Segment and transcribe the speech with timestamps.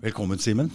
[0.00, 0.70] Velkommen, Simen.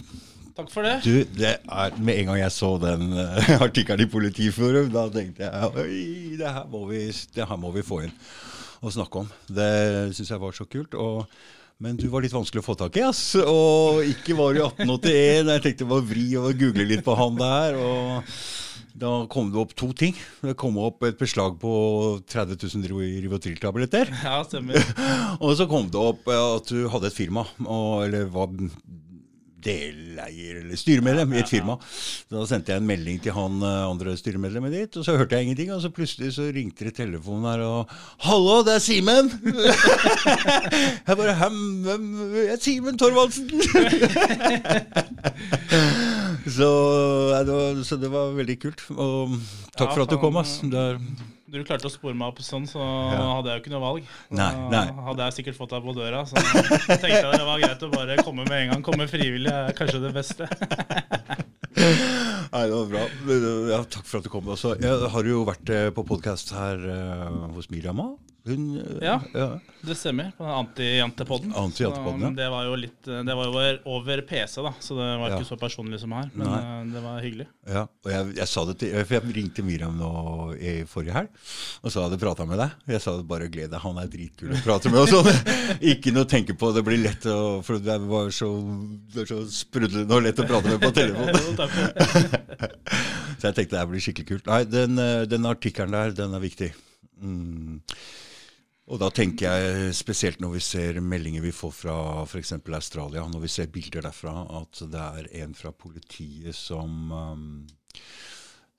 [0.54, 1.00] Takk for det.
[1.02, 5.48] Du, det er, Med en gang jeg så den uh, artikkelen i Politiforum, da tenkte
[5.48, 8.14] jeg oi, det her må vi, det her må vi få inn
[8.86, 9.30] og snakke om.
[9.50, 10.94] Det syns jeg var så kult.
[10.94, 11.26] og
[11.82, 13.02] men du var litt vanskelig å få tak i.
[13.04, 13.34] ass.
[13.36, 15.50] Og ikke var du 1881.
[15.50, 17.76] Jeg tenkte bare vri og google litt på han der.
[17.76, 20.16] og Da kom det opp to ting.
[20.40, 21.74] Det kom opp et beslag på
[22.32, 22.86] 30 000
[23.26, 24.14] Rivotril-tabletter.
[24.22, 24.80] Ja, stemmer.
[25.44, 28.54] og så kom det opp at du hadde et firma, og, eller var
[29.66, 31.76] deleier eller styremedlem i et firma.
[32.32, 35.48] Da sendte jeg en melding til han eh, andre styremedlemmet ditt, og så hørte jeg
[35.48, 35.72] ingenting.
[35.74, 37.80] Og så plutselig så ringte det telefonen her, og
[38.24, 39.32] 'Hallo, det er Simen!'
[41.06, 41.56] jeg bare 'Hvem
[42.36, 43.50] Jeg er Simen Thorvaldsen!'
[46.56, 46.70] så,
[47.46, 48.82] det var, så, det var, veldig kult.
[48.90, 49.38] Og
[49.76, 50.60] takk for at du kom, ass.
[50.64, 50.98] Det er
[51.60, 53.20] du klarte å spore meg opp sånn, så ja.
[53.38, 54.12] hadde jeg jo ikke noe valg.
[54.36, 54.84] Nei, nei.
[55.08, 56.22] hadde jeg sikkert fått deg på døra.
[56.28, 58.86] Så tenkte jeg det var greit å bare komme med en gang.
[58.86, 60.48] Komme frivillig er kanskje det beste.
[61.76, 63.04] Nei, det var bra.
[63.72, 64.48] Ja, takk for at du kom.
[64.52, 64.76] Også.
[64.80, 68.16] Jeg har jo vært eh, på podkast her uh, hos Miriam òg.
[68.46, 68.66] Hun,
[69.02, 69.46] ja, ja,
[69.82, 70.28] det stemmer.
[70.38, 71.52] På Anti-jantepodden.
[71.56, 71.90] Anti ja.
[72.36, 75.58] Det var jo litt Det var jo over PC, da, så det var ikke så
[75.58, 76.28] personlig som her.
[76.34, 76.60] Men Nei.
[76.60, 77.46] Eh, det var hyggelig.
[77.66, 80.10] Ja, og jeg, jeg, sa det til For jeg ringte Miriam nå
[80.54, 81.32] i forrige helg
[81.82, 82.76] og sa jeg hadde prata med deg.
[82.94, 85.02] Jeg sa bare gled deg, han er dritkul å prate med.
[85.02, 85.56] og sånn.
[85.92, 88.52] Ikke noe å tenke på, det blir lett å For det var så,
[89.14, 91.34] det så sprudlende og lett å prate med på telefon.
[93.38, 94.50] så jeg tenkte det blir skikkelig kult.
[94.50, 96.70] Nei, den, eh, den artikkelen der, den er viktig.
[97.22, 97.80] Mm.
[98.86, 102.52] Og da tenker jeg spesielt når vi ser meldinger vi får fra f.eks.
[102.60, 107.48] Australia, når vi ser bilder derfra, at det er en fra politiet som um,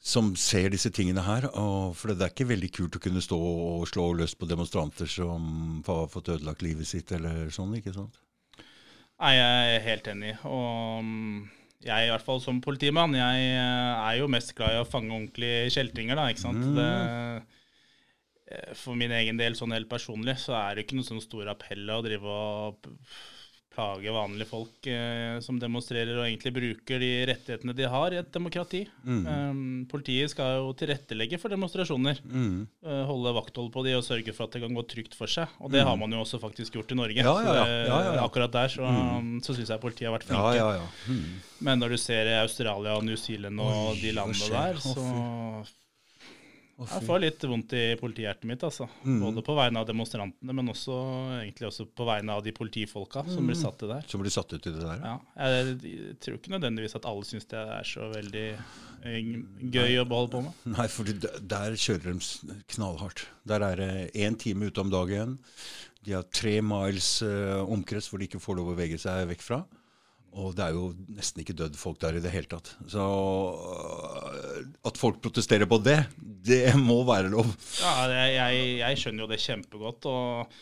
[0.08, 1.50] som ser disse tingene her.
[1.98, 5.82] for det er ikke veldig kult å kunne stå og slå løs på demonstranter som
[5.88, 8.16] har fått ødelagt livet sitt, eller sånn, ikke sant?
[9.18, 10.34] Nei, jeg er helt enig.
[10.46, 11.50] Og um,
[11.84, 15.12] jeg, i hvert fall som politimann, jeg eh, er jo mest glad i å fange
[15.12, 16.64] ordentlige kjeltringer, da, ikke sant.
[16.64, 16.78] Mm.
[16.78, 17.57] Det
[18.80, 21.90] for min egen del, sånn helt personlig, så er det ikke noen sånn stor appell
[21.92, 22.94] å drive og
[23.78, 28.32] plage vanlige folk eh, som demonstrerer og egentlig bruker de rettighetene de har i et
[28.34, 28.84] demokrati.
[29.06, 29.22] Mm.
[29.28, 29.60] Um,
[29.92, 32.22] politiet skal jo tilrettelegge for demonstrasjoner.
[32.26, 32.66] Mm.
[32.86, 35.54] Uh, holde vakthold på de og sørge for at det kan gå trygt for seg.
[35.62, 35.92] Og det mm.
[35.92, 37.22] har man jo også faktisk gjort i Norge.
[37.22, 37.90] Ja, ja, ja.
[37.92, 40.88] Så, akkurat der så, um, så syns jeg politiet har vært flinke.
[41.08, 41.42] Mm.
[41.70, 45.06] Men når du ser Australia og New Zealand og Oi, de landene der, så
[46.78, 48.86] jeg får litt vondt i politihjertet mitt, altså.
[49.02, 49.22] Mm.
[49.24, 50.98] Både på vegne av demonstrantene, men også,
[51.40, 53.48] egentlig også på vegne av de politifolka som mm.
[53.50, 54.06] blir satt til der.
[54.12, 55.02] Som blir satt ut i det der?
[55.02, 55.16] Ja.
[55.42, 58.46] Jeg, jeg tror ikke nødvendigvis at alle syns det er så veldig
[59.04, 60.62] gøy gøy å beholde på med.
[60.74, 63.26] Nei, for der kjører de knallhardt.
[63.48, 65.38] Der er det én time ute om dagen.
[66.06, 69.44] De har tre miles uh, omkrets hvor de ikke får lov å bevege seg vekk
[69.44, 69.62] fra.
[70.38, 72.74] Og det er jo nesten ikke dødd folk der i det hele tatt.
[72.92, 77.48] Så øh, at folk protesterer på det, det må være lov.
[77.82, 80.10] Ja, jeg, jeg skjønner jo det kjempegodt.
[80.12, 80.58] og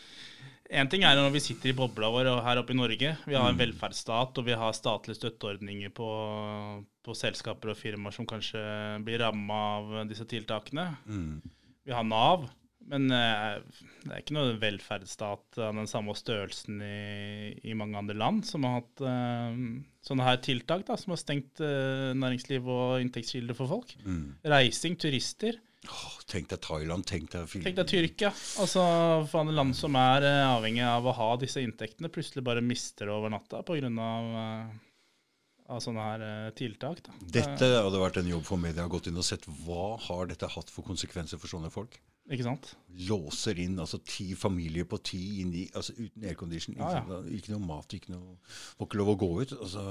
[0.66, 3.12] en ting er når vi sitter i bobla vår her oppe i Norge.
[3.22, 3.60] Vi har en mm.
[3.60, 6.08] velferdsstat, og vi har statlige støtteordninger på,
[7.06, 8.62] på selskaper og firmaer som kanskje
[9.06, 10.88] blir ramma av disse tiltakene.
[11.06, 11.36] Mm.
[11.86, 12.48] Vi har Nav.
[12.90, 13.58] Men uh,
[14.04, 18.66] det er ikke noe velferdsstat av den samme størrelsen i, i, mange andre land som
[18.66, 19.58] har hatt uh,
[20.06, 23.96] sånne her tiltak, da, som har stengt uh, næringsliv og inntektskilder for folk.
[24.06, 24.36] Mm.
[24.46, 25.58] Reising, turister.
[25.86, 28.32] Oh, tenk deg Thailand, tenk deg Tenk deg Tyrkia.
[28.62, 28.82] Altså,
[29.30, 33.34] for land som er avhengig av å ha disse inntektene, plutselig bare mister det over
[33.34, 33.90] natta pga.
[33.90, 34.82] Uh,
[35.66, 37.00] av sånne her tiltak.
[37.02, 37.12] Da.
[37.40, 39.48] Dette hadde vært en jobb for media å gått inn og sett.
[39.66, 41.96] Hva har dette hatt for konsekvenser for sånne folk?
[42.26, 42.72] Ikke sant?
[43.06, 46.74] Låser inn altså ti familier på ti inni, altså uten aircondition.
[46.78, 47.20] Ja, ja.
[47.36, 49.56] Ikke noe mat, ikke noe Får ikke lov å gå ut.
[49.60, 49.84] Altså.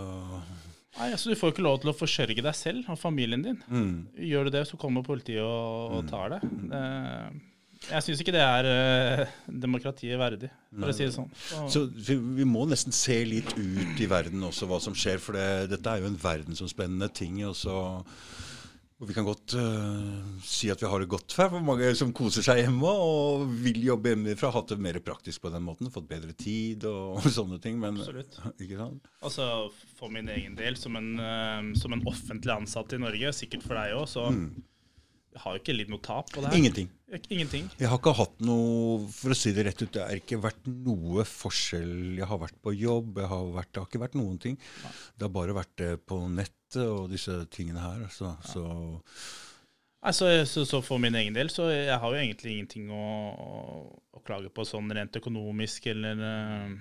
[0.98, 3.60] Nei, altså Du får ikke lov til å forsørge deg selv og familien din.
[3.72, 3.98] Mm.
[4.32, 6.12] Gjør du det, så kommer politiet og, og mm.
[6.12, 6.42] tar det.
[6.72, 6.86] det
[7.86, 9.34] jeg syns ikke det er uh,
[9.66, 10.94] demokratiet verdig, for Nei.
[10.94, 11.30] å si det sånn.
[11.38, 15.22] Så, så vi, vi, må nesten se litt ut i verden også, hva som skjer.
[15.22, 17.44] For det, dette er jo en verdensomspennende ting.
[17.46, 17.78] og så
[18.96, 22.14] og vi kan godt uh, si at vi har det godt her, for mange som
[22.16, 24.54] koser seg hjemme og vil jobbe hjemmefra.
[24.56, 27.76] Hatt det mer praktisk på den måten, fått bedre tid og, og sånne ting.
[27.82, 28.40] Men, Absolutt.
[28.64, 29.10] Ikke sant?
[29.20, 29.50] Altså,
[30.00, 33.82] For min egen del, som en, uh, som en offentlig ansatt i Norge, sikkert for
[33.82, 34.48] deg òg, så mm.
[35.36, 36.58] Jeg har jo ikke lidd noe tap på det her.
[36.58, 36.92] Ingenting.
[37.30, 37.66] Ingenting.
[37.80, 40.70] Jeg har ikke hatt noe For å si det rett ut, det har ikke vært
[40.72, 42.16] noe forskjell.
[42.18, 44.56] Jeg har vært på jobb, har vært, det har ikke vært noen ting.
[44.86, 44.94] Nei.
[45.16, 48.08] Det har bare vært det på nettet og disse tingene her.
[48.16, 48.48] Så, ja.
[48.48, 48.66] så.
[50.06, 53.06] Altså, så, så, for min egen del, så jeg har jo egentlig ingenting å,
[53.36, 53.54] å,
[54.16, 56.76] å klage på sånn rent økonomisk eller uh,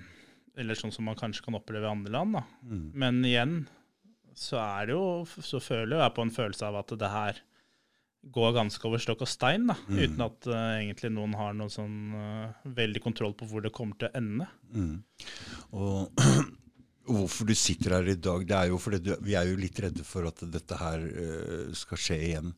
[0.55, 2.39] eller sånn som man kanskje kan oppleve i andre land.
[2.63, 2.85] Mm.
[2.95, 3.57] Men igjen
[4.35, 7.41] så er det jo, så føler jeg på en følelse av at det her
[8.33, 9.97] går ganske over stokk og stein, da, Mm.
[10.01, 13.95] uten at uh, egentlig noen har noen sånn uh, veldig kontroll på hvor det kommer
[14.01, 14.47] til å ende.
[14.73, 14.95] Mm.
[17.05, 19.59] Og hvorfor du sitter her i dag, det er jo fordi du, vi er jo
[19.61, 22.55] litt redde for at dette her uh, skal skje igjen.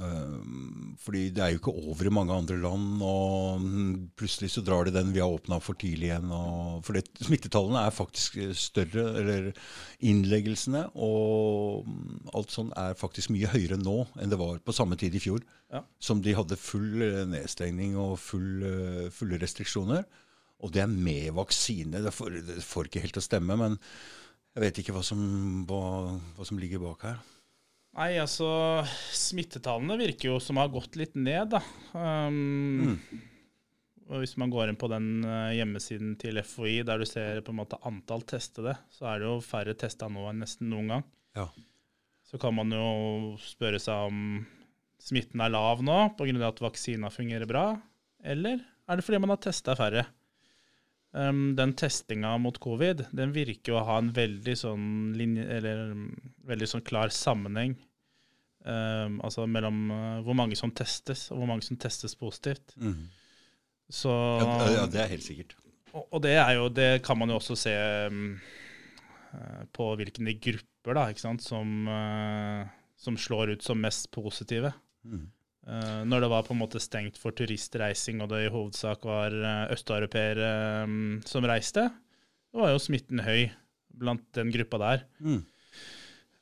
[0.00, 3.64] Um, fordi det er jo ikke over i mange andre land, og
[4.18, 6.32] plutselig så drar det den vi har åpna for tidlig igjen.
[6.86, 9.50] For det, smittetallene er faktisk større, eller
[10.00, 11.90] innleggelsene og
[12.32, 15.44] alt sånn er faktisk mye høyere nå enn det var på samme tid i fjor.
[15.72, 15.84] Ja.
[16.02, 20.04] Som de hadde full eh, nedstengning og full, eh, fulle restriksjoner.
[20.62, 22.02] Og det er med vaksine.
[22.04, 23.78] Det får, det får ikke helt til å stemme, men
[24.52, 25.22] jeg vet ikke hva som,
[25.68, 25.84] hva,
[26.36, 27.22] hva som ligger bak her.
[27.92, 28.48] Nei, altså
[29.12, 31.60] Smittetallene virker jo som har gått litt ned, da.
[31.92, 32.96] Um,
[34.08, 37.52] og Hvis man går inn på den eh, hjemmesiden til FHI der du ser på
[37.52, 41.06] en måte antall testede, så er det jo færre testa nå enn nesten noen gang.
[41.36, 41.46] Ja.
[42.28, 44.42] Så kan man jo spørre seg om
[45.02, 46.48] smitten er lav nå pga.
[46.48, 47.66] at vaksina fungerer bra,
[48.24, 50.06] eller er det fordi man har testa færre?
[51.12, 56.06] Um, den testinga mot covid den virker å ha en veldig sånn linje, eller um,
[56.48, 57.74] veldig sånn klar sammenheng
[58.64, 62.74] um, altså mellom uh, hvor mange som testes, og hvor mange som testes positivt.
[62.80, 63.10] Mm.
[63.92, 65.56] Så, Ja, ja, det er helt sikkert.
[65.92, 67.74] og, og det er jo, det kan man jo også se
[68.08, 68.38] um,
[69.72, 71.06] på hvilke grupper da,
[71.44, 72.64] som, uh,
[72.96, 74.72] som slår ut som mest positive.
[75.04, 75.28] Mhm.
[75.62, 79.34] Eh, når det var på en måte stengt for turistreising, og det i hovedsak var
[79.34, 80.48] uh, østeuropeere
[80.88, 81.86] um, som reiste,
[82.50, 83.46] så var jo smitten høy
[84.02, 85.04] blant den gruppa der.
[85.22, 85.42] Mhm.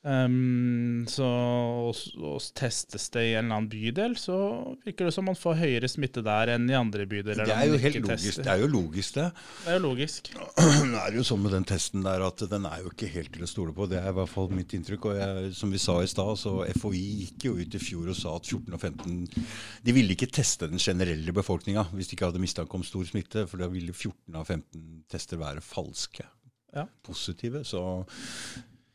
[0.01, 4.35] Um, så og, og testes det i en eller annen bydel, så
[4.81, 7.45] virker det som man får høyere smitte der enn i andre bydeler.
[7.45, 8.47] Det er jo helt logisk, tester.
[8.47, 9.27] det er jo logisk, det.
[9.61, 10.31] Det er jo logisk.
[10.91, 13.45] Det er jo sånn med den testen der at den er jo ikke helt til
[13.45, 13.85] å stole på.
[13.91, 15.07] Det er i hvert fall mitt inntrykk.
[15.11, 18.17] Og jeg, som vi sa i stad, så FHI gikk jo ut i fjor og
[18.17, 19.45] sa at 14 og 15
[19.85, 23.45] De ville ikke teste den generelle befolkninga hvis de ikke hadde mistanke om stor smitte,
[23.49, 26.25] for da ville 14 av 15 tester være falske.
[26.73, 26.87] Ja.
[27.05, 27.65] Positive.
[27.67, 27.81] Så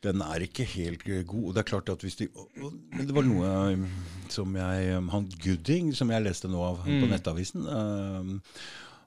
[0.04, 1.54] den er ikke helt god.
[1.54, 3.86] Det er klart at hvis de Men det var noe um,
[4.32, 7.08] som jeg um, Han Gooding, som jeg leste nå av på Mm.
[7.10, 8.60] Nettavisen uh,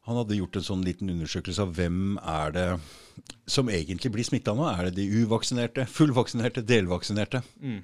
[0.07, 2.67] Han hadde gjort en sånn liten undersøkelse av hvem er det
[3.49, 4.65] som egentlig blir smitta nå.
[4.71, 7.43] Er det de uvaksinerte, fullvaksinerte, delvaksinerte?
[7.61, 7.83] Mm.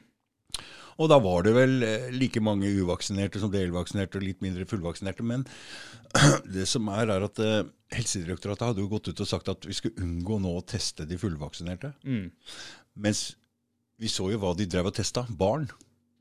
[0.96, 5.26] Og da var det vel eh, like mange uvaksinerte som delvaksinerte og litt mindre fullvaksinerte.
[5.28, 5.44] Men
[6.56, 9.76] det som er, er at eh, Helsedirektoratet hadde jo gått ut og sagt at vi
[9.76, 11.92] skulle unngå nå å teste de fullvaksinerte.
[12.08, 12.30] Mm.
[12.96, 13.36] Mens
[14.00, 15.26] vi så jo hva de drev og testa.
[15.30, 15.70] Barn.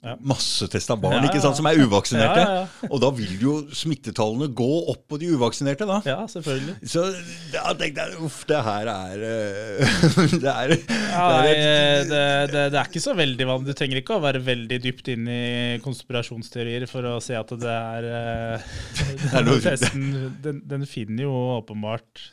[0.05, 0.15] Ja.
[0.21, 2.45] Massetesta barn Ja, ikke sant, som er uvaksinerte.
[2.91, 6.01] Og da vil jo smittetallene gå opp på de uvaksinerte, da.
[6.05, 6.77] ja, selvfølgelig.
[6.93, 7.07] Så
[7.55, 9.97] da tenkte jeg uff, det her er eh,
[10.45, 12.23] Det er, det er et, det,
[12.53, 13.71] det, det er ikke så veldig vanlig.
[13.71, 15.45] Du trenger ikke å være veldig dypt inn i
[15.85, 18.69] konspirasjonsteorier for å se at det er eh,
[19.35, 20.07] den, testen,
[20.45, 22.27] den, den finner jo åpenbart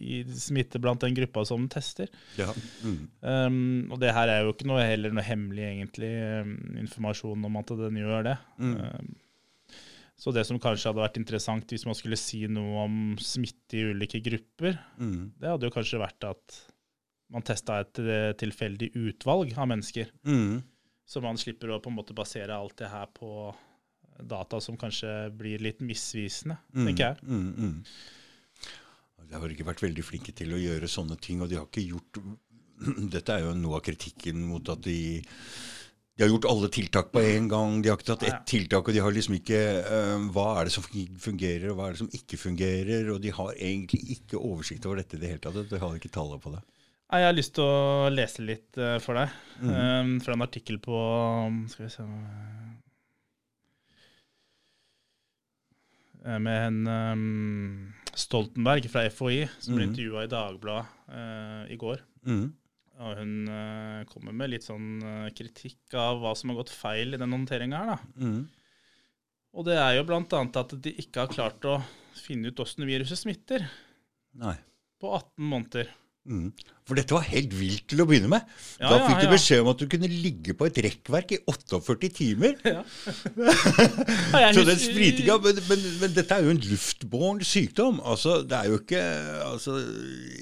[0.00, 2.12] i smitte blant den gruppa som den tester.
[2.38, 2.52] ja.
[2.84, 3.00] mm.
[3.20, 6.10] Um, og det her er jo ikke noe, heller noe hemmelig egentlig
[6.40, 6.54] um,
[6.90, 8.36] informasjon om at den gjør det.
[8.58, 8.74] Mm.
[8.82, 9.14] Um,
[10.20, 13.86] så det som kanskje hadde vært interessant hvis man skulle si noe om smitte i
[13.94, 15.30] ulike grupper, Mm.
[15.40, 16.58] det hadde jo kanskje vært at
[17.30, 20.10] man testa et eh, tilfeldig utvalg av mennesker.
[20.26, 20.60] Mm.
[21.06, 23.54] Så man slipper å på en måte basere alt det her på
[24.20, 26.86] data som kanskje blir litt misvisende, Mm.
[26.90, 27.16] tenker jeg.
[27.24, 27.84] Mm, mm.
[29.30, 31.86] De har ikke vært veldig flinke til å gjøre sånne ting, og de har ikke
[31.86, 32.20] gjort
[33.14, 35.22] Dette er jo noe av kritikken mot at de
[36.20, 37.78] de har gjort alle tiltak på en gang.
[37.80, 40.74] De har ikke tatt ett tiltak, og de har liksom ikke uh, Hva er det
[40.74, 43.08] som fungerer, og hva er det som ikke fungerer?
[43.14, 45.62] Og de har egentlig ikke oversikt over dette i det hele tatt.
[45.70, 46.60] De har ikke tallet på det.
[47.10, 49.32] Nei, Jeg har lyst til å lese litt eh, for deg,
[49.64, 49.72] Mhm.
[49.72, 51.00] um, fra en artikkel på
[51.72, 52.04] Skal vi se
[56.26, 59.90] eh, Med en um, Stoltenberg fra FHI, som ble Mhm.
[59.94, 61.98] intervjua i Dagbladet uh, i går.
[62.26, 62.52] Mm.
[63.00, 67.16] Og hun uh, kommer med litt sånn uh, kritikk av hva som har gått feil
[67.16, 67.94] i den håndteringa her.
[67.94, 68.26] da.
[68.26, 68.42] Mm.
[69.56, 71.80] Og det er jo annet at de ikke har klart å
[72.20, 73.64] finne ut åssen viruset smitter
[74.38, 74.54] Nei.
[75.00, 75.90] på 18 måneder.
[76.30, 76.52] Mm.
[76.90, 78.46] For dette var helt vilt til å begynne med.
[78.80, 81.38] Ja, da ja, fikk du beskjed om at du kunne ligge på et rekkverk i
[81.50, 82.56] 48 timer.
[82.66, 82.80] Ja.
[84.40, 87.98] Ja, Så den spritinga men, men, men dette er jo en luftbåren sykdom.
[88.06, 89.00] Altså, det er jo ikke
[89.46, 89.76] altså,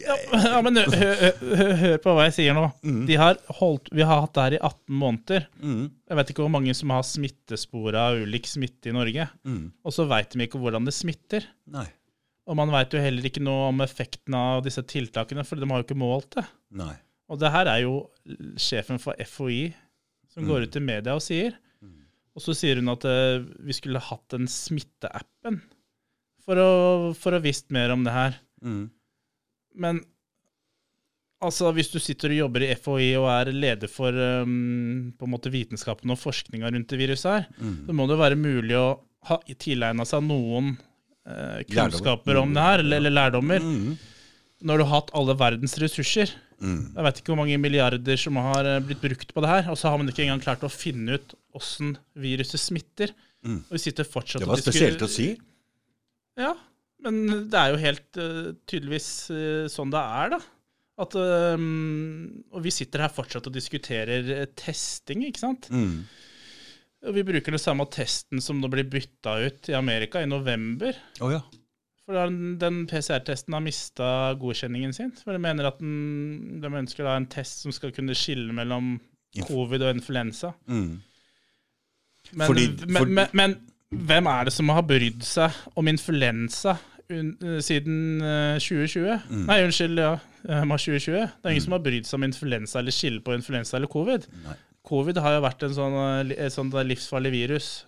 [0.05, 0.17] Ja,
[0.55, 2.67] ja, men hør, hør, hør, hør på hva jeg sier nå.
[2.87, 3.03] Mm.
[3.09, 5.49] De har holdt, vi har hatt det her i 18 måneder.
[5.63, 9.29] mm, Jeg vet ikke hvor mange som har smittespor av ulik smitte i Norge.
[9.49, 11.49] mm, Og så veit de ikke hvordan det smitter.
[11.75, 11.89] Nei.
[12.49, 15.83] Og man veit jo heller ikke noe om effekten av disse tiltakene, for de har
[15.83, 16.47] jo ikke målt det.
[16.81, 16.95] Nei.
[17.29, 17.97] Og det her er jo
[18.57, 19.75] sjefen for FHI
[20.33, 21.59] som går ut i media og sier.
[22.39, 25.59] Og så sier hun at uh, vi skulle hatt den smitteappen
[26.47, 26.69] for å,
[27.19, 28.37] for å visst mer om det her.
[28.65, 28.85] Mm.
[29.77, 29.99] Men
[31.45, 35.35] altså, hvis du sitter og jobber i FHI og er leder for um, på en
[35.35, 37.77] måte vitenskapen og forskninga rundt det viruset her, Mm.
[37.87, 38.89] så må det jo være mulig å
[39.29, 40.77] ha tilegna seg noen
[41.29, 43.97] eh, kunnskaper om det her, eller, eller lærdommer, Mm.
[44.69, 46.33] når du har hatt alle verdens ressurser.
[46.59, 46.95] Mm.
[46.97, 49.79] Jeg vet ikke hvor mange milliarder som har eh, blitt brukt på det her, og
[49.79, 53.13] så har man ikke engang klart å finne ut åssen viruset smitter.
[53.47, 53.61] Mm.
[53.69, 55.31] Og vi sitter fortsatt Det var spesielt å si.
[56.39, 56.55] Ja,
[57.07, 60.41] men det er jo helt uh, tydeligvis uh, sånn det er, da.
[60.99, 61.55] At, uh,
[62.51, 64.27] og vi sitter her fortsatt og diskuterer
[64.59, 65.71] testing, ikke sant.
[65.71, 66.03] Mm.
[67.07, 70.97] Vi bruker den samme testen som det blir bytta ut i Amerika i november.
[71.23, 71.43] Oh, ja.
[72.09, 74.09] For den, den PCR-testen har mista
[74.41, 75.13] godkjenningen sin.
[75.21, 78.97] For de mener at den, de ønsker da en test som skal kunne skille mellom
[79.47, 80.55] covid og influensa.
[80.67, 80.95] Mm.
[82.33, 83.57] Men, Fordi- men, men, men
[84.09, 86.75] hvem er det som har brydd seg om influensa
[87.09, 89.29] eh, siden eh, 2020?
[89.31, 89.45] Mm.
[89.49, 90.15] Nei, unnskyld, ja.
[90.49, 91.13] eh, mars 2020.
[91.29, 94.27] Det er ingen som har brydd seg om influensa eller skille på influensa eller covid.
[94.49, 94.57] Nei.
[94.87, 95.97] Covid har jo vært en sånn,
[96.31, 97.85] eh, et sånt livsfarlig virus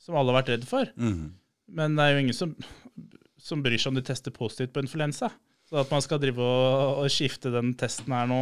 [0.00, 0.88] som alle har vært redd for.
[0.96, 1.32] Mm.
[1.70, 2.54] Men det er jo ingen som,
[3.38, 5.30] som bryr seg om de tester positivt på influensa.
[5.70, 8.40] Så at man skal drive og, og skifte den testen her nå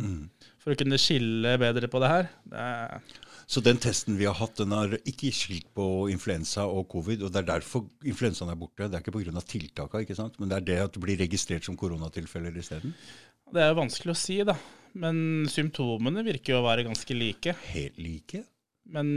[0.00, 0.30] Mm.
[0.62, 3.02] for å kunne skille bedre på det her, det
[3.50, 7.24] Så den testen vi har hatt, den har ikke skilt på influensa og covid.
[7.26, 8.86] Og det er derfor influensaen er borte.
[8.86, 10.14] Det er ikke pga.
[10.14, 10.38] sant?
[10.38, 12.94] men det er det at det blir registrert som koronatilfeller isteden.
[13.52, 14.54] Det er jo vanskelig å si, da.
[14.98, 17.54] Men symptomene virker jo å være ganske like.
[17.72, 18.44] Helt like.
[18.90, 19.10] Men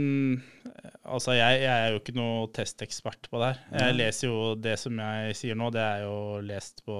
[0.66, 3.64] eh, altså, jeg, jeg er jo ikke noe testekspert på det her.
[3.80, 6.98] Jeg leser jo det som jeg sier nå, det er jo lest på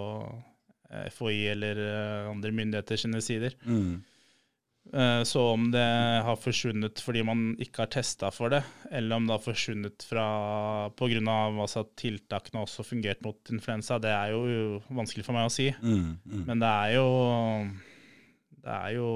[0.90, 3.57] eh, FHI eller eh, andre myndigheter sine sider.
[3.64, 4.02] Mm.
[5.25, 5.81] Så om det
[6.26, 8.59] har forsvunnet fordi man ikke har testa for det,
[8.93, 10.26] eller om det har forsvunnet fra
[10.93, 11.23] pga.
[11.49, 15.71] Altså, at tiltakene også fungert mot influensa, det er jo vanskelig for meg å si.
[15.81, 16.21] Mm.
[16.21, 16.45] Mm.
[16.50, 17.07] Men det er jo
[18.64, 19.11] det er jo,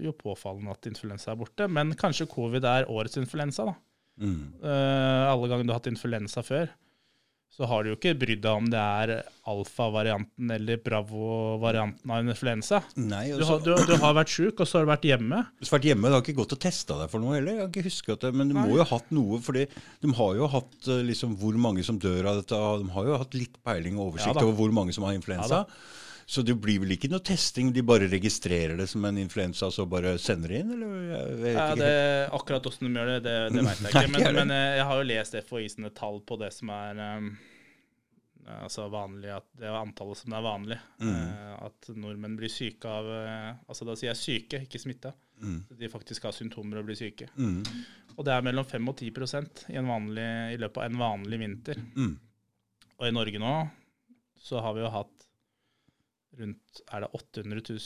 [0.00, 1.68] jo påfallende at influensa er borte.
[1.68, 3.68] Men kanskje covid er årets influensa.
[3.68, 3.76] da.
[4.16, 4.42] Mm.
[4.64, 6.70] Uh, alle ganger du har hatt influensa før,
[7.52, 9.10] så har du jo ikke brydd deg om det er
[9.48, 12.80] alfa-varianten eller bravo-varianten av influensa.
[13.00, 15.42] Nei, Du har, du, du har vært sjuk, og så har du vært hjemme.
[15.60, 17.60] Du har vært hjemme, du har ikke gått og testa deg for noe heller.
[17.60, 20.16] Jeg kan ikke huske at det, Men du må jo ha hatt noe, for de
[20.20, 22.64] har jo hatt eh, liksom, hvor mange som dør av dette.
[22.82, 25.64] De har jo hatt litt peiling og oversikt Ja over hvor mange som har influensa.
[26.26, 29.74] Så det blir vel ikke noe testing, de bare registrerer det som en influensa og
[29.76, 30.72] så bare sender det inn?
[30.74, 31.52] eller?
[31.54, 31.90] Ja, det,
[32.34, 34.08] akkurat åssen de gjør det, det, det veit jeg ikke.
[34.16, 37.28] Men, men eh, jeg har jo lest FHI sine tall på det som er um,
[38.56, 40.78] altså vanlig, at det er antallet som er vanlig.
[40.98, 41.14] Mm.
[41.14, 45.14] Eh, at nordmenn blir syke av eh, Altså da sier jeg syke, ikke smitta.
[45.42, 45.60] Mm.
[45.78, 47.28] De faktisk har symptomer og blir syke.
[47.38, 47.60] Mm.
[48.16, 51.40] Og det er mellom 5 og 10% i, en vanlig, i løpet av en vanlig
[51.42, 51.82] vinter.
[51.94, 52.14] Mm.
[52.96, 53.54] Og i Norge nå
[54.46, 55.25] så har vi jo hatt
[56.38, 57.78] rundt Er det 800 000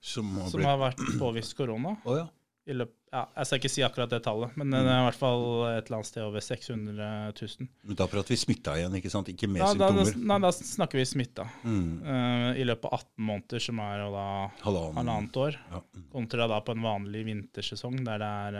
[0.00, 1.96] Som har som har vært påvist korona?
[2.04, 2.26] Oh, ja.
[2.66, 5.18] i løp, ja, jeg skal ikke si akkurat det tallet, men det er i hvert
[5.18, 7.68] fall et eller annet sted over 600 000.
[7.86, 9.30] Men da prater vi smitta igjen, ikke sant?
[9.30, 10.26] Ikke med Da, da, symptomer.
[10.32, 11.46] nei, da snakker vi smitta.
[11.62, 11.88] Mm.
[12.02, 14.26] Uh, I løpet av 18 måneder, som er da
[14.64, 14.98] Halvannen.
[14.98, 15.82] halvannet år, Ja.
[15.94, 16.06] Mm.
[16.16, 18.58] kontra da på en vanlig vintersesong der det er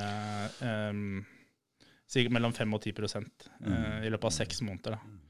[0.63, 1.27] uh, um,
[2.31, 4.95] mellom 5 og 10 eh, i løpet av seks måneder.
[4.97, 5.26] da.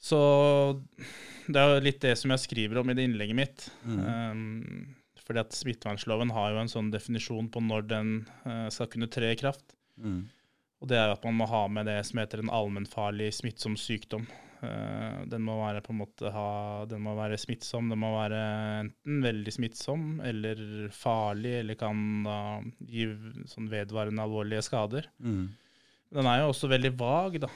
[0.00, 0.18] Så
[1.50, 3.68] det er jo litt det som jeg skriver om i det innlegget mitt.
[3.84, 4.00] Mm.
[4.00, 8.12] Um, fordi at smittevernloven har jo en sånn definisjon på når den
[8.46, 9.76] uh, skal kunne tre i kraft.
[10.00, 10.24] Mm.
[10.80, 13.76] Og det er jo at man må ha med det som heter en allmennfarlig smittsom
[13.78, 14.24] sykdom.
[14.60, 16.50] Uh, den må være på en måte ha,
[16.88, 17.92] den må være smittsom.
[17.92, 18.40] Den må være
[18.80, 20.62] enten veldig smittsom eller
[20.96, 22.38] farlig, eller kan da
[22.88, 23.10] gi
[23.52, 25.12] sånn vedvarende alvorlige skader.
[25.20, 25.50] Mm.
[26.10, 27.52] Den er jo også veldig vag, da.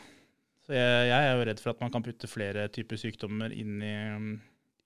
[0.64, 3.82] Så jeg, jeg er jo redd for at man kan putte flere typer sykdommer inn
[3.84, 3.94] i,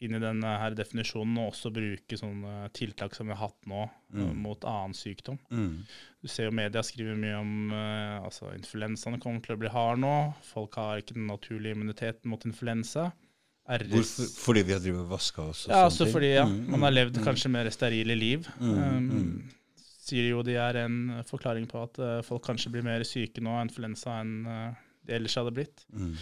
[0.03, 3.85] inn i denne her definisjonen, og også bruke sånne tiltak som vi har hatt nå
[4.09, 4.23] Mm.
[4.25, 5.37] eh, mot annen sykdom.
[5.53, 5.83] Mm.
[6.23, 10.01] Du ser jo media skriver mye om uh, altså influensaene kommer til å bli hard
[10.01, 10.13] nå.
[10.49, 13.11] Folk har ikke den naturlige immuniteten mot influensa.
[13.69, 14.31] Hvorfor?
[14.47, 15.67] Fordi vi har drevet og vaska oss?
[15.67, 16.13] og Ja, sånne altså ting?
[16.15, 17.25] fordi ja, Mm, man har mm, levd mm.
[17.29, 18.49] kanskje mer sterile liv.
[18.59, 19.51] Mm, Um, mm.
[20.09, 23.51] Sier jo de er en forklaring på at uh, folk kanskje blir mer syke nå
[23.59, 24.57] av influensa enn de
[25.17, 25.85] ellers hadde blitt.
[25.93, 26.15] Mm.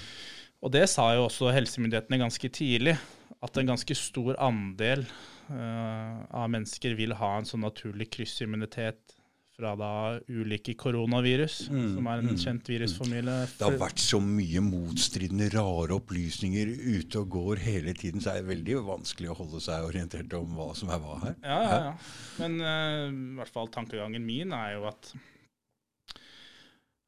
[0.65, 2.97] Og det sa jo også helsemyndighetene ganske tidlig,
[3.45, 5.05] at en ganske stor andel
[5.51, 9.17] uh, av mennesker vil ha en sånn naturlig kryssimmunitet
[9.57, 9.91] fra da
[10.29, 13.37] ulike koronavirus, Mm, som er en mm, kjent virusfamilie.
[13.57, 18.43] Det har vært så mye motstridende, rare opplysninger ute og går hele tiden, så er
[18.43, 21.39] det veldig vanskelig å holde seg orientert om hva som er hva her.
[21.41, 21.95] Ja, ja, ja.
[22.43, 25.15] Men uh, i hvert fall tankegangen min er jo at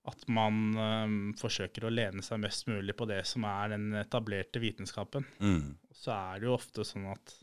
[0.09, 4.63] at man eh, forsøker å lene seg mest mulig på det som er den etablerte
[4.63, 5.27] vitenskapen.
[5.41, 5.77] Mm.
[5.95, 7.37] Så er det jo ofte sånn at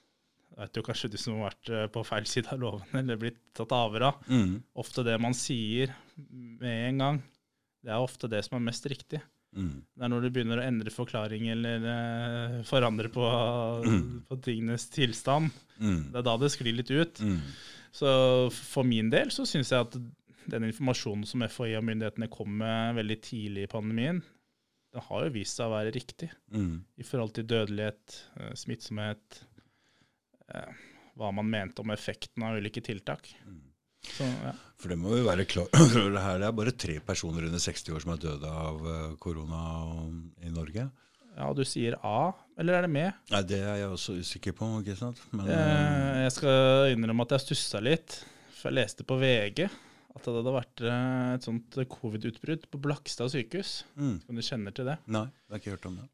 [0.55, 3.21] jeg vet jo kanskje du som har vært eh, på feil side av loven eller
[3.21, 4.25] blitt tatt avhør av.
[4.31, 4.57] Mm.
[4.81, 7.23] Ofte det man sier med en gang,
[7.85, 9.21] det er ofte det som er mest riktig.
[9.55, 9.83] Mm.
[9.95, 13.27] Det er når du begynner å endre forklaring eller eh, forandre på,
[14.29, 15.51] på tingenes tilstand.
[15.79, 16.11] Mm.
[16.11, 17.23] Det er da det sklir litt ut.
[17.23, 17.39] Mm.
[17.95, 18.09] Så
[18.51, 19.95] for min del så syns jeg at
[20.51, 24.21] den informasjonen som FHI og myndighetene kom med veldig tidlig i pandemien,
[24.95, 26.83] den har jo vist seg å være riktig Mm.
[26.97, 29.41] i forhold til dødelighet, eh, smittsomhet,
[30.53, 30.73] eh,
[31.17, 33.31] hva man mente om effekten av ulike tiltak.
[33.45, 33.61] Mm.
[34.05, 34.51] Så, ja.
[34.77, 35.67] For det må jo være klar
[36.03, 36.39] over her.
[36.39, 39.63] Det er bare tre personer under 60 år som er døde av eh, korona
[40.45, 40.89] i Norge.
[41.35, 43.13] ja, du sier A, eller er det med?
[43.33, 44.69] Nei, Det er jeg også usikker på.
[44.83, 45.19] ikke sant?
[45.33, 48.21] Men, Jeg skal innrømme at jeg stussa litt,
[48.55, 49.65] for jeg leste på VG
[50.15, 53.77] at det hadde vært eh, et sånt covid-utbrudd på Blakstad sykehus.
[53.99, 54.17] mm.
[54.29, 54.99] Om du kjenner til det?
[55.11, 56.09] Nei, jeg har ikke hørt om det.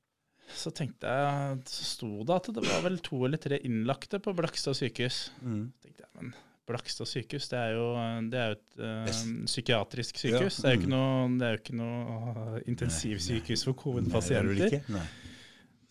[0.58, 4.34] Så tenkte jeg, så sto det at det var vel to eller tre innlagte på
[4.36, 5.30] Blakstad sykehus.
[5.46, 5.68] Mm.
[5.72, 6.34] Så tenkte jeg, men
[6.72, 7.86] Blakstad sykehus, det er jo,
[8.32, 10.60] det er jo et uh, psykiatrisk Ja, sykehus.
[10.66, 10.94] Er ikke mm.
[10.96, 14.78] noe, det er jo ikke noe intensivsykehus for er covid-pasienter.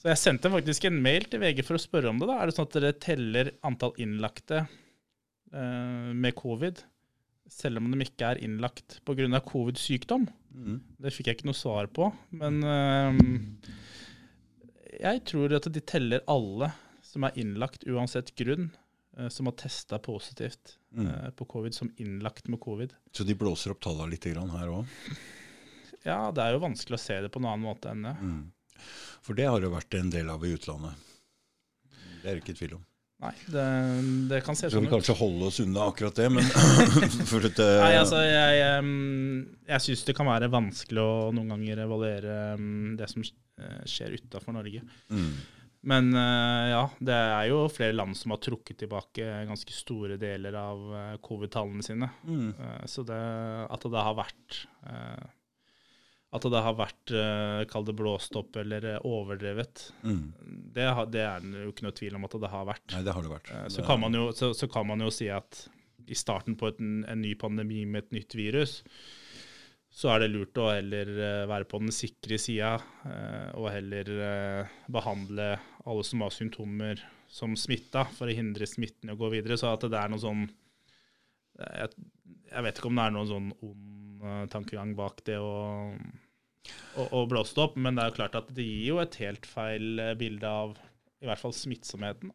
[0.00, 2.30] Så jeg sendte faktisk en mail til VG for å spørre om det.
[2.30, 2.38] da.
[2.40, 6.80] Er det sånn at dere teller antall innlagte uh, med covid,
[7.50, 9.40] selv om de ikke er innlagt pga.
[9.44, 10.28] covid-sykdom?
[10.54, 10.80] Mm.
[11.02, 12.10] Det fikk jeg ikke noe svar på.
[12.38, 13.18] Men eh,
[15.00, 16.70] jeg tror at de teller alle
[17.06, 18.70] som er innlagt uansett grunn,
[19.18, 21.06] eh, som har testa positivt Mm.
[21.06, 22.90] eh, på covid, som innlagt med covid.
[23.14, 24.86] Så de blåser opp tallene litt grann her òg?
[26.02, 28.14] Ja, det er jo vanskelig å se det på en annen måte enn det.
[28.18, 28.52] Mm.
[29.20, 30.96] For det har det vært en del av i utlandet.
[32.22, 32.84] Det er det ikke tvil om.
[33.20, 33.64] Nei, det,
[34.30, 34.92] det kan se sånn vi sånn ut.
[34.94, 36.46] kanskje holde oss unna akkurat det, men
[37.30, 38.84] for at, Nei, altså, jeg,
[39.68, 42.36] jeg syns det kan være vanskelig å noen ganger evaluere
[42.96, 44.84] det som eh, skjer utafor Norge.
[45.12, 45.32] mm.
[45.80, 50.56] Men eh, ja, det er jo flere land som har trukket tilbake ganske store deler
[50.60, 52.10] av eh, covid-tallene sine.
[52.28, 52.50] Mm.
[52.52, 53.20] Eh, så det,
[53.64, 55.30] at det har vært eh,
[56.32, 60.28] At det har vært, uh, kall det blåst opp eller eh, overdrevet, Mm.
[60.76, 62.84] det, det er det jo ikke noe tvil om at det har vært.
[62.94, 63.50] Nei, det har det vært.
[63.50, 65.64] Eh, Så kan, man jo, så, så kan man jo si at
[66.06, 68.76] i starten på et, en ny pandemi med et nytt virus,
[69.90, 72.76] så er det lurt å heller eh, være på den sikre sida
[73.10, 75.48] eh, og heller eh, behandle
[75.82, 79.58] alle som har symptomer som smitta, for å hindre smitten i å gå videre.
[79.58, 82.06] Så at det er noe sånn eh, jeg,
[82.54, 85.94] jeg vet ikke om det er noen sånn ond eh, tankegang bak det å,
[86.96, 89.18] å, å blåse det opp, men det er jo klart at det gir jo et
[89.22, 90.76] helt feil eh, bilde av
[91.20, 92.32] i hvert fall smittsomheten.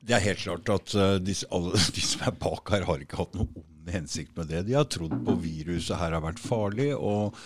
[0.00, 3.20] Det er helt klart at uh, disse, alle de som er bak her, har ikke
[3.20, 4.64] hatt noen ond hensikt med det.
[4.68, 7.36] De har trodd på viruset her har vært farlig, og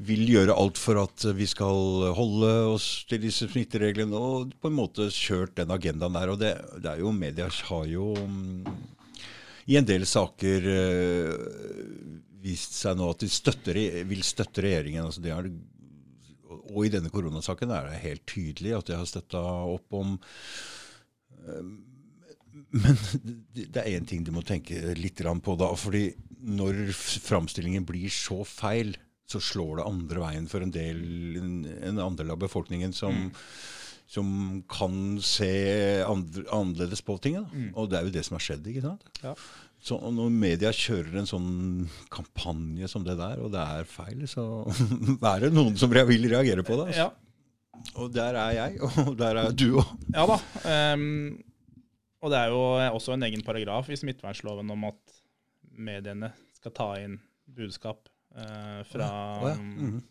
[0.00, 4.78] vil gjøre alt for at vi skal holde oss til disse smittereglene, og på en
[4.78, 6.32] måte kjørt den agendaen der.
[6.32, 8.70] Og det, det er jo Media har jo mm,
[9.70, 11.34] i en del saker eh,
[12.40, 15.04] vist seg nå at de støtter, vil støtte regjeringen.
[15.04, 15.50] altså det er
[16.70, 20.16] og i denne koronasaken er det helt tydelig at de har støtta opp om
[22.70, 22.98] men
[23.54, 25.70] det er én ting de må tenke litt på da.
[25.74, 28.94] fordi når framstillingen blir så feil,
[29.26, 31.00] så slår det andre veien for en del
[31.38, 33.30] en, andel av befolkningen som,
[34.10, 35.50] som kan se
[36.06, 37.38] andre, annerledes på ting.
[37.38, 37.66] Da.
[37.74, 38.70] Og det er jo det som har skjedd.
[38.70, 39.06] ikke sant?
[39.22, 39.34] Ja.
[39.80, 41.50] Så når media kjører en sånn
[42.12, 44.44] kampanje som det der, og det er feil, så
[45.32, 46.90] er det noen som vil reagere på det.
[46.92, 47.06] Altså.
[47.06, 49.94] Ja, Og der er jeg, og der er du òg.
[50.12, 50.36] Ja da.
[50.92, 51.38] Um,
[52.20, 52.60] og det er jo
[52.98, 55.18] også en egen paragraf i smittevernloven om at
[55.80, 57.14] mediene skal ta inn
[57.56, 58.04] budskap
[58.36, 59.06] uh, fra,
[59.40, 59.54] oh ja.
[59.56, 60.02] Mhm.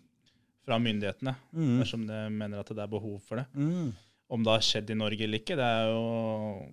[0.66, 1.76] fra myndighetene Mm.
[1.84, 3.46] dersom de mener at det er behov for det.
[3.54, 3.92] Mm.
[4.30, 6.02] Om det har skjedd i Norge eller ikke, det er jo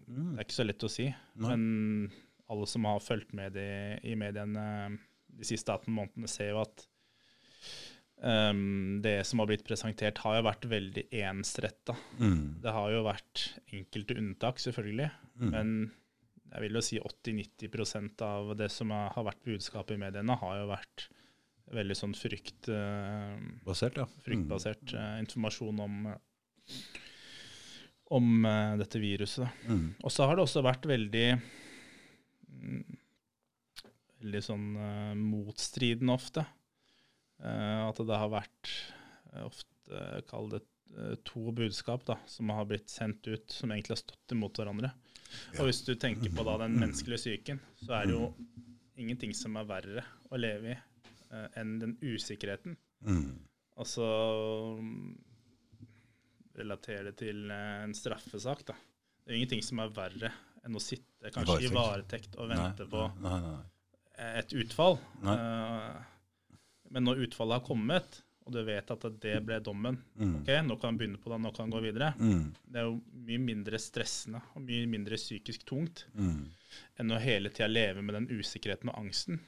[0.09, 0.33] Mm.
[0.33, 1.07] det er ikke så lett å si.
[1.37, 1.53] Nei.
[1.53, 2.11] Men
[2.53, 3.71] alle som har fulgt med i,
[4.13, 4.67] i mediene
[5.37, 6.87] de siste 18 månedene, ser jo at
[8.23, 11.97] um, det som har blitt presentert, har jo vært veldig ensretta.
[12.21, 12.63] Mm.
[12.65, 15.11] Det har jo vært enkelte unntak, selvfølgelig.
[15.37, 15.51] Mm.
[15.53, 15.75] Men
[16.53, 20.71] jeg vil jo si 80-90% av det som har vært budskapet i mediene, har jo
[20.71, 21.09] vært
[21.75, 23.35] veldig sånn frykt, eh,
[23.67, 24.07] Basert, ja.
[24.23, 26.77] fryktbasert eh, informasjon om, eh,
[28.15, 29.67] om eh, dette viruset.
[29.67, 29.89] Mm.
[30.01, 31.66] Og så har det også vært veldig mm,
[34.21, 36.47] veldig sånn uh, motstridende ofte.
[37.43, 38.73] Uh, at det har vært
[39.33, 40.65] uh, ofte, kall det
[41.27, 44.93] to budskap da, som har blitt sendt ut, som egentlig har stått imot hverandre.
[45.59, 48.29] Og hvis du tenker på da den menneskelige psyken, så er det jo
[49.03, 52.79] ingenting som er verre å leve i enn den usikkerheten.
[53.03, 53.35] Mm.
[53.83, 54.07] Altså
[54.79, 55.11] um,
[56.57, 58.79] Relatere det til en straffesak, da.
[59.27, 60.31] Det er ingenting som er verre
[60.67, 62.37] enn å sitte kanskje i varetekt.
[62.37, 63.57] og vente Nei, på Nei, nei,
[64.17, 64.99] på et utfall.
[65.25, 65.97] Eh,
[66.91, 70.37] Men når utfallet har kommet, og du vet at det ble dommen Mm.
[70.43, 72.13] ok, Nå kan han begynne på det, nå kan han gå videre.
[72.19, 72.55] Mm.
[72.71, 76.45] Det er jo mye mindre stressende og mye mindre psykisk tungt Mm.
[77.01, 79.41] enn å hele tida leve med den usikkerheten og angsten.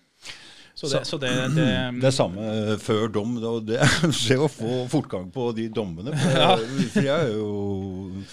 [0.74, 3.36] Så det, så det, det, Det samme eh, før dom.
[3.66, 3.78] Det
[4.28, 6.10] det å få fortgang på de dommene.
[6.18, 6.56] For, Ja.
[6.58, 8.24] for jeg er jo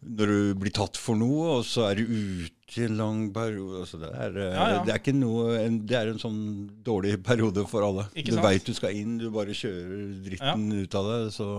[0.00, 3.82] Når du blir tatt for noe, og så er du ute i en lang periode
[3.82, 4.78] altså det, er, eh, Ja, ja.
[4.86, 6.40] det er ikke noe en, Det er en sånn
[6.86, 8.06] dårlig periode for alle.
[8.14, 11.20] Ikke du veit du skal inn, du bare kjører dritten ut av det.
[11.36, 11.50] Så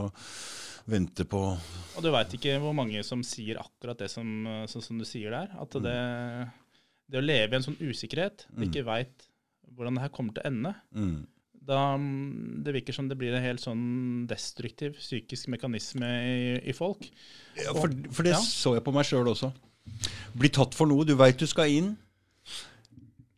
[0.89, 4.25] venter på Og du veit ikke hvor mange som sier akkurat det som,
[4.71, 5.51] sånn som du sier der.
[5.61, 5.97] At det,
[7.11, 9.29] det å leve i en sånn usikkerhet, du ikke veit
[9.75, 11.19] hvordan det her kommer til å ende, mm.
[11.61, 13.81] Da mm, det virker som det blir en helt sånn
[14.29, 16.37] destruktiv psykisk mekanisme i,
[16.71, 17.05] i folk.
[17.59, 18.41] Ja, for, for det Ja.
[18.41, 19.51] så jeg på meg sjøl også.
[20.37, 21.05] Bli tatt for noe.
[21.05, 21.91] Du veit du skal inn.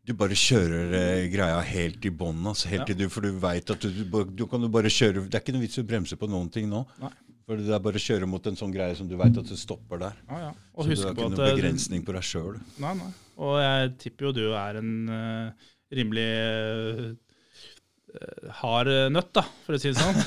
[0.03, 2.41] Du bare kjører eh, greia helt i bånn.
[2.47, 2.91] Altså, helt Ja.
[2.91, 5.55] til du, for du veit at du, du, du kan bare kjøre Det er ikke
[5.55, 6.83] noe vits i å bremse på noen ting nå.
[7.03, 7.11] Nei.
[7.43, 9.59] For det er bare å kjøre mot en sånn greie som du veit at det
[9.59, 10.19] stopper der.
[10.29, 10.51] Ja, ja.
[10.75, 12.55] Og Så du har ikke noen eh, begrensning på deg sjøl.
[13.43, 17.01] Og jeg tipper jo du er en uh, rimelig eh,
[18.61, 20.17] hard nøtt, da, for å si det sånn.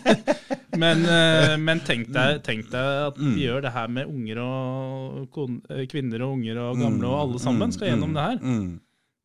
[0.82, 3.34] men, eh, men tenk, deg, tenk deg at Mm.
[3.34, 5.38] vi gjør det her med unger og
[5.72, 8.38] eh, kvinner og unger og gamle, og alle sammen skal gjennom det her.
[8.42, 8.74] Mm.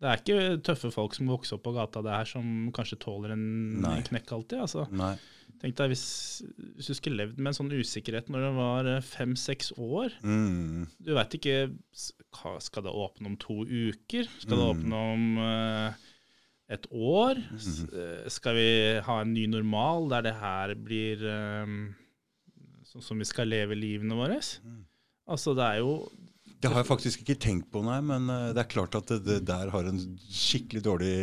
[0.01, 3.35] Det er ikke tøffe folk som vokser opp på gata det her, som kanskje tåler
[3.35, 3.43] en,
[3.83, 3.99] Nei.
[4.07, 4.63] knekk alltid.
[4.63, 4.87] altså.
[4.97, 5.13] Nei.
[5.61, 6.41] Tenk deg hvis,
[6.79, 10.15] hvis du skulle levd med en sånn usikkerhet når du var fem-seks år.
[10.25, 10.87] Mm.
[11.05, 11.57] Du veit ikke
[11.93, 14.25] Skal det åpne om to uker?
[14.41, 14.71] Skal det Mm.
[14.71, 15.93] åpne om eh,
[16.71, 17.41] et år?
[17.51, 17.89] Mm.
[18.01, 18.67] Eh, skal vi
[19.05, 21.23] ha en ny normal der det her blir
[21.63, 21.77] um,
[22.91, 24.39] sånn som vi skal leve livene våre?
[24.63, 24.81] Mm.
[25.31, 25.93] Altså, det er jo
[26.61, 27.99] Det har jeg faktisk ikke tenkt på, nei.
[28.05, 31.15] Men eh, det er klart at det, det der har en skikkelig dårlig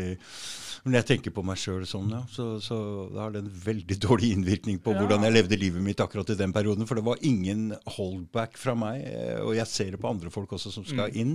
[0.88, 2.76] når jeg tenker på meg sjøl sånn, ja, så, så
[3.18, 5.00] har det en veldig dårlig innvirkning på Ja.
[5.02, 6.86] hvordan jeg levde livet mitt akkurat i den perioden.
[6.88, 9.02] For det var ingen holdback fra meg.
[9.04, 11.18] eh, Og jeg ser det på andre folk også som skal Mm.
[11.22, 11.34] inn.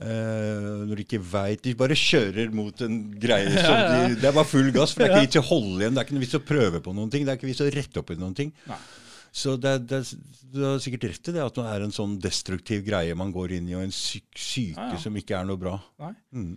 [0.00, 4.08] Eh, når de ikke veit De bare kjører mot en greie som Ja, ja.
[4.08, 4.94] de Det er bare full gass.
[4.94, 5.94] For det er ikke vits i å holde igjen.
[5.94, 7.26] Det er ikke noe vits å prøve på noen ting.
[7.28, 8.52] Det er ikke vits å rette opp i noen ting.
[8.70, 8.80] Nei.
[9.32, 10.02] Så det, det,
[10.52, 13.54] du har sikkert rett i det, at det er en sånn destruktiv greie man går
[13.56, 15.78] inn i, og en syk, syke Ja, som ikke er noe bra.
[16.02, 16.12] Nei.
[16.36, 16.50] Mm.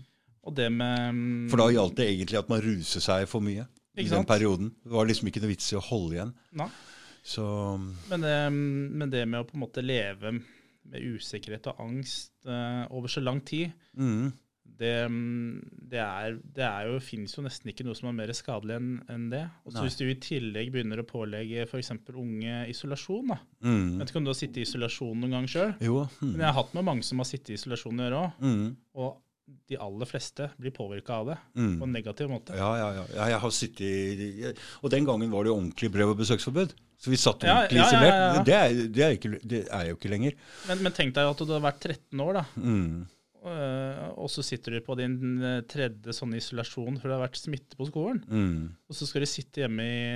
[0.46, 3.64] Og det med mm, For da gjaldt det egentlig at man ruser seg for mye
[3.96, 4.74] i den perioden.
[4.84, 6.34] Det var liksom ikke noe vits i å holde igjen.
[6.60, 6.68] Nei.
[7.26, 7.46] Så
[8.12, 10.36] Men det, men det med å på en måte leve
[10.92, 14.32] med usikkerhet og angst uh, over så lang tid, mm,
[14.76, 14.92] det,
[15.92, 18.90] det, er, det er jo, finnes jo nesten ikke noe som er mer skadelig enn
[19.14, 19.44] en det.
[19.64, 21.94] Og så Hvis du i tillegg begynner å pålegge f.eks.
[22.12, 23.38] unge isolasjon da.
[23.64, 25.76] mm, Vet ikke om du har sittet i isolasjon noen gang sjøl?
[25.80, 26.02] Jo.
[26.20, 28.42] Men Mm, jeg har hatt med mange som har sittet i isolasjon å gjøre òg.
[28.42, 28.66] mm,
[29.00, 29.22] Og
[29.70, 31.76] de aller fleste blir påvirka av det mm.
[31.80, 32.56] på en negativ måte.
[32.58, 33.28] Ja, ja, ja, ja.
[33.32, 33.86] Jeg har sittet
[34.26, 36.74] i Og den gangen var det jo ordentlig brev- og besøksforbud.
[37.02, 37.88] Så vi satt jo ja, ja, ja, ja.
[37.90, 38.46] isolert.
[38.48, 40.38] Det, er, det, er ikke, det er jo ikke lenger.
[40.70, 42.46] Men, men tenk deg at du har vært 13 år, da.
[42.56, 43.04] Mm.
[43.46, 47.38] Uh, Og så sitter du på din øh, tredje sånn isolasjon for det har vært
[47.38, 48.24] smitte på skolen.
[48.26, 48.72] Mm.
[48.90, 50.08] Og så skal du sitte hjemme i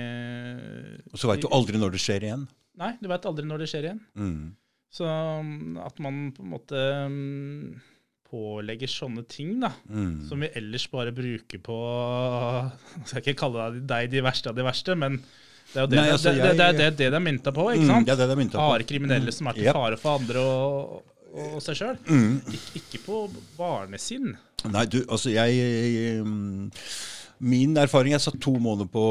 [1.12, 2.48] Og så veit du aldri når det skjer igjen.
[2.80, 4.02] Nei, du veit aldri når det skjer igjen.
[4.18, 4.42] Mm.
[4.90, 7.76] Så um, at man på en måte um,
[8.30, 10.24] pålegger sånne ting, da, Mm.
[10.26, 11.76] som vi ellers bare bruker på
[12.98, 15.20] Jeg skal ikke kalle deg de verste av de verste, men
[15.70, 17.84] det er jo det Nei, altså, det, det, det, det, de er mynta på, ikke
[17.86, 18.06] Mm, sant?
[18.08, 18.66] det er det det er mynta på.
[18.72, 21.96] Harde kriminelle som er til fare for andre og, og seg sjøl.
[22.10, 22.40] Mm.
[22.58, 23.20] Ik ikke på
[23.58, 24.32] barnesinn.
[24.70, 26.70] Nei, du, altså jeg, jeg mm,
[27.40, 29.04] Min erfaring Jeg satt to måneder på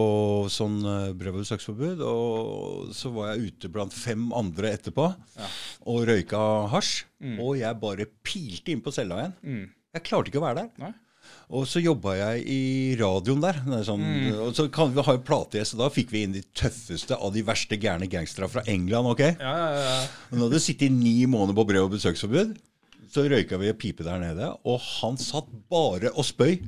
[0.54, 5.08] sånn uh, og besøksforbud, og så var jeg ute blant fem andre etterpå
[5.40, 5.48] Ja.
[5.90, 7.06] og røyka hasj.
[7.24, 7.40] Mm.
[7.42, 9.34] Og jeg bare pilte inn på cella igjen.
[9.42, 9.64] Mm.
[9.98, 10.70] Jeg klarte ikke å være der.
[10.84, 10.92] Nei?
[11.50, 13.58] Og så jobba jeg i radioen der.
[13.80, 14.40] er Sånn, Mm.
[14.48, 17.34] Og så kan vi ha en plategjest, og da fikk vi inn de tøffeste av
[17.34, 19.08] de verste gærne gangstere fra England.
[19.08, 19.20] ok?
[19.40, 20.08] Ja, ja, ja.
[20.30, 22.58] Hun hadde sittet i ni måneder på brev- og besøksforbud.
[23.12, 26.60] Så røyka vi en pipe der nede, og han satt bare og spøy.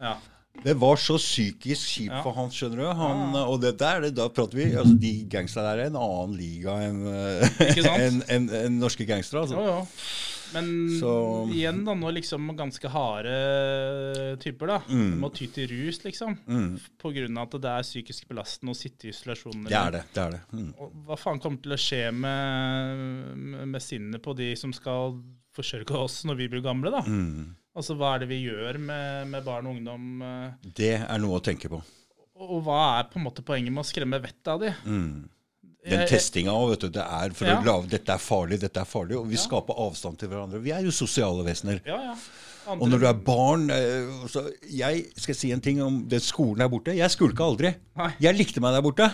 [0.00, 0.14] ja.
[0.62, 2.22] Det var så psykisk kjipt Ja.
[2.22, 2.86] for han, skjønner du.
[2.92, 6.36] Han, Og det der, det, da prater vi altså De gangsterne der er en annen
[6.36, 6.98] liga enn
[7.88, 9.40] en, en, en norske gangstere.
[9.46, 9.56] Altså.
[9.56, 9.86] Ja, jo.
[10.54, 10.66] Men
[10.98, 13.34] Så- igjen, da, nå liksom ganske harde
[14.42, 14.78] typer, da.
[14.90, 15.18] Mm.
[15.22, 16.36] Må ty til rus, liksom.
[16.48, 16.80] Mm.
[17.38, 19.64] Av at det er psykisk belastende å sitte i isolasjon.
[19.68, 20.02] Det er det.
[20.14, 20.40] det, er det.
[20.52, 20.74] Mm.
[20.80, 25.20] Og hva faen kommer til å skje med, med- med sinnet på de som skal
[25.54, 27.02] forsørge oss når vi blir gamle, da?
[27.06, 27.54] Mm.
[27.76, 30.22] Altså, hva er det vi gjør med, med barn og ungdom?
[30.22, 31.78] eh, Det er noe å tenke på.
[32.40, 34.72] Og, og hva er på en måte poenget med å skremme vettet av de?
[34.86, 35.28] Mm.
[35.88, 36.88] Den testinga òg, vet du.
[36.98, 37.56] Det er for Ja.
[37.60, 39.16] å lage Dette er farlig, dette er farlig.
[39.16, 39.40] Og vi Ja.
[39.46, 40.60] skaper avstand til hverandre.
[40.60, 41.80] Vi er jo sosiale vesener.
[41.86, 42.14] Ja, ja.
[42.70, 46.58] Og når du er barn eh, så Jeg skal si en ting om den skolen
[46.58, 46.94] der borte.
[46.94, 47.74] Jeg skulka aldri.
[47.96, 48.12] Nei.
[48.20, 49.08] Jeg likte meg der borte.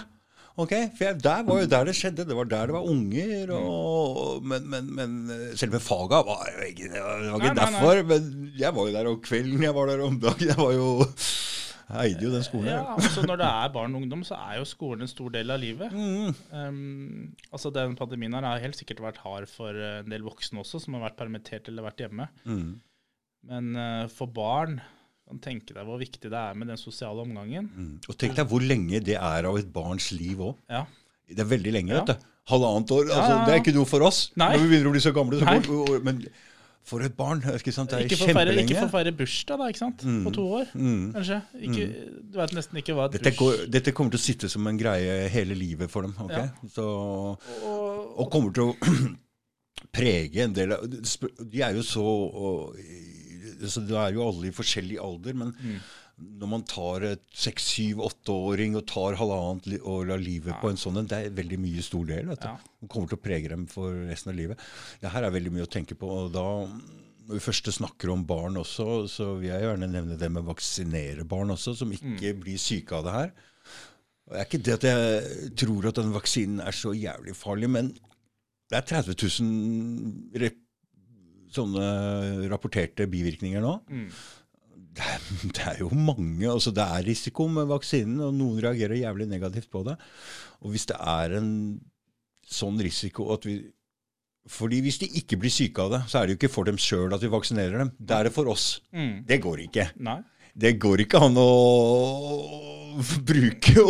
[0.58, 2.24] Ok, For jeg, der var jo der det skjedde.
[2.26, 3.50] Det var der det var unger.
[3.52, 7.54] Og, men, men, men selve faga var jo ikke, det var ikke nei, nei.
[7.54, 8.02] derfor.
[8.08, 10.48] Men jeg var jo der om kvelden, jeg var der om dagen.
[10.48, 11.06] Jeg var jo
[11.86, 12.72] jeg eide jo den skolen.
[12.72, 15.52] Ja, altså Når det er barn og ungdom, så er jo skolen en stor del
[15.54, 15.92] av livet.
[15.94, 16.34] Mm.
[16.50, 20.64] Um, altså Den pandemien her har helt sikkert vært hard for eh, en del voksne
[20.64, 22.26] også, som har vært permittert eller vært hjemme.
[22.42, 22.68] Mm.
[23.46, 24.80] Men uh, for barn
[25.26, 27.70] kan tenke deg hvor viktig det er med den sosiale omgangen.
[27.70, 27.94] Mm.
[28.06, 30.58] Og tenk deg hvor lenge det er av et barns liv òg.
[30.70, 30.84] Ja.
[31.26, 32.02] Det er veldig lenge, Ja.
[32.02, 32.32] vet du.
[32.46, 33.08] Halvannet år.
[33.10, 33.38] Altså, ja.
[33.42, 34.52] Det er ikke noe for oss Nei.
[34.54, 35.40] når vi begynner å bli så gamle.
[35.40, 36.20] Så går, men
[36.86, 37.90] for et barn, ikke sant?
[37.90, 38.54] det er Ikke kjempelenge.
[38.54, 40.04] feire- ikke for å feire bursdag, da, ikke sant?
[40.24, 41.12] På to år, Mm.
[41.16, 41.38] kanskje.
[41.66, 41.86] Ikke,
[42.30, 44.78] Du vet nesten ikke hva et Dette, går, dette kommer til å sitte som en
[44.78, 46.14] greie hele livet for dem.
[46.20, 46.30] ok?
[46.30, 46.48] Ja.
[46.70, 46.86] Så,
[47.66, 48.76] og, og kommer til å
[49.96, 52.76] prege en del av De er jo så og,
[53.66, 55.80] så Det er jo alle i forskjellig alder, men Mm.
[56.16, 60.78] Når man tar et seks, syv, åtteåring og tar halvannet år av livet på en
[60.80, 62.26] sånn en, det er veldig mye stor del.
[62.30, 62.46] vet du.
[62.48, 62.56] Ja.
[62.80, 64.62] Det kommer til å prege dem for resten av livet.
[65.02, 66.08] Det her er veldig mye å tenke på.
[66.08, 66.46] og da
[67.26, 70.52] når vi først snakker om barn også, så vil jeg gjerne nevne det med å
[70.54, 72.40] vaksinere barn også, som ikke Mm.
[72.40, 73.32] blir syke av det her.
[74.28, 77.68] Og Det er ikke det at jeg tror at den vaksinen er så jævlig farlig,
[77.68, 77.88] men
[78.70, 80.56] det er 30 000 rep
[81.52, 83.74] sånne rapporterte bivirkninger nå.
[83.90, 84.08] Mm.
[84.96, 85.24] Det er,
[85.56, 86.48] det er jo mange.
[86.50, 89.96] altså Det er risiko med vaksinen, og noen reagerer jævlig negativt på det.
[90.64, 91.50] Og hvis det er en
[92.46, 93.58] sånn risiko at vi
[94.46, 96.76] fordi Hvis de ikke blir syke av det, så er det jo ikke for dem
[96.78, 97.88] sjøl at vi vaksinerer dem.
[97.98, 98.66] Det er det for oss.
[98.94, 99.24] Mm.
[99.26, 99.88] Det går ikke.
[100.06, 100.20] Nei.
[100.54, 101.46] Det går ikke an å
[103.32, 103.82] bruke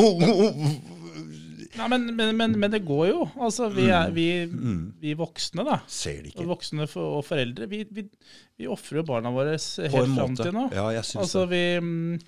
[1.77, 3.23] Nei, men, men, men, men det går jo.
[3.39, 4.93] Altså, vi, er, vi, Mm.
[5.03, 5.79] vi voksne, da.
[5.87, 7.69] Ser det Og voksne for, og foreldre.
[7.69, 8.07] Vi, vi,
[8.59, 10.69] vi ofrer jo barna våre helt fram til nå.
[10.73, 11.51] Ja, jeg syns Altså, det.
[11.51, 12.21] vi mm,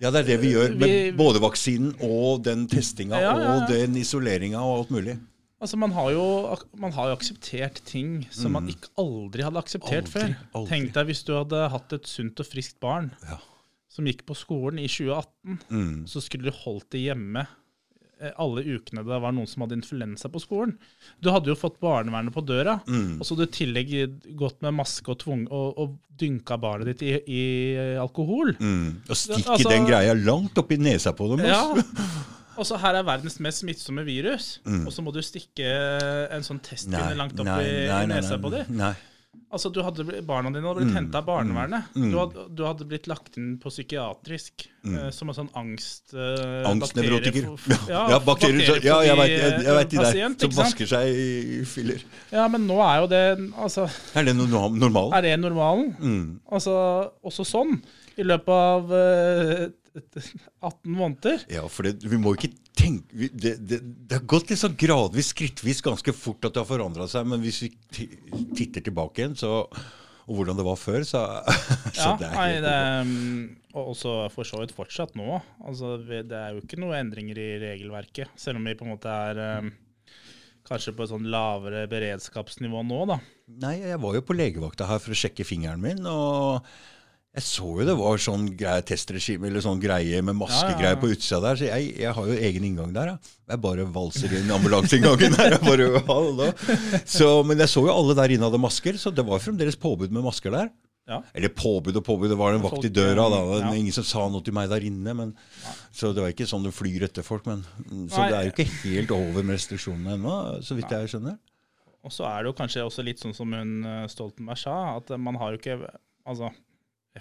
[0.00, 3.56] Ja, det er det vi gjør med både vaksinen og den testinga Ja, ja, ja.
[3.58, 5.18] og den isoleringa og alt mulig.
[5.60, 6.24] Altså, man har, jo,
[6.78, 10.14] man har jo akseptert ting som man ikke aldri hadde akseptert Mm.
[10.14, 10.36] Aldri, før.
[10.54, 10.70] aldri.
[10.70, 13.10] Tenk deg hvis du hadde hatt et sunt og friskt barn
[13.90, 16.06] som gikk på skolen i 2018, Mm.
[16.06, 17.42] så skulle du holdt det hjemme
[18.36, 20.76] alle ukene det var noen som hadde influensa på skolen.
[21.22, 23.20] Du hadde jo fått barnevernet på døra, Mm.
[23.20, 23.92] og så hadde du i tillegg
[24.36, 27.42] gått med maske og, tvung, og, og dynka barnet ditt i, i
[27.98, 28.54] alkohol.
[28.58, 29.02] Mm.
[29.08, 31.46] Og stikke Altså- den greia langt opp i nesa på dem.
[31.46, 31.62] Ja.
[31.74, 31.84] altså.
[32.58, 34.80] Og så her er verdens mest smittsomme virus, Mm.
[34.88, 35.68] og så må du stikke
[36.34, 38.66] en sånn testpinne langt opp i nesa på dem.
[38.76, 38.94] nei.
[39.50, 40.96] Altså, du hadde, barna dine hadde blitt Mm.
[40.98, 41.84] hentet av barnevernet.
[41.96, 42.10] Mm.
[42.12, 46.12] Du, hadde, du hadde blitt lagt inn på psykiatrisk eh, som en sånn angst...
[46.12, 47.46] Uh, Angstnevrotiker.
[47.56, 51.64] bakterie- Ja, ja, bakterier, så- ja, jeg veit jeg de der som vasker seg i
[51.64, 52.04] filler.
[52.30, 55.14] Ja, men nå er jo det Altså, Er det normalen?
[55.14, 55.96] er det normalen?
[55.98, 56.40] Mm.
[56.52, 57.80] Altså, også sånn.
[58.18, 59.68] I løpet av eh,
[60.60, 61.44] 18 måneder.
[61.52, 65.32] Ja, for det, vi må ikke tenke det, det, det har gått litt sånn gradvis,
[65.34, 67.26] skrittvis, ganske fort at det har forandra seg.
[67.30, 67.72] Men hvis vi
[68.58, 69.64] titter tilbake igjen, så,
[70.26, 71.24] og hvordan det var før, så,
[71.94, 72.76] så Ja, det er nei, helt det,
[73.08, 73.42] mm,
[73.78, 75.40] og også for så vidt fortsatt nå.
[75.64, 79.14] Altså, det er jo ikke noen endringer i regelverket, selv om vi på en måte
[79.30, 79.72] er um,
[80.68, 83.18] kanskje på et sånn lavere beredskapsnivå nå, da.
[83.64, 86.66] Nei, jeg var jo på legevakta her for å sjekke fingeren min, og
[87.38, 91.00] jeg så jo det var sånn greie testregime, eller sånn greie med maskegreier Ja, ja,
[91.00, 93.34] på utsida der, så jeg, jeg har jo egen inngang der, ja.
[93.48, 95.54] Jeg bare valser inn ambulanseinngangen der.
[95.56, 96.50] Jeg bare, hallo.
[97.08, 100.12] Så, men jeg så jo alle der inne hadde masker, så det var fremdeles påbud
[100.12, 100.68] med masker der.
[101.08, 101.22] Ja.
[101.32, 103.30] Eller påbud og påbud, det var en vakt i døra.
[103.32, 103.60] da, ja.
[103.62, 105.14] Det var Ingen som sa noe til meg der inne.
[105.16, 105.32] Men,
[105.94, 107.48] så det var ikke sånn du flyr etter folk.
[107.48, 107.64] Men,
[108.12, 108.28] så Nei.
[108.28, 111.38] det er jo ikke helt over med restriksjonene ennå, så vidt jeg skjønner.
[112.04, 115.10] Og så er det jo kanskje også litt sånn som hun eh, Stoltenberg sa, at
[115.20, 115.80] man har jo ikke
[116.28, 116.50] Altså,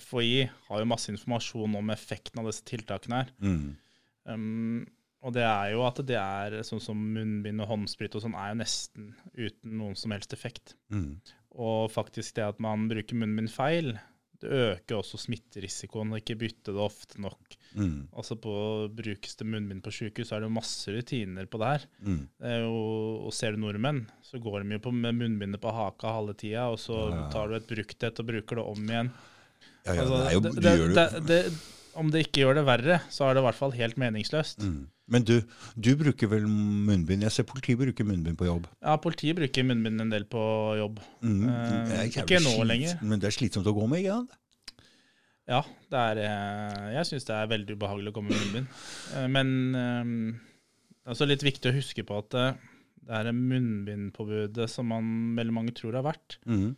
[0.03, 3.33] FHI har jo masse informasjon om effekten av disse tiltakene her.
[3.43, 3.67] Mm.
[4.27, 4.85] Um,
[5.25, 8.53] og det er jo at det er sånn som munnbind og håndsprit og sånn, er
[8.53, 10.75] jo nesten uten noen som helst effekt.
[10.93, 11.17] Mm.
[11.57, 13.95] Og faktisk det at man bruker munnbind feil,
[14.37, 17.55] det øker også smitterisikoen og ikke bytte det ofte nok.
[17.73, 18.07] Mm.
[18.13, 18.53] Altså på
[18.93, 21.87] Brukes det munnbind på sykehus, så er det jo masse rutiner på det her.
[22.05, 22.19] Mm.
[22.43, 22.75] Det jo,
[23.25, 26.67] og ser du nordmenn, så går de jo på med munnbindet på haka halve tida,
[26.69, 29.11] og så tar du et brukt et og bruker det om igjen.
[29.87, 31.41] Ja, ja, Altså, det jo, det- det- det,
[31.97, 34.59] om det ikke gjør det verre, så er det i hvert fall helt meningsløst.
[34.67, 34.85] mm.
[35.09, 35.37] Men du,
[35.79, 37.21] du bruker vel munnbind?
[37.23, 38.65] Jeg ser politiet bruker munnbind på jobb.
[38.83, 40.41] Ja, politiet bruker munnbind en del på
[40.77, 40.99] jobb.
[41.23, 41.45] Mm.
[41.47, 42.97] Eh, er jævlig ikke nå lenger.
[43.01, 44.35] Men det er slitsomt å gå med, ikke sant?
[45.47, 48.67] Ja, det er, eh, jeg syns det er veldig ubehagelig å gå med munnbind.
[49.15, 50.03] Eh, Men eh,
[50.91, 52.53] det er også litt viktig å huske på at eh,
[53.07, 56.35] det er munnbindpåbudet som man veldig mange tror har vært.
[56.45, 56.75] Mm.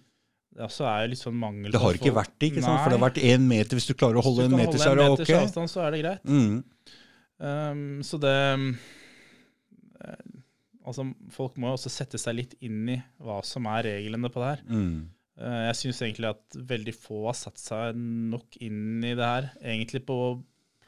[0.50, 2.82] Det også er jo litt sånn mangel Det har ikke vært det, ikke sant?
[2.82, 3.78] For det har vært én meter.
[3.78, 5.44] Hvis du klarer å holde en meter, så er holde det en meters ok.
[5.44, 6.26] avstand, så er det greit.
[6.26, 6.98] Mm.
[7.40, 8.36] Um, så det
[10.04, 10.18] eh,
[10.90, 14.42] Altså, folk må jo også sette seg litt inn i hva som er reglene på
[14.42, 14.64] det her.
[14.66, 14.94] Mm.
[15.40, 19.52] Uh, jeg syns egentlig at veldig få har satt seg nok inn i det her.
[19.62, 20.18] Egentlig på,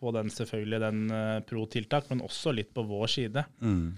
[0.01, 3.45] på den selvfølgelig den uh, pro-tiltak, men også litt på vår side.
[3.61, 3.93] Mm.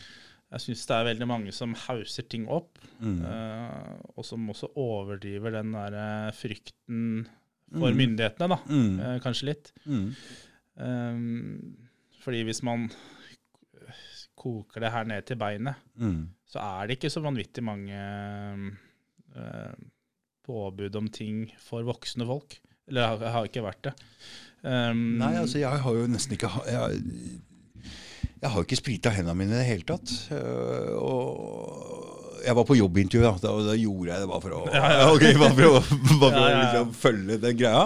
[0.54, 3.24] Jeg syns det er veldig mange som hauser ting opp, Mm.
[3.26, 7.26] uh, og som også overdriver den der eh, frykten
[7.74, 7.98] for Mm.
[7.98, 8.60] myndighetene, da.
[8.70, 9.00] Mm.
[9.02, 9.72] Uh, kanskje litt.
[10.78, 11.76] Um,
[12.24, 12.86] fordi hvis man
[14.40, 16.30] koker det her ned til beinet, Mm.
[16.48, 17.98] så er det ikke så vanvittig mange
[19.36, 19.74] uh,
[20.46, 22.60] påbud om ting for voksne folk.
[22.88, 23.94] Eller har, har ikke vært det.
[24.64, 27.02] Um, Nei, altså jeg har jo nesten ikke Jeg,
[28.44, 30.10] jeg har jo ikke sprita hendene mine i det hele tatt.
[30.36, 34.64] Øh, Og jeg var på jobbintervju, da, Da, da gjorde jeg det bare for å,
[34.74, 35.06] Ja, ja.
[35.16, 35.84] Okay, bare for å,
[36.20, 37.86] bare for å liksom, følge den greia.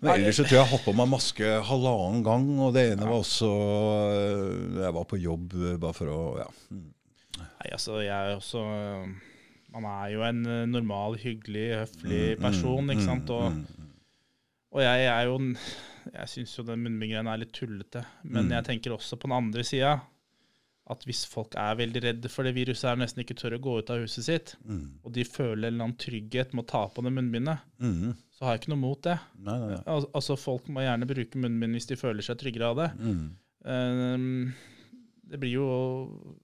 [0.00, 3.04] Men ellers så tror jeg jeg har på meg maske halvannen gang, og det ene
[3.04, 6.46] var også øh, Jeg var på jobb øh, bare for å Ja.
[6.72, 6.86] Mm.
[7.40, 8.62] Nei, altså, jeg er også
[9.76, 10.40] Man er jo en
[10.72, 13.28] normal, hyggelig, høflig Mm, person, mm, ikke sant.
[13.36, 13.60] Og,
[14.72, 15.36] og jeg er jo
[16.12, 18.04] Jeg syns jo den munnbindgreia er litt tullete.
[18.24, 18.50] Men Mm.
[18.56, 20.00] jeg tenker også på den andre sida
[20.90, 23.78] at hvis folk er veldig redde for det viruset her nesten ikke tør å gå
[23.78, 24.98] ut av huset sitt, Mm.
[25.04, 28.16] og de føler en eller annen trygghet med å ta på det munnbindet, Mm.
[28.32, 29.20] så har jeg ikke noe mot det.
[29.38, 29.82] Nei, nei, nei.
[29.86, 32.90] Al altså Folk må gjerne bruke munnbind hvis de føler seg tryggere av det.
[33.66, 34.52] Ehm,
[35.28, 36.36] det blir jo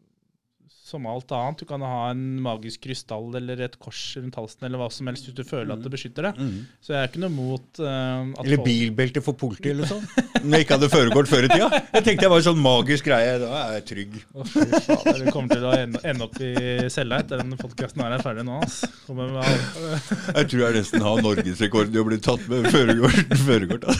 [0.86, 1.58] som alt annet.
[1.58, 5.26] Du kan ha en magisk krystall eller et kors rundt halsen eller hva som helst
[5.26, 6.38] hvis du føler at det beskytter deg.
[6.38, 6.60] Mm.
[6.78, 10.04] Så jeg er ikke noe mot uh, at Eller folk bilbelte for politi eller sånn.
[10.46, 11.82] Når jeg ikke hadde førerkort før i tida.
[11.96, 13.34] Jeg tenkte jeg var en sånn magisk greie.
[13.42, 14.16] Da er jeg trygg.
[14.30, 16.54] Oh, fader, det kommer til å ende, opp i
[16.92, 18.62] cella etter den podkasten her er ferdig nå.
[18.62, 18.90] Altså.
[19.10, 23.36] Jeg tror jeg nesten har norgesrekorden i å bli tatt med førerkort.
[23.42, 23.90] førerkort.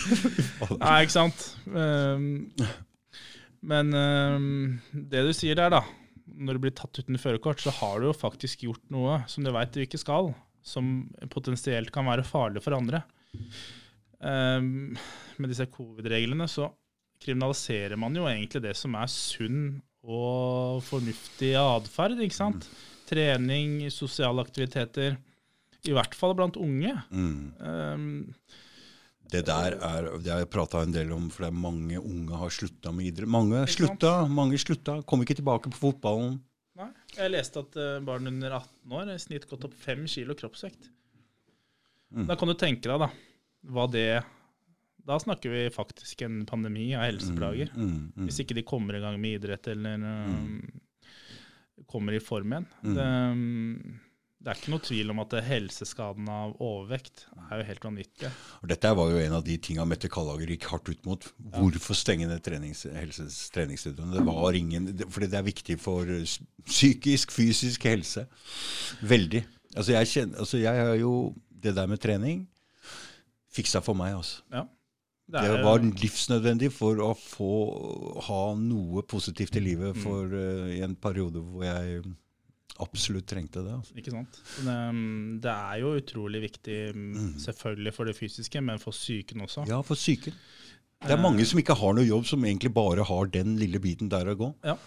[0.79, 1.47] Nei, ikke sant.
[1.67, 2.27] Um,
[3.67, 4.51] men um,
[5.11, 6.06] det du sier der, da.
[6.37, 9.53] Når du blir tatt uten førerkort, så har du jo faktisk gjort noe som du
[9.55, 10.33] veit du ikke skal.
[10.67, 13.05] Som potensielt kan være farlig for andre.
[14.21, 14.97] Um,
[15.37, 16.71] med disse covid-reglene så
[17.23, 19.61] kriminaliserer man jo egentlig det som er sunn
[20.07, 22.21] og fornuftig atferd.
[22.23, 22.69] ikke sant?
[23.09, 25.17] Trening, sosiale aktiviteter.
[25.87, 26.93] I hvert fall blant unge.
[27.11, 27.53] Mm.
[27.63, 28.09] Ehm,
[29.33, 32.41] Det der er det har jeg prata en del om, for det er mange unge
[32.41, 33.31] har slutta med idrett.
[33.31, 35.01] Mange slutta, mange slutta.
[35.09, 36.39] Kom ikke tilbake på fotballen.
[36.77, 36.91] Nei.
[37.17, 40.91] Jeg leste at eh, barn under 18 år i snitt gått opp 5 kilo kroppsvekt.
[42.13, 42.27] Mm.
[42.29, 43.09] Da kan du tenke deg da,
[43.73, 44.09] hva det
[45.07, 47.71] Da snakker vi faktisk en pandemi av helseplager.
[47.75, 50.65] Mm, mm, Hvis ikke de kommer i gang med idrett eller um,
[51.87, 52.67] kommer i form igjen.
[52.83, 52.97] Mm.
[52.97, 54.01] Det, um,
[54.47, 58.29] det er ikke noe tvil om at helseskaden av overvekt er jo helt vanvittig.
[58.63, 61.25] Og Dette var jo en av de tinga Mette Kallager gikk hardt ut mot.
[61.57, 62.85] Hvorfor stenge ned trenings,
[63.57, 64.15] treningsstudioene?
[64.15, 66.13] Det var ingen, fordi det er viktig for
[66.63, 68.29] psykisk, fysisk helse.
[69.03, 69.43] Veldig.
[69.75, 71.13] Altså jeg, kjenner, altså jeg har jo
[71.51, 72.45] Det der med trening
[73.57, 74.45] fiksa for meg, altså.
[74.53, 74.63] Det
[75.33, 77.51] Det er det, var livsnødvendig for å få
[78.29, 80.03] ha noe positivt i livet Mm.
[80.05, 82.05] for, eh, i en periode hvor jeg
[82.83, 83.73] absolutt trengte det.
[83.79, 83.97] Altså.
[83.97, 84.39] Ikke sant?
[84.61, 89.45] Det, um, det er jo utrolig viktig, um, selvfølgelig for det fysiske, men for psyken
[89.47, 89.67] også.
[89.71, 90.35] Ja, for psyken.
[91.05, 94.09] Det er mange som ikke har noe jobb, som egentlig bare har den lille biten
[94.09, 94.55] der å gå.
[94.65, 94.79] Ja.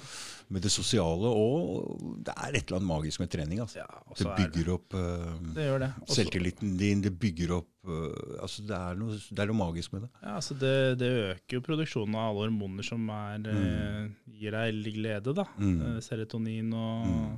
[0.49, 3.59] Med det sosiale, og det er et eller annet magisk med trening.
[3.61, 3.83] Altså.
[3.83, 5.89] Ja, Det så er det, bygger opp uh, det det.
[6.01, 9.93] Også- selvtilliten din, det bygger opp uh, altså det, er noe, det er noe magisk
[9.93, 10.09] med det.
[10.23, 10.73] Ja, altså det,
[11.03, 14.09] det øker jo produksjonen av alle hormoner som er, eh,
[14.41, 15.35] gir deg glede.
[15.37, 15.45] da.
[15.61, 15.77] Mm.
[15.85, 17.37] Eh, Serotonin og Mm.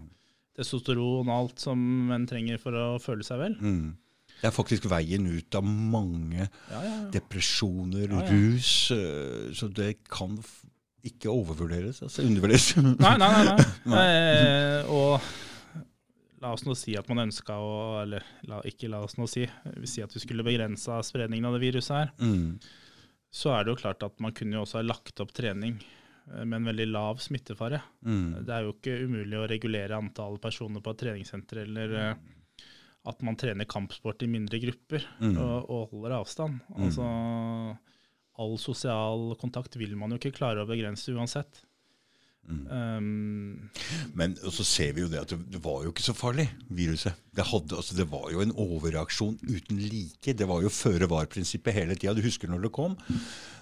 [0.58, 3.56] Testosteron og alt som en trenger for å føle seg vel.
[3.62, 3.94] Mm.
[4.42, 6.98] Det er faktisk veien ut av mange Ja, ja, ja.
[7.14, 10.38] depresjoner, rus, eh, så det kan
[11.06, 12.02] ikke overvurderes.
[12.06, 12.72] altså Undervurderes.
[12.82, 13.58] Nei, nei, nei.
[13.94, 14.04] nei.
[14.10, 15.22] Eh, og
[16.42, 19.44] La oss nå si at man ønska å Eller la, ikke la oss nå si.
[19.78, 22.10] Vi si at vi skulle begrensa spredningen av det viruset her.
[22.18, 22.56] Mm.
[23.30, 25.78] Så er det jo klart at man kunne jo også ha lagt opp trening
[26.44, 27.82] med en veldig lav smittefare.
[28.06, 28.44] Mm.
[28.48, 32.14] Det er jo ikke umulig å regulere antall personer på et treningssenter, eller eh,
[33.10, 35.38] at man trener kampsport i mindre grupper Mm.
[35.42, 36.60] og, og holder avstand.
[36.78, 37.06] Altså,
[38.42, 41.64] all sosial kontakt vil man jo ikke klare å begrense uansett.
[42.42, 42.62] Mm.
[42.74, 43.70] Um,
[44.18, 47.14] Men så ser vi jo det at det, det var jo ikke så farlig, viruset.
[47.38, 50.34] Det, hadde, altså, det var jo en overreaksjon uten like.
[50.38, 52.16] Det var jo føre var-prinsippet hele tida.
[52.18, 52.98] Du husker når det kom?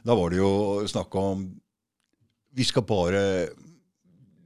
[0.08, 0.52] Da var det jo
[0.88, 1.50] snakk om
[2.56, 3.24] Vi skal bare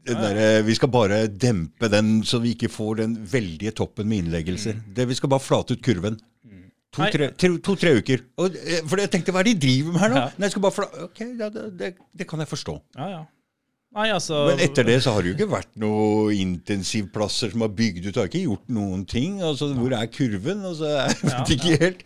[0.04, 4.26] den derre- vi skal bare dempe den, så vi ikke får den veldige toppen med
[4.26, 4.82] innleggelser.
[4.95, 6.20] Det, vi skal bare flate ut kurven.
[6.93, 8.22] To-tre to, to, uker.
[8.38, 10.18] Og, eh, for jeg tenkte, hva er det de driver med her nå?
[10.20, 10.26] Ja.
[10.38, 11.06] Nei, jeg skal bare flate.
[11.08, 12.76] ok, ja, det, det, kan jeg forstå.
[12.97, 13.24] ja, ja.
[13.93, 17.70] Nei, altså Men etter det så har det jo ikke vært noen intensivplasser som har
[17.78, 18.16] bygd ut.
[18.18, 19.36] Har ikke gjort noen ting.
[19.45, 20.64] Altså, hvor er kurven?
[20.66, 22.01] Altså, jeg vet ikke helt.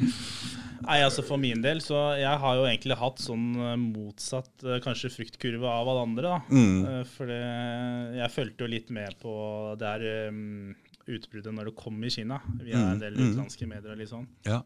[0.86, 4.78] Nei, altså For min del, så jeg har jo egentlig hatt sånn eh, motsatt eh,
[4.86, 6.36] kanskje fruktkurve av alle andre.
[6.36, 6.40] da.
[6.52, 6.78] Mm.
[6.92, 9.34] Eh, For jeg fulgte jo litt med på
[9.82, 10.76] det her um,
[11.08, 13.34] utbruddet når det kom i Kina, Vi er en del Mm, mm.
[13.34, 14.28] utenlandske medier og litt sånn.
[14.46, 14.62] Ja.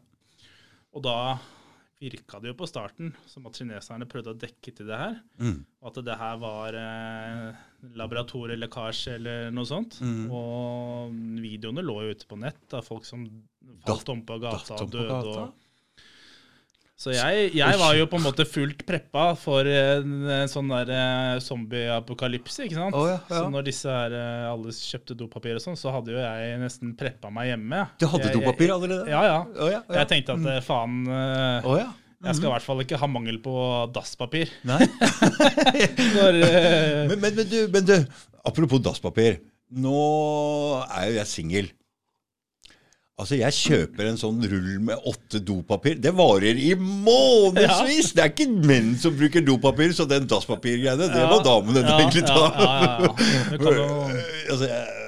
[0.92, 1.16] Og da
[2.02, 5.20] virka det jo på starten som at kineserne prøvde å dekke til det her.
[5.38, 5.60] Mm.
[5.86, 7.60] At det her var eh,
[8.00, 10.00] laboratorielekkasje eller noe sånt.
[10.02, 10.24] Mm.
[10.34, 13.22] Og videoene lå jo ute på nett av folk som
[13.86, 15.20] falt om på gata og døde.
[15.30, 15.61] Og,
[17.02, 20.12] så jeg, jeg var jo på en måte fullt preppa for en,
[20.50, 20.92] sånn der
[21.42, 21.48] zombieapokalypse.
[21.48, 22.94] zombie-apokalypse, ikke sant.
[22.98, 23.40] Oh, ja, ja.
[23.40, 26.94] Så når disse her eh, alle kjøpte dopapir og sånn, så hadde jo jeg nesten
[26.98, 27.82] preppa meg hjemme.
[27.98, 29.10] Du hadde Jeg- dopapir allerede?
[29.10, 29.40] Ja, ja.
[29.58, 29.82] Oh, ja.
[29.98, 31.90] Jeg tenkte at eh, faen oh, ja.
[32.22, 33.52] Jeg skal i hvert fall ikke ha mangel på
[33.90, 34.50] dasspapir.
[34.68, 34.78] Nei.
[36.16, 37.96] Når, eh, Men, men, men, du, men du,
[38.46, 39.40] apropos dasspapir.
[39.72, 39.96] Nå
[40.86, 41.72] er jo jeg singel.
[43.22, 45.98] Altså, Jeg kjøper en sånn rull med åtte dopapir.
[46.02, 48.12] Det varer i månedsvis!
[48.16, 52.24] Det er ikke menn som bruker dopapir, så den dasspapirgreiene, det må damene ja, egentlig
[52.26, 52.40] ta.
[52.58, 53.14] Ja, ja,
[53.54, 54.18] ja, ja.
[54.52, 54.66] Altså,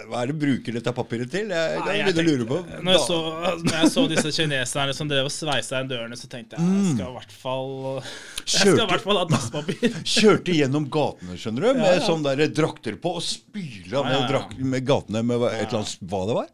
[0.09, 1.51] hva er det bruker dette papiret til?
[1.51, 2.59] Jeg, Nei, jeg jeg lure på.
[2.87, 3.19] Når jeg, så,
[3.65, 6.93] når jeg så disse kineserne som drev og sveisa inn dørene, så tenkte jeg jeg
[6.95, 9.99] skal i hvert fall Jeg skal i hvert fall ha dasspapir.
[10.15, 12.05] Kjørte gjennom gatene, skjønner du, med Ja, ja.
[12.07, 14.69] sånne der drakter på, og spyla Ja, ja, med, ja.
[14.77, 16.53] med gatene med et eller annet Hva det var?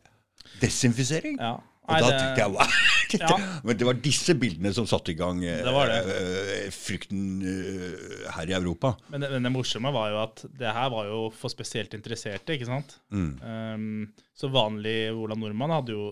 [0.61, 1.41] Desinfisering?
[1.41, 1.59] Ja.
[1.91, 2.81] Og Nei, da det- tenkte jeg er?
[3.11, 3.37] Ja.
[3.67, 5.97] Men det var disse bildene som satte i gang eh, Det det.
[6.07, 8.93] Uh, frykten uh, her i Europa.
[9.11, 12.55] Men det, men det morsomme var jo at det her var jo for spesielt interesserte,
[12.55, 12.95] ikke sant.
[13.11, 13.33] Mm.
[13.43, 16.05] Um, så vanlig Ola Nordmann hadde jo,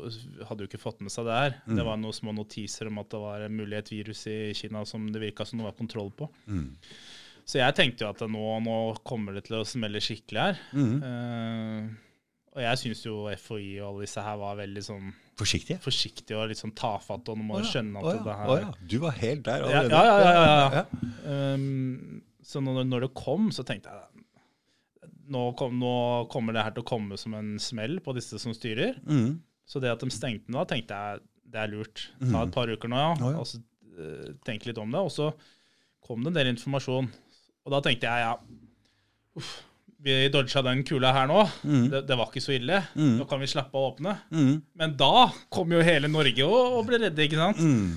[0.49, 1.55] hadde jo ikke fått med seg det her.
[1.69, 1.79] Mm.
[1.79, 5.07] Det var noen små notiser om at det var mulig et virus i Kina som
[5.15, 6.27] det virka som det var kontroll på.
[6.51, 6.73] Mm.
[7.49, 10.63] Så jeg tenkte jo at nå, nå kommer det til å smelle skikkelig her.
[10.75, 10.99] Mm.
[10.99, 12.08] Uh,
[12.55, 15.79] og jeg syns jo FHI og alle disse her var veldig sånn Forsiktige.
[15.85, 18.37] forsiktige og litt sånn tafatte, og nå må oh, ja, skjønne at oh, ja, det
[18.41, 18.71] her å ja.
[18.91, 19.93] Du var helt der Ja, allerede.
[19.95, 20.33] ja, ja.
[20.33, 21.53] ja, ja, ja.
[21.55, 24.25] Um, så når, når det kom, så tenkte jeg
[25.29, 25.93] nå, kom, nå
[26.33, 28.97] kommer det her til å komme som en smell på disse som styrer.
[29.05, 29.37] Mm.
[29.69, 32.07] Så det at de stengte nå, tenkte jeg det er lurt.
[32.25, 33.13] Ta et par uker nå, ja.
[33.21, 33.43] Oh, ja.
[33.43, 35.01] Og så uh, tenke litt om det.
[35.05, 35.29] Og så
[36.05, 37.11] kom det en del informasjon.
[37.69, 38.33] Og da tenkte jeg ja
[39.39, 39.53] uff,
[40.05, 41.41] Vi dodga den kula her nå.
[41.67, 41.89] Mm.
[41.91, 42.77] Det, det var ikke så ille.
[42.95, 43.17] Mm.
[43.19, 44.13] Nå kan vi slappe av å åpne.
[44.31, 44.53] Mm.
[44.79, 47.59] Men da kom jo hele Norge og, og ble redde, ikke sant?
[47.59, 47.97] Mm.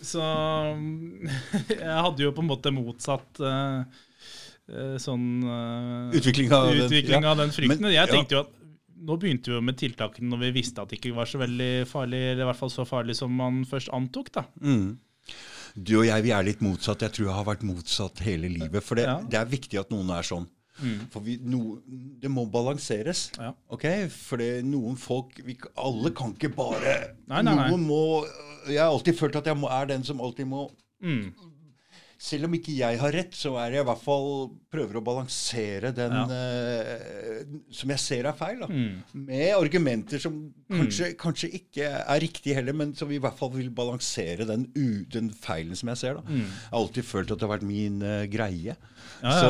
[0.00, 0.22] Så
[1.74, 3.98] jeg hadde jo på en måte motsatt eh,
[5.02, 7.32] sånn uh, Utvikling av den- utvikling ja.
[7.34, 7.82] av den frykten.
[7.82, 8.14] Men- jeg ja.
[8.14, 8.54] tenkte jo at
[9.00, 11.70] nå begynte vi jo med tiltakene når vi visste at det ikke var så veldig
[11.88, 14.30] farlig, eller i hvert fall så farlig som man først antok.
[14.38, 14.44] da.
[14.60, 14.98] Mm.
[15.74, 17.02] Du og jeg vi er litt motsatt.
[17.06, 18.84] Jeg tror jeg har vært motsatt hele livet.
[18.84, 19.18] For det, Ja.
[19.24, 20.46] det er viktig at noen er sånn.
[21.12, 21.78] For vi, no,
[22.22, 23.26] det må balanseres.
[23.38, 23.52] Ja.
[23.68, 23.84] ok?
[24.14, 26.94] For noen folk vi, Alle kan ikke bare
[27.28, 27.68] Nei, nei, nei.
[27.70, 28.00] Noen må
[28.68, 30.68] Jeg har alltid følt at jeg må, er den som alltid må
[31.00, 31.30] Mm.
[32.20, 34.26] Selv om ikke jeg har rett, så er jeg i hvert fall
[34.70, 36.26] prøver å balansere den Ja.
[36.28, 38.58] eh, som jeg ser er feil.
[38.60, 38.66] Da.
[38.68, 38.98] Mm.
[39.24, 40.34] Med argumenter som
[40.68, 45.06] kanskje, kanskje ikke er riktige heller, men som i hvert fall vil balansere den, u,
[45.10, 46.20] den feilen som jeg ser.
[46.20, 46.26] Da.
[46.28, 46.44] Mm.
[46.44, 48.76] Jeg har alltid følt at det har vært min uh, greie.
[49.24, 49.48] Ja, Så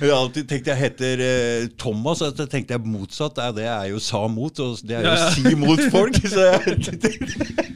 [0.00, 3.36] jeg har alltid tenkt jeg heter uh, Thomas, og så tenkte jeg motsatt.
[3.56, 5.30] Det er jo sa mot, og det er jo Ja, ja.
[5.36, 6.16] si mot folk.
[6.24, 6.80] Så jeg,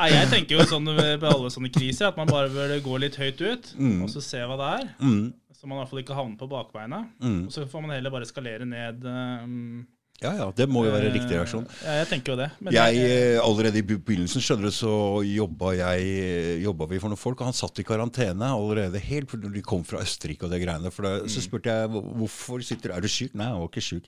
[0.00, 3.18] Nei, jeg tenker jo sånn ved alle sånne kriser at man bare bør gå litt
[3.20, 3.98] høyt ut, Mm.
[4.02, 4.94] og så se hva det er.
[5.04, 7.02] mm, Så man i hvert fall ikke havner på bakbeina.
[7.20, 7.42] mm.
[7.46, 9.86] Og så får man heller bare skalere ned um,
[10.20, 11.64] Ja, ja, det må jo være riktig reaksjon.
[11.64, 12.50] Eh, Ja, jeg tenker jo det.
[12.60, 14.90] Men Jeg, jeg- eh, allerede i begynnelsen skjønner du, så
[15.24, 19.54] jobba, jeg, jobba vi for noen folk, og han satt i karantene allerede helt når
[19.54, 20.92] de kom fra Østerrike og det greiene.
[20.92, 21.28] For det, Mm.
[21.32, 23.34] Så spurte jeg hvorfor sitter du Er du syk?
[23.34, 24.04] Nei, jeg var ikke syk.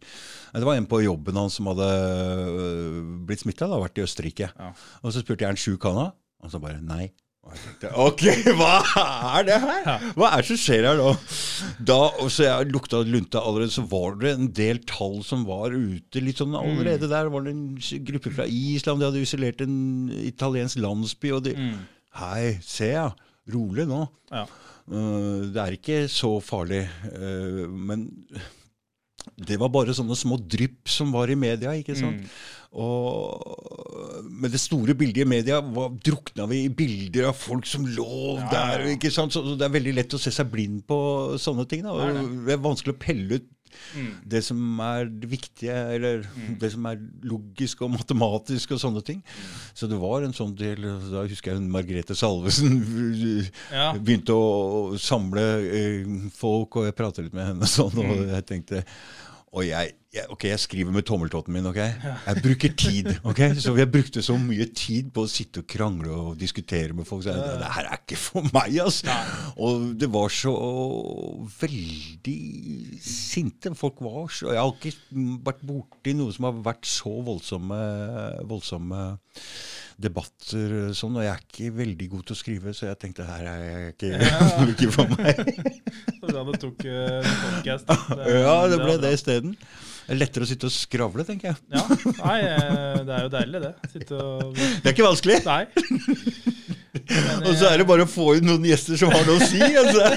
[0.52, 1.88] Det var en på jobben hans som hadde
[3.26, 4.50] blitt smitta, vært i Østerrike.
[4.58, 4.72] Ja.
[5.02, 6.06] Og så spurte jeg er han sjuk, han da?
[6.42, 7.10] Og så bare nei.
[7.42, 8.22] Og jeg tenkte, Ok,
[8.58, 8.74] hva
[9.38, 10.04] er det her?
[10.14, 11.08] Hva er det som skjer her nå?
[11.90, 15.74] Da, og så jeg lukta lunta allerede, så var det en del tall som var
[15.74, 16.22] ute.
[16.22, 17.66] litt sånn Allerede der var det en
[18.06, 19.76] gruppe fra Island, de hadde isolert en
[20.22, 21.34] italiensk landsby.
[21.34, 21.56] og de,
[22.22, 23.08] Hei, se ja,
[23.50, 24.04] rolig nå.
[24.30, 24.46] Ja.
[24.92, 26.84] Uh, det er ikke så farlig.
[27.10, 28.10] uh, men
[29.38, 31.74] det var bare sånne små drypp som var i media.
[31.78, 32.26] ikke sant?
[32.72, 37.84] Og med det store bildet i media var, drukna vi i bilder av folk som
[37.86, 38.86] lå der.
[38.94, 39.34] ikke sant?
[39.34, 40.98] Så, så Det er veldig lett å se seg blind på
[41.42, 41.82] sånne ting.
[41.86, 41.92] da.
[41.92, 43.50] Og det er vanskelig å pelle ut
[44.28, 46.26] det som er det viktige, eller
[46.60, 49.22] det som er logisk og matematisk og sånne ting.
[49.72, 52.82] Så det var en sånn del Da husker jeg Margrethe Salvesen
[53.72, 53.94] Ja.
[53.96, 58.84] begynte å samle eh, folk, og jeg pratet litt med henne sånn, og jeg tenkte
[59.52, 61.66] og jeg, jeg, ok, jeg skriver med tommeltotten min.
[61.66, 61.78] ok?
[61.78, 63.08] Jeg bruker tid.
[63.24, 63.40] ok?
[63.58, 67.24] Så jeg brukte så mye tid på å sitte og krangle og diskutere med folk.
[67.24, 69.16] Så jeg, det her er ikke for meg, altså.
[69.56, 70.52] Og det var så
[71.62, 72.38] veldig
[73.06, 73.72] sinte.
[73.78, 77.80] Folk var så Jeg har ikke vært borti noe som har vært så voldsomme,
[78.50, 79.06] voldsomme
[80.02, 83.48] debatter sånn, og jeg er ikke veldig god til å skrive, så jeg tenkte her
[83.50, 84.10] er jeg ikke,
[84.72, 85.42] ikke for meg.
[86.22, 87.88] Så bra du tok uh, podcast.
[88.44, 89.56] Ja, det ble det isteden.
[90.02, 91.58] Det er lettere å sitte og skravle, tenker jeg.
[91.72, 91.82] Ja,
[92.24, 93.72] nei, eh, det er jo deilig, det.
[94.18, 95.38] Og Det er ikke vanskelig.
[95.46, 95.66] Nei.
[96.92, 99.46] Men, Og så er det bare å få inn noen gjester som har noe å
[99.48, 99.60] si.
[99.60, 100.08] Altså.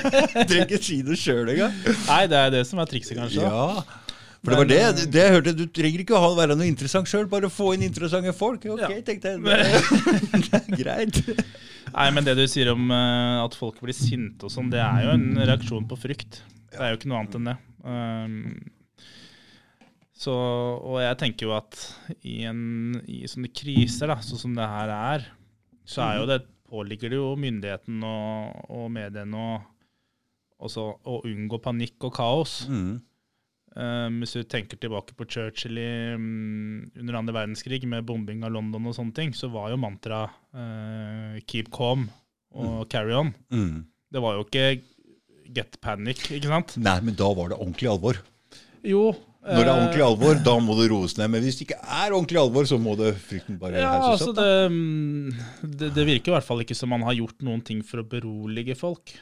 [0.47, 1.75] Trenger ikke si det sjøl engang.
[2.09, 3.45] Nei, det er det som er trikset, kanskje.
[3.45, 4.01] Ja.
[4.45, 5.53] For det var det, det jeg hørte.
[5.57, 8.67] Du trenger ikke å være noe interessant sjøl, bare få inn interessante folk.
[8.75, 8.91] Ok, Ja.
[9.07, 9.41] tenkte jeg.
[9.45, 11.21] Det, det er greit.
[11.95, 15.07] Nei, men det du sier om eh, at folk blir sinte og sånn, det er
[15.07, 16.41] jo en reaksjon på frykt.
[16.75, 17.57] Det er jo ikke noe annet enn det.
[17.85, 18.39] Um,
[20.15, 20.33] så,
[20.79, 21.77] og jeg tenker jo at
[22.21, 25.25] i, en, i sånne kriser, da, sånn som det her er,
[25.85, 29.57] så er jo det, påligger det jo myndigheten og, og mediene å,
[30.65, 32.55] også å unngå panikk og kaos.
[32.71, 32.95] Mm.
[33.75, 38.53] Um, hvis du tenker tilbake på Churchill i, um, under andre verdenskrig med bombing av
[38.55, 42.07] London og sånne ting, så var jo mantraet uh, 'keep calm'
[42.55, 43.33] og 'carry on'.
[43.51, 43.83] Mm.
[44.15, 44.81] Det var jo ikke
[45.51, 46.77] 'get panic', ikke sant?
[46.79, 48.21] Nei, men da var det ordentlig alvor.
[48.85, 49.11] Jo.
[49.45, 51.29] Når det er eh, ordentlig alvor, da må det roes ned.
[51.35, 54.31] Men hvis det ikke er ordentlig alvor, så må det frykten bare ja, hauses altså
[54.31, 54.39] opp.
[54.39, 57.83] det, mm, det, det virker i hvert fall ikke som man har gjort noen ting
[57.85, 59.13] for å berolige folk.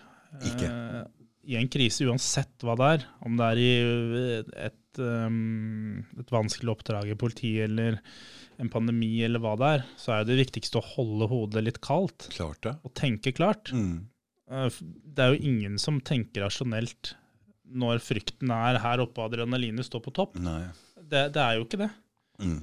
[0.48, 0.70] Ikke.
[0.70, 1.02] Eh,
[1.54, 3.74] I en krise, uansett hva det er, om det er i
[4.70, 8.00] et, um, et vanskelig oppdrag i politiet eller
[8.64, 12.30] en pandemi eller hva det er, så er det viktigste å holde hodet litt kaldt
[12.32, 12.78] Klart det.
[12.86, 13.74] og tenke klart.
[13.76, 14.06] Mm.
[14.54, 14.70] Eh,
[15.18, 17.16] Det er jo ingen som tenker rasjonelt
[17.74, 20.38] når frykten er her oppe adrenalinet står på topp.
[21.02, 21.90] Det, det er jo ikke det.
[22.42, 22.60] Mm.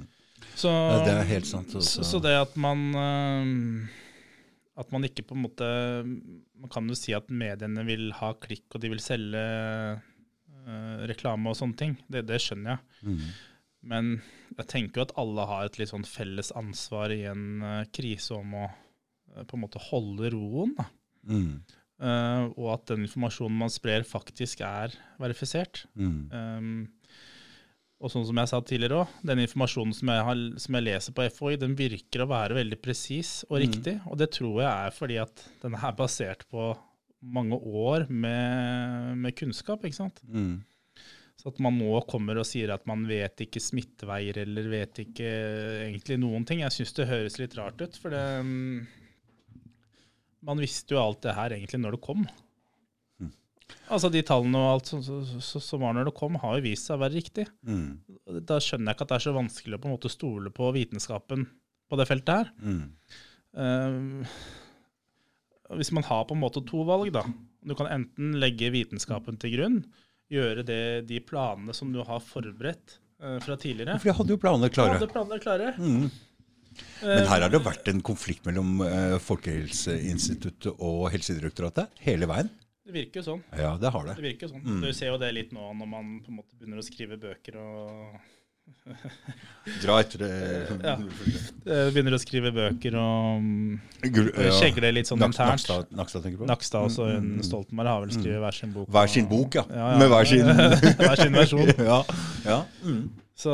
[0.57, 1.73] Så, Ja, det er helt sant.
[1.73, 2.05] så, Altså.
[2.07, 3.89] så det at man øhm,
[4.81, 5.69] At man ikke på en måte
[6.05, 11.53] Man kan jo si at mediene vil ha klikk, og de vil selge øh, reklame
[11.53, 11.95] og sånne ting.
[12.11, 12.81] Det, det skjønner jeg.
[13.07, 13.23] Mm.
[13.93, 14.11] Men
[14.59, 18.37] jeg tenker jo at alle har et litt sånn felles ansvar i en uh, krise
[18.37, 20.75] om å uh, på en måte holde roen.
[20.77, 20.85] da.
[21.25, 21.63] Mm.
[22.01, 25.85] Øh, og at den informasjonen man sprer, faktisk er verifisert.
[26.01, 26.23] Mm.
[26.33, 26.71] Um,
[28.01, 31.17] og sånn som jeg sa tidligere òg, den informasjonen som jeg, har, som jeg leser
[31.17, 33.99] på FHI, den virker å være veldig presis og riktig.
[34.09, 36.71] Og det tror jeg er fordi at den er basert på
[37.21, 39.85] mange år med, med kunnskap.
[39.85, 40.23] ikke sant?
[40.25, 40.63] Mm.
[41.41, 45.29] Så at man nå kommer og sier at man vet ikke smitteveier eller vet ikke
[45.85, 46.65] egentlig noen ting.
[46.65, 48.81] Jeg syns det høres litt rart ut, for det um,
[50.47, 52.25] Man visste jo alt det her egentlig når det kom.
[53.91, 57.03] Altså De tallene og alt som, var når det kom, har jo vist seg å
[57.05, 57.47] være riktig.
[57.67, 58.43] Mm.
[58.47, 60.71] Da skjønner jeg ikke at det er så vanskelig å på en måte stole på
[60.77, 61.47] vitenskapen
[61.91, 62.53] på det feltet her.
[62.63, 62.83] Mm.
[63.51, 64.27] Um,
[65.81, 67.25] hvis man har på en måte to valg, da.
[67.67, 69.79] Du kan enten legge vitenskapen til grunn,
[70.31, 73.99] gjøre det, de planene som du har forberedt uh, fra tidligere.
[73.99, 74.99] For jeg hadde jo planene klare.
[74.99, 75.75] Hadde planene klare.
[75.79, 76.07] Mm.
[77.03, 82.51] Men her har det vært en konflikt mellom eh, Folkehelseinstituttet og Helsedirektoratet hele veien.
[82.87, 83.43] Det virker jo sånn.
[83.55, 84.17] Ja, det har det.
[84.19, 84.65] Det virker jo sånn.
[84.67, 84.81] Mm.
[84.83, 87.59] Du ser jo det litt nå når man på en måte begynner å skrive bøker
[87.61, 88.21] og
[89.83, 90.31] Dra etter det.
[90.87, 90.93] Ja.
[91.67, 93.81] eh, Begynner å skrive bøker og mm,
[94.15, 95.57] Gull- skjegle litt sånn internt.
[95.59, 96.49] Nakstad, Nakstad tenker du på?
[96.51, 98.87] Nakstad også, hun Stoltenberg har vel skrevet hver sin bok.
[98.95, 99.65] Hver sin bok, ja.
[99.75, 99.99] Ja, ja.
[100.03, 100.47] Med hver sin
[101.03, 101.73] hver sin versjon.
[101.91, 101.99] ja.
[102.47, 102.61] ja.
[102.87, 103.03] Mm.
[103.41, 103.53] Så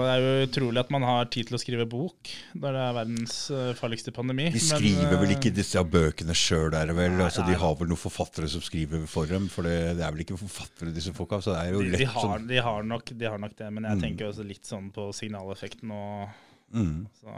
[0.00, 2.94] det er jo utrolig at man har tid til å skrive bok når det er
[2.96, 4.46] verdens eh, farligste pandemi.
[4.54, 7.12] De men, skriver vel eh, ikke disse bøkene sjøl, er det vel?
[7.18, 9.50] Nei, altså, de har vel noen forfattere som skriver for dem?
[9.52, 11.42] For det, det er vel ikke forfattere, disse folka?
[11.44, 13.56] Så det er jo de, lett de, har, sånn de, har nok, de har nok
[13.60, 14.04] det, men jeg Mm.
[14.06, 16.30] tenker også litt sånn på signaleffekten og
[16.72, 17.34] mm, så,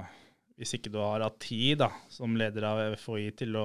[0.61, 3.65] Hvis ikke du har hatt tid da, som leder av FHI til å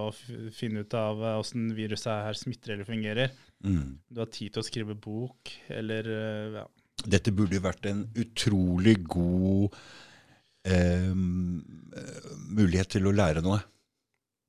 [0.55, 3.83] finne ut av åssen viruset her smitter eller fungerer, mm.
[4.09, 6.65] du har tid til å skrive bok eller eh, ja.
[7.05, 9.75] Dette burde jo vært en utrolig god
[10.65, 13.59] eh, mulighet til å lære noe.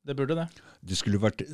[0.09, 0.47] Det burde det.
[0.81, 1.45] Det skulle vært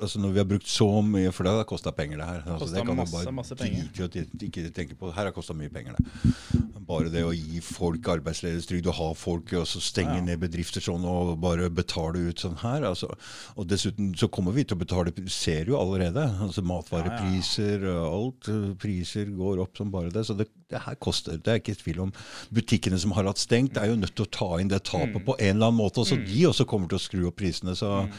[0.00, 2.42] altså Når vi har brukt så mye For det har kosta penger, det her.
[2.46, 5.12] Altså, det kan masse, masse, bare drite i ikke tenke på.
[5.14, 6.64] Her har kosta mye penger, det.
[6.90, 10.20] Bare det å gi folk arbeidsledighetstrygd og ha folk og så stenge Ja.
[10.26, 12.82] ned bedrifter sånn og bare betale ut sånn her.
[12.88, 13.12] Altså.
[13.56, 16.24] Og dessuten så kommer vi til å betale ser jo allerede.
[16.40, 18.50] altså Matvarepriser og alt.
[18.82, 20.24] Priser går opp som bare det.
[20.26, 21.38] Så det, det her koster.
[21.38, 22.12] Det er ikke tvil om.
[22.52, 25.24] Butikkene som har hatt stengt, er jo nødt til å ta inn det tapet Mm.
[25.26, 26.04] på en eller annen måte.
[26.06, 27.74] Så de også kommer til å skru opp prisene.
[27.76, 28.12] så Mm.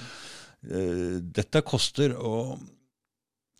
[0.70, 2.60] Eh, dette koster, og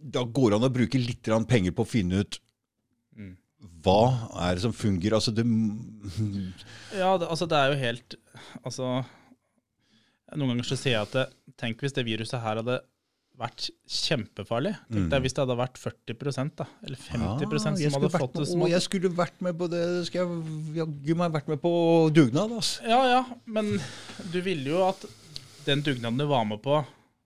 [0.02, 2.40] da går det an å bruke litt penger på å finne ut
[3.18, 3.36] Mm.
[3.84, 5.18] hva er det som fungerer.
[5.18, 5.44] Altså det,
[6.98, 8.16] Ja, det, altså det er jo helt
[8.66, 9.06] Altså
[10.36, 11.26] Noen ganger så sier jeg at det,
[11.60, 12.78] tenk hvis det viruset her hadde
[13.42, 14.72] vært kjempefarlig.
[14.88, 15.24] Tenk deg Mm.
[15.26, 18.46] hvis det hadde vært 40 da, eller 50 ja, som hadde fått det.
[18.48, 19.82] Som hadde, jeg skulle vært med på det.
[20.08, 21.72] Skal jeg jaggu meg vært med på
[22.14, 22.82] dugnad, altså.
[22.88, 23.74] ja, ja, men
[24.32, 25.04] du ville jo at
[25.68, 26.80] den dugnaden du var med på,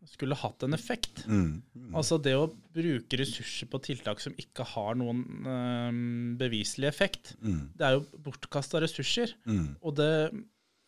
[0.05, 1.23] skulle hatt en effekt.
[1.27, 1.63] Mm.
[1.97, 5.97] Altså det å bruke ressurser på tiltak som ikke har noen øh,
[6.39, 7.71] beviselig effekt, Mm.
[7.75, 9.33] det er jo bortkasta ressurser.
[9.49, 9.75] Mm.
[9.81, 10.11] Og det,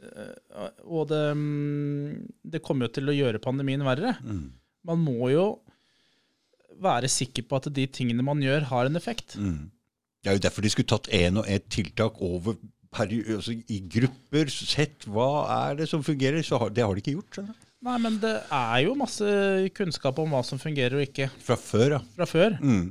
[0.03, 4.15] øh, og det, mm, det kommer jo til å gjøre pandemien verre.
[4.23, 4.51] Mm.
[4.87, 5.47] Man må jo
[6.77, 9.35] være sikker på at de tingene man gjør, har en effekt.
[9.41, 9.71] Mm.
[10.23, 12.57] Det er jo derfor de skulle tatt én og ett tiltak over
[13.05, 14.49] altså i grupper.
[14.49, 15.27] Sett hva
[15.69, 16.41] er det som fungerer.
[16.45, 17.63] Så har, det har de ikke gjort skjønner du.
[17.87, 19.27] Nei, men det er jo masse
[19.77, 21.97] kunnskap om hva som fungerer og ikke fra før.
[21.97, 21.99] Ja.
[22.17, 22.55] fra før.
[22.59, 22.87] Mm.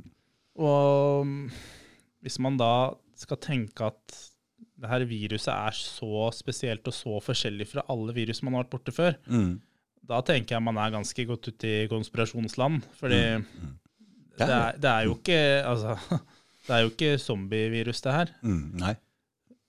[0.63, 1.49] Og mm,
[2.25, 2.71] hvis man da
[3.19, 4.15] skal tenke at
[4.77, 8.75] det her viruset er så spesielt og så forskjellig fra alle virus man har vært
[8.75, 9.57] borte før, Mm.
[10.07, 12.83] da tenker jeg man er ganske godt ute i konspirasjonsland.
[12.99, 13.19] Fordi
[14.37, 15.97] Det det, er er, det er jo ikke Altså,
[16.67, 18.31] det er jo ikke zombievirus, det her.
[18.41, 18.71] Mm.
[18.79, 18.95] Nei.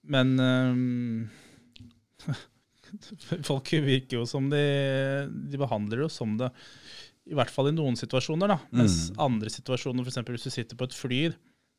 [0.08, 1.28] Men um,
[3.48, 4.62] folk virker jo som de
[5.50, 6.50] De behandler det jo som det.
[7.28, 8.56] I hvert fall i noen situasjoner, da.
[8.72, 9.18] Mens Mm.
[9.20, 10.22] andre situasjoner, f.eks.
[10.32, 11.18] hvis du sitter på et fly,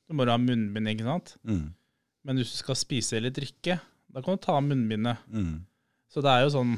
[0.06, 1.32] så må du ha munnbind, ikke sant.
[1.44, 1.72] Mm.
[2.26, 3.80] Men hvis du skal spise eller drikke,
[4.14, 5.18] da kan du ta av munnbindet.
[5.34, 5.66] Mm.
[6.14, 6.78] Så det er jo sånn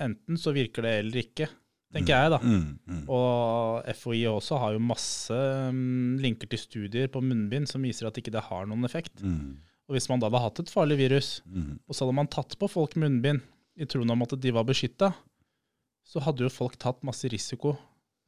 [0.00, 1.48] Enten så virker det eller ikke,
[1.92, 2.38] tenker jeg, da.
[2.40, 2.78] Mm.
[2.88, 3.00] Mm.
[3.10, 5.34] Og FHI også har jo masse
[5.74, 9.20] mm, linker til studier på munnbind som viser at ikke det har noen effekt.
[9.20, 9.58] Mm.
[9.90, 11.80] Og hvis man da hadde hatt et farlig virus, Mm.
[11.88, 13.42] og så hadde man tatt på folk munnbind
[13.76, 15.08] i troen om at de var beskytta,
[16.06, 17.72] så hadde jo folk tatt masse risiko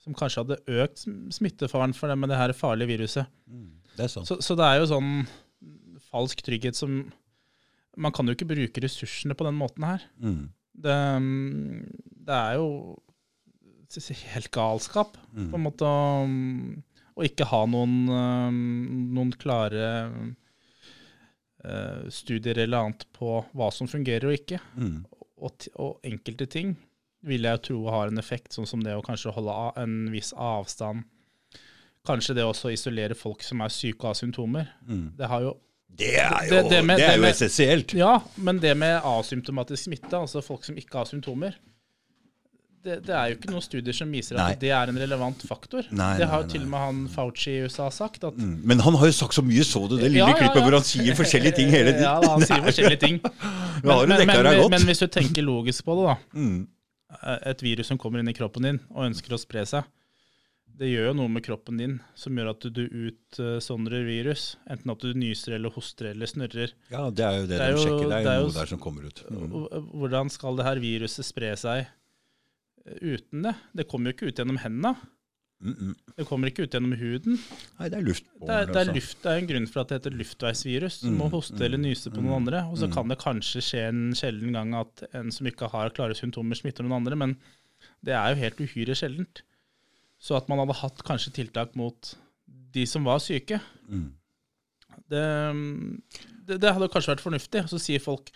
[0.02, 3.26] som kanskje hadde økt smittefaren for dem med det her farlige viruset.
[3.46, 3.68] Mm.
[3.96, 4.08] Det.
[4.10, 5.10] Så, så det er jo sånn
[6.10, 7.12] falsk trygghet som
[7.94, 10.00] Man kan jo ikke bruke ressursene på den måten her.
[10.18, 10.48] Mm.
[10.80, 11.82] Det, mm,
[12.24, 12.96] det er jo
[14.32, 15.50] helt galskap, Mm.
[15.52, 16.24] på en måte, å,
[17.20, 18.08] å ikke ha noen,
[19.12, 20.34] noen klare
[22.10, 24.58] studier eller annet på hva som fungerer og ikke.
[24.76, 25.04] Mm.
[25.42, 26.76] Og, og enkelte ting
[27.22, 31.04] vil jeg tro har en effekt, sånn som det å kanskje holde en viss avstand.
[32.06, 34.72] Kanskje det også å isolere folk som er syke og har symptomer.
[34.88, 35.12] Mm.
[35.18, 35.52] Det har jo
[35.94, 37.92] Det er jo, Det- det med- er med- essensielt.
[37.94, 41.54] Ja, men det med asymptomatisk smitte, altså folk som ikke har symptomer
[42.82, 44.56] det, det er jo ikke noen studier som viser at Nei.
[44.62, 45.86] det er en relevant faktor.
[45.94, 48.24] Nei, det har jo til og med han Fauci i USA sagt.
[48.28, 48.56] At, Mm.
[48.66, 50.74] Men han har jo sagt så mye, så du det lille Ja, ja, klippet hvor
[50.78, 52.06] han sier forskjellige ting hele tiden?
[52.08, 53.18] Ja, da, han sier forskjellige ting.
[53.82, 56.38] Men, men, men, men hvis du tenker logisk på det, da.
[56.38, 56.60] Mm.
[57.50, 59.88] Et virus som kommer inn i kroppen din og ønsker å spre seg,
[60.78, 62.80] det gjør jo noe med kroppen din som gjør at du,
[63.10, 64.56] utsondrer virus.
[64.70, 66.72] Enten at du nyser eller hoster eller snørrer.
[66.94, 68.06] Ja, det er jo det, Det de sjekker.
[68.12, 69.24] Det er jo noe der som kommer ut.
[69.28, 69.58] Mm.
[70.00, 71.90] Hvordan skal det her viruset spre seg eh,
[73.00, 73.54] uten det?
[73.76, 74.96] Det kommer jo ikke ut gjennom hendene.
[75.62, 75.94] Mm -mm.
[76.16, 77.38] Det kommer ikke ut gjennom huden.
[77.78, 78.94] Nei, det er luft på Det er, det er, altså.
[78.94, 81.00] luft, det er en grunn for at det heter luftveisvirus.
[81.00, 82.64] Du må hoste eller nyse på noen andre.
[82.70, 86.14] Og så kan det kanskje skje en sjelden gang at en som ikke har klare
[86.14, 87.36] symptomer, smitter noen andre, men
[88.04, 89.42] det er jo helt uhyre sjeldent.
[90.18, 92.14] Så at man hadde hatt kanskje tiltak mot
[92.74, 94.12] de som var syke, Mm.
[95.10, 95.22] det,
[96.46, 97.68] det, det hadde kanskje vært fornuftig.
[97.68, 98.30] Så sier folk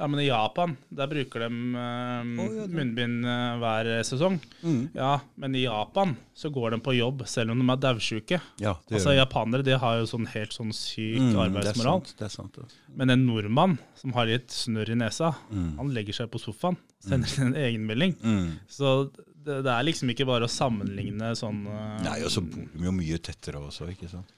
[0.00, 4.38] Ja, men i Japan, der bruker de eh, oh, ja, munnbind uh, hver sesong.
[4.64, 4.78] Mm.
[4.96, 8.38] Ja, men i Japan så går de på jobb selv om de er daudsjuke.
[8.64, 12.00] Ja, Altså, japanere de har jo sånn helt sånn syk Mm, arbeidsmoral.
[12.08, 12.16] Det er sant.
[12.16, 12.68] Det er sant ja.
[12.96, 15.76] Men en nordmann som har litt snørr i nesa, Mm.
[15.76, 18.16] han legger seg på sofaen, sender en egenmelding.
[18.24, 18.50] Mm.
[18.72, 22.64] Så det, det er liksom ikke bare å sammenligne sånn uh, Nei, og så bor
[22.72, 24.32] de jo mye tettere også, ikke sant.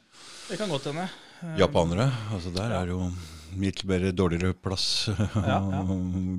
[0.51, 1.07] Det kan godt hende.
[1.43, 3.03] Eh, Japanere, altså der er jo
[3.59, 5.11] litt mer dårligere plass.
[5.51, 5.83] Ja, ja.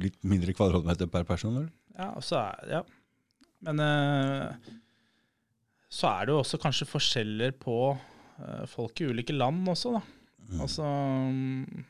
[0.02, 1.72] litt mindre kvadratmeter per person, eller?
[1.94, 2.82] Ja, og er, ja.
[3.64, 4.72] Men uh,
[5.94, 10.02] så er det jo også kanskje forskjeller på uh, folk i ulike land også, da.
[10.44, 10.62] Mm.
[10.66, 11.86] Altså um,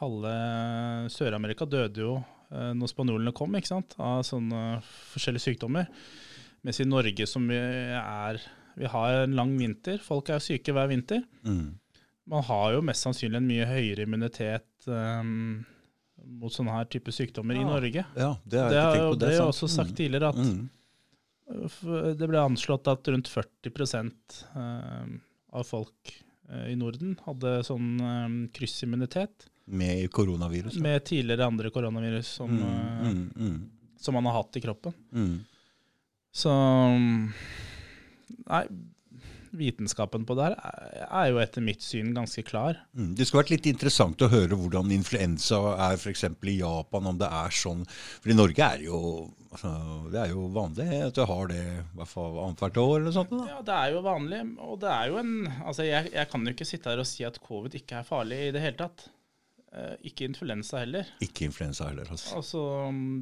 [0.00, 0.32] Halve
[1.12, 3.94] Sør-Amerika døde jo uh, når spanjolene kom, ikke sant?
[4.00, 4.80] av sånne
[5.12, 5.90] forskjellige sykdommer.
[6.66, 8.40] Mens i Norge, som vi er
[8.80, 10.00] Vi har en lang vinter.
[10.00, 11.20] Folk er syke hver vinter.
[11.44, 11.74] Mm.
[12.30, 15.64] Man har jo mest sannsynlig en mye høyere immunitet um,
[16.40, 18.04] mot sånne her type sykdommer i Norge.
[18.16, 19.18] Ja, det har jeg ikke tenkt på.
[19.20, 20.68] det er jo også sagt tidligere at Mm.
[22.20, 24.12] det ble anslått at rundt 40
[24.54, 25.06] eh,
[25.58, 26.12] av folk
[26.48, 30.78] eh, i Norden hadde sånn eh, kryssimmunitet Med koronavirus.
[30.78, 33.58] med tidligere andre koronavirus som, mm, eh, mm, mm,
[33.98, 34.94] som man har hatt i kroppen.
[35.12, 35.38] mm.
[36.32, 36.50] Så
[38.48, 38.64] Nei,
[39.50, 40.54] vitenskapen på det her
[41.10, 42.76] er- jo etter mitt syn ganske klar.
[42.96, 43.14] Mm.
[43.16, 45.58] Det skulle vært litt interessant å høre hvordan influensa
[45.90, 46.24] er f.eks.
[46.24, 47.84] i Japan, om det er sånn.
[48.20, 51.82] For i Norge er jo, altså, det er jo vanlig at du har det i
[51.98, 53.30] hvert fall annethvert år eller sånt.
[53.30, 53.46] Da.
[53.48, 55.32] Ja, det er jo vanlig, og det er jo en
[55.66, 58.38] Altså, jeg, jeg kan jo ikke sitte her og si at covid ikke er farlig
[58.48, 59.08] i det hele tatt.
[59.72, 61.06] Eh, ikke influensa heller.
[61.22, 62.08] Ikke influensa heller.
[62.10, 62.36] Altså.
[62.36, 62.62] Altså,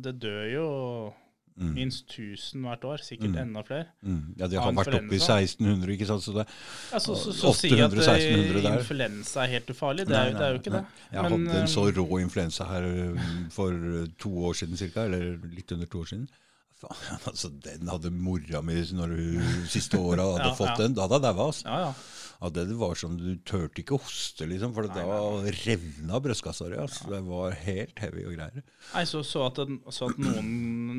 [0.02, 0.68] det dør jo
[1.58, 1.72] Mm.
[1.74, 3.38] minst 1000 hvert år, sikkert Mm.
[3.42, 3.86] enda flere.
[4.06, 4.34] Mm.
[4.38, 6.22] Ja, De har vært oppe i 1600, ikke sant.
[6.22, 6.44] Så det,
[6.92, 8.70] Ja, så, så, så, si at 800-1600 der.
[8.70, 10.86] eh, influensa er helt ufarlig, det Nei, er, jo- det er jo ikke nei, det.
[11.12, 14.76] Jeg Men, hadde en så eh, rå influensa her eh, for eh, to år siden
[14.76, 16.28] cirka, eller litt under to år siden.
[16.78, 20.76] Faen, altså, den hadde mora mi når hun siste åra hadde Ja, fått ja.
[20.84, 20.94] den.
[20.94, 21.46] Da hadde jeg daua.
[21.50, 21.66] Altså.
[21.66, 21.92] Ja, ja.
[22.38, 26.68] Ja, det var sånn, Du turte ikke å hoste, liksom, for Nei, da revna brystkassa
[26.70, 26.76] di.
[26.78, 27.08] Altså.
[27.10, 28.62] Det var helt heavy og greier.
[28.94, 29.58] Nei, så, så at,
[29.90, 30.52] så at noen,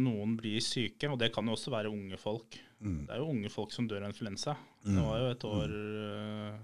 [0.03, 2.59] noen blir syke, og det kan jo også være unge folk.
[2.83, 3.05] Mm.
[3.07, 4.57] Det er jo unge folk som dør av influensa.
[4.83, 4.97] Mm.
[4.97, 5.77] Det var jo et år
[6.09, 6.59] eh,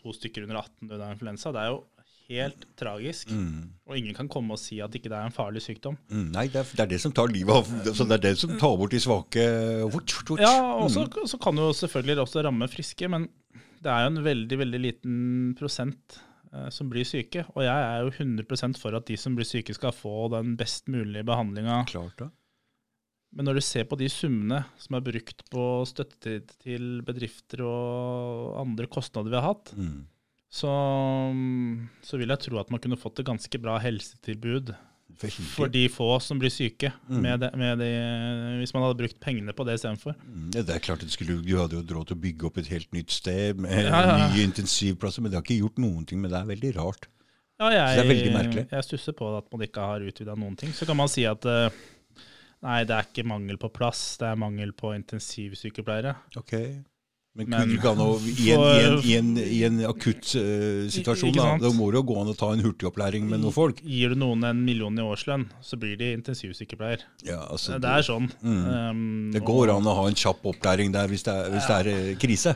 [0.00, 1.52] to stykker under 18 døde av influensa.
[1.52, 1.82] Det er jo
[2.24, 3.28] helt tragisk.
[3.36, 3.68] Mm.
[3.84, 6.00] Og ingen kan komme og si at ikke det er en farlig sykdom.
[6.08, 6.30] Mm.
[6.32, 8.56] Nei, det er, det er det som tar livet av altså, Det er det som
[8.56, 9.44] tar bort de svake.
[9.92, 10.40] Vort, vort.
[10.40, 11.28] Ja, og så, Mm.
[11.28, 13.28] så kan det jo selvfølgelig også ramme friske, men
[13.84, 15.16] det er jo en veldig, veldig liten
[15.58, 16.16] prosent
[16.52, 17.44] eh, som blir syke.
[17.54, 20.88] Og jeg er jo 100% for at de som blir syke skal få den best
[20.92, 21.82] mulige behandlinga.
[23.34, 28.60] Men når du ser på de summene som er brukt på støtte til, bedrifter og
[28.62, 30.04] andre kostnader vi har hatt, Mm.
[30.54, 30.70] så,
[32.06, 34.70] så vil jeg tro at man kunne fått et ganske bra helsetilbud.
[35.54, 37.20] For de få som blir syke, Mm.
[37.22, 37.88] med de, med de,
[38.60, 40.14] hvis man hadde brukt pengene på det istedenfor.
[40.26, 42.58] Mm, Ja, det er klart at skulle, Du hadde jo råd til å bygge opp
[42.58, 46.06] et helt nytt sted med Ja, ja, nye intensivplasser, men det har ikke gjort noen
[46.06, 46.20] ting.
[46.20, 47.06] Men det er veldig rart.
[47.60, 48.68] Ja, Så det er veldig merkelig.
[48.70, 50.70] jeg stusser på at man ikke har utvida noen ting.
[50.72, 51.70] Så kan man si at eh,
[52.62, 56.16] nei, det er ikke mangel på plass, det er mangel på intensivsykepleiere.
[56.36, 56.52] Ok.
[57.34, 60.28] Men, Men kunne ikke an å, i, en, i, en, i, en, I en akutt
[60.38, 63.40] uh, situasjon, da, det da må det jo gå an å ta en hurtigopplæring med
[63.42, 63.80] noen folk.
[63.82, 67.02] Gir du noen en million i årslønn, så blir de intensivsykepleier.
[67.26, 68.28] Ja, altså, det er sånn.
[68.38, 68.60] Mm.
[68.70, 69.00] Um,
[69.34, 71.90] Det går an å ha en kjapp opplæring der hvis det er, hvis det er
[71.90, 72.54] eh, krise.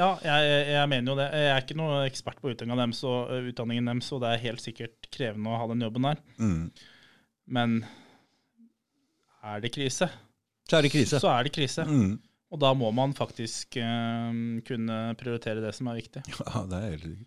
[0.00, 1.28] Ja, jeg, jeg mener jo det.
[1.34, 4.62] Jeg er ikke noen ekspert på utdanningen deres, og, utdanningen deres, og det er helt
[4.64, 6.20] sikkert krevende å ha den jobben der.
[6.42, 6.64] Mm.
[7.50, 7.78] Men
[9.46, 10.10] er det krise,
[10.66, 11.22] Så er det krise.
[11.22, 11.86] så er det krise.
[11.86, 12.18] Mm.
[12.50, 14.30] Og da må man faktisk uh,
[14.66, 16.22] kunne prioritere det som er viktig.
[16.40, 17.26] Ja, det er helt riktig.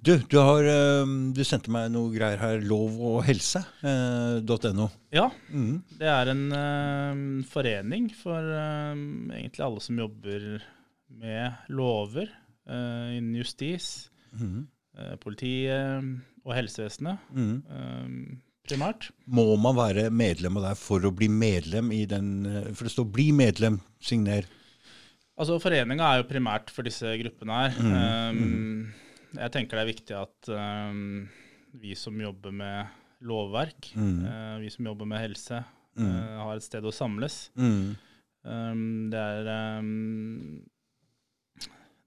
[0.00, 2.62] Du, du, har, eh, du sendte meg noe greier her.
[2.64, 4.86] Lov og helse.no.
[5.12, 5.82] Ja, Mm.
[5.98, 8.94] det er en eh, forening for eh,
[9.36, 10.62] egentlig alle som jobber
[11.10, 14.66] med lover eh, innen justis, Mm.
[14.96, 16.08] eh, politiet
[16.46, 18.40] og helsevesenet Mm.
[18.70, 19.10] Primært.
[19.26, 22.92] Må man være medlem av det for å bli medlem i den eh, For det
[22.94, 24.46] står 'bli medlem', signer.
[25.40, 27.70] Altså Foreninga er jo primært for disse gruppene her.
[27.80, 27.92] Mm,
[28.30, 28.92] Um,
[29.36, 30.48] Jeg tenker det er viktig at
[30.90, 31.28] um,
[31.80, 32.86] vi som jobber med
[33.22, 34.24] lovverk, Mm.
[34.26, 35.64] uh, vi som jobber med helse,
[35.96, 36.06] Mm.
[36.10, 37.50] uh, har et sted å samles.
[37.56, 37.96] Mm.
[38.44, 39.44] Um, det er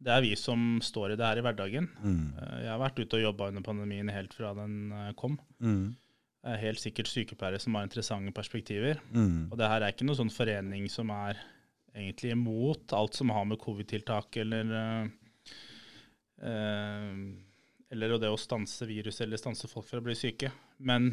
[0.03, 1.87] det er vi som står i det her i hverdagen.
[2.03, 2.33] Mm.
[2.59, 5.37] Jeg har vært ute og jobba under pandemien helt fra den kom.
[5.61, 5.95] Mm.
[6.43, 8.99] Er helt sikkert sykepleiere som har interessante perspektiver.
[9.15, 9.47] Mm.
[9.51, 11.39] Og det her er ikke noen sånn forening som er
[11.93, 15.03] egentlig imot alt som har med covid-tiltak eller eh,
[16.49, 17.11] eh,
[17.93, 20.49] Eller det å stanse virus eller stanse folk fra å bli syke.
[20.81, 21.11] Men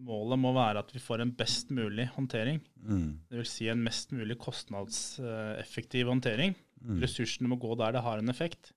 [0.00, 2.60] målet må være at vi får en best mulig håndtering.
[2.80, 3.20] Mm.
[3.28, 6.56] Det vil si en mest mulig kostnadseffektiv håndtering.
[6.80, 7.00] Mm.
[7.04, 8.72] Ressursene må gå der det har en effekt.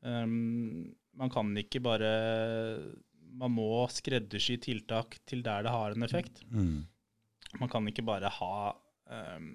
[0.00, 2.12] Um, man kan ikke bare
[3.38, 6.42] Man må skreddersy tiltak til der det har en effekt.
[6.52, 6.84] Mm.
[7.60, 9.48] Man kan ikke bare ha um,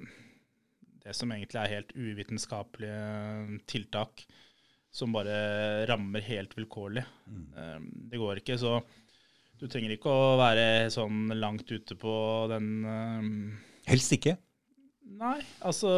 [1.03, 4.25] det som egentlig er helt uvitenskapelige tiltak
[4.93, 7.03] som bare rammer helt vilkårlig.
[7.27, 7.45] Mm.
[7.53, 8.79] Um, det går ikke, så
[9.57, 12.13] du trenger ikke å være sånn langt ute på
[12.51, 13.31] den um,
[13.87, 14.35] Helst ikke.
[15.17, 15.89] Nei, altså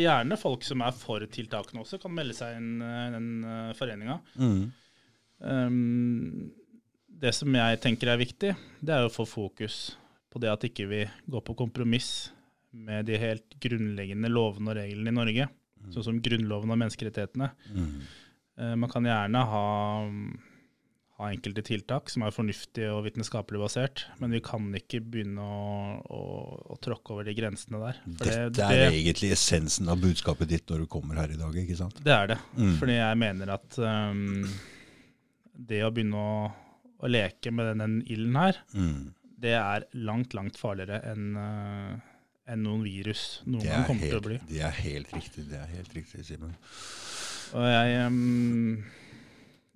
[0.00, 4.18] gjerne folk som er for tiltakene også, kan melde seg inn i den uh, foreninga.
[4.34, 4.64] Mm.
[5.38, 6.48] Um,
[7.20, 9.96] det som jeg tenker er viktig, det er å få fokus
[10.30, 11.00] på det at ikke vi
[11.30, 12.30] går på kompromiss
[12.72, 15.46] med de helt grunnleggende lovene og reglene i Norge,
[15.94, 17.48] sånn som Grunnloven og menneskerettighetene.
[17.72, 17.88] Mm.
[18.58, 19.62] Uh, man kan gjerne ha,
[21.18, 25.96] ha enkelte tiltak som er fornuftige og vitenskapelig basert, men vi kan ikke begynne å,
[26.12, 26.20] å,
[26.74, 27.98] å tråkke over de grensene der.
[28.04, 31.56] For det- Dette er egentlig essensen av budskapet ditt når du kommer her i dag,
[31.64, 31.98] ikke sant?
[32.04, 32.38] Det er det.
[32.58, 32.74] Mm.
[32.82, 34.44] Fordi jeg mener at um,
[35.72, 36.50] det å begynne å,
[36.98, 39.14] å leke med den, den ilden her, Mm.
[39.38, 41.98] det er langt, langt farligere enn uh,
[42.48, 44.38] enn noen virus noen gang kommer kommer til å bli.
[44.48, 46.54] det er helt riktig, det er helt riktig, Simen.
[47.58, 48.84] Og jeg, um,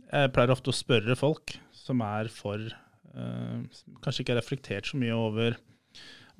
[0.08, 2.64] jeg pleier ofte å spørre folk som er for
[3.12, 5.58] uh, som Kanskje ikke har reflektert så mye over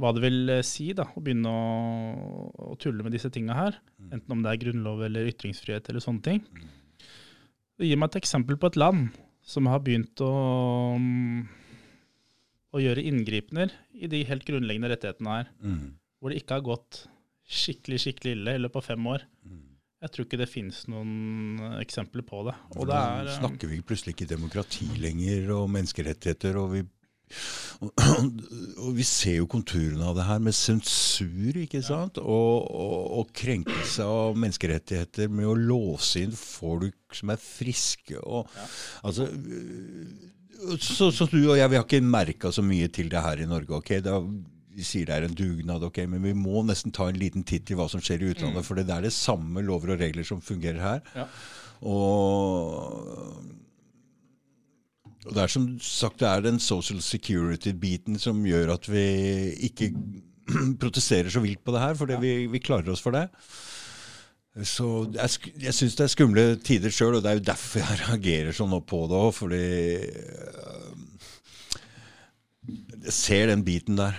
[0.00, 3.76] hva det vil eh, si da, å begynne å, å tulle med disse tinga her.
[4.08, 6.40] Enten om det er grunnlov eller ytringsfrihet eller sånne ting.
[7.78, 9.12] Gi meg et eksempel på et land
[9.52, 10.30] som har begynt å,
[10.96, 11.42] um,
[12.72, 15.90] å gjøre inngripener i de helt grunnleggende rettighetene her, Mm.
[16.20, 17.02] hvor det ikke har gått
[17.52, 19.26] skikkelig skikkelig ille i løpet av fem år.
[19.44, 19.60] Mm.
[20.02, 21.12] Jeg tror ikke det finnes noen
[21.60, 22.54] eh, eksempler på det.
[22.76, 26.82] Og det er, eh, snakker vi plutselig ikke demokrati lenger, og menneskerettigheter, og vi
[27.82, 32.20] og, vi ser jo konturene av det her med sensur, ikke sant?
[32.22, 38.20] Og, og, og krenkelse av menneskerettigheter med å låse inn folk som er friske.
[38.22, 38.50] Og,
[39.02, 39.26] altså,
[40.78, 43.48] så, så du og jeg, vi har ikke merka så mye til det her i
[43.50, 43.80] Norge.
[43.80, 43.96] ok?
[44.04, 44.20] Da,
[44.72, 47.70] vi sier det er en dugnad, ok, men vi må nesten ta en liten titt
[47.72, 48.66] i hva som skjer i utlandet.
[48.66, 51.02] For det er det samme lover og regler som fungerer her.
[51.16, 51.26] Ja.
[51.82, 53.42] Og,
[55.26, 59.04] og det er som sagt det er den social security-biten som gjør at vi
[59.68, 59.92] ikke
[60.82, 63.28] protesterer så vilt på det her, fordi vi, vi klarer oss for det.
[64.68, 68.00] Så er jeg syns det er skumle tider sjøl, og det er jo derfor jeg
[68.06, 69.30] reagerer sånn på det òg.
[69.38, 69.62] Fordi
[70.02, 70.90] øh,
[73.06, 74.18] jeg ser den biten der.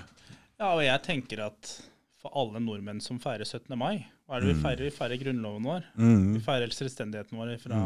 [0.58, 1.76] Ja, og jeg tenker at
[2.24, 3.76] for alle nordmenn som feirer 17.
[3.76, 4.88] mai Hva er det vi feirer?
[4.88, 5.88] Vi feirer grunnloven vår.
[6.00, 7.80] Mm, Vi feirer selvstendigheten vår fra,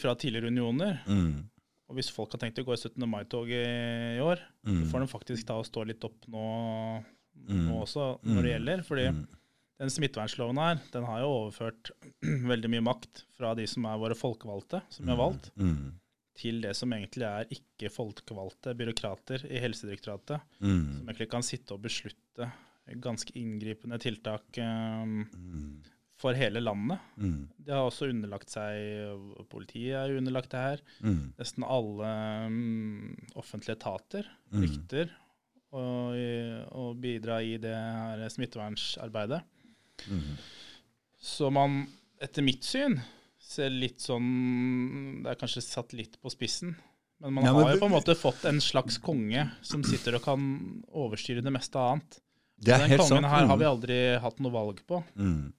[0.00, 1.00] fra tidligere unioner.
[1.06, 1.48] mm,
[1.88, 3.04] Og hvis folk har tenkt å gå i 17.
[3.10, 3.62] mai-tog i,
[4.16, 7.04] i år, så mm, får de faktisk ta og stå litt opp nå,
[7.42, 7.64] Mm.
[7.66, 8.52] nå også når det Mm.
[8.52, 8.82] gjelder.
[8.86, 9.26] Fordi mm,
[9.80, 11.90] den smittevernloven her, den har jo overført
[12.52, 15.92] veldig mye makt fra de som er våre folkevalgte, som vi har valgt, mm,
[16.38, 20.40] til det som egentlig er ikke folkevalgte byråkrater i Helsedirektoratet.
[20.60, 22.52] som egentlig kan sitte og beslutte
[23.00, 25.82] ganske inngripende tiltak um, mm,
[26.22, 27.00] for hele landet.
[27.18, 30.82] mm, De har også underlagt seg, Politiet er underlagt det her.
[31.02, 32.12] mm, Nesten alle
[32.46, 34.60] um, offentlige etater Mm.
[34.62, 35.10] plikter
[35.72, 35.82] å,
[36.76, 39.42] å bidra i det her smittevernsarbeidet.
[40.08, 40.36] mm.
[41.22, 41.86] Så man,
[42.20, 42.98] etter mitt syn,
[43.42, 46.74] ser litt sånn Det er kanskje satt litt på spissen.
[47.22, 50.16] Men man Ja, men har jo på en måte fått en slags konge som sitter
[50.18, 50.42] og kan
[50.90, 52.18] overstyre det meste annet.
[52.58, 53.30] Det er Den helt kongen sant.
[53.32, 55.04] her har vi Mm, aldri hatt noe valg på.
[55.16, 55.52] mm,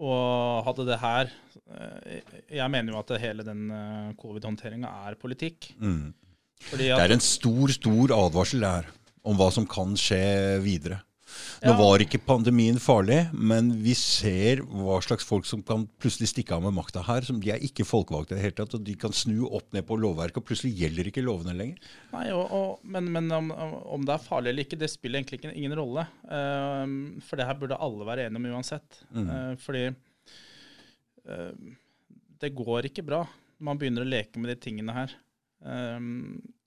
[0.00, 5.74] Og hadde det her eh, Jeg mener jo at hele den eh, covid-håndteringa er politikk.
[5.78, 6.08] mm.
[6.76, 8.88] Det er en stor, stor advarsel der
[9.24, 10.98] om hva som kan skje videre.
[11.64, 16.56] Nå var ikke pandemien farlig, men vi ser hva slags folk som kan plutselig stikke
[16.56, 17.26] av med makta her.
[17.26, 19.86] som De er ikke folkevalgte i det hele tatt, og de kan snu opp ned
[19.88, 21.90] på lovverket, og plutselig gjelder ikke lovene lenger.
[22.14, 25.40] nei, og, og, men men om, om det er farlig eller ikke, det spiller egentlig
[25.40, 26.06] ikke- ingen rolle.
[26.24, 29.04] Uh, for det her burde alle være enige om uansett.
[29.12, 29.28] Mm.
[29.28, 29.84] Uh, fordi
[31.28, 31.52] uh,
[32.40, 33.24] det går ikke bra
[33.60, 35.14] man begynner å leke med de tingene her.
[35.60, 36.04] Eh,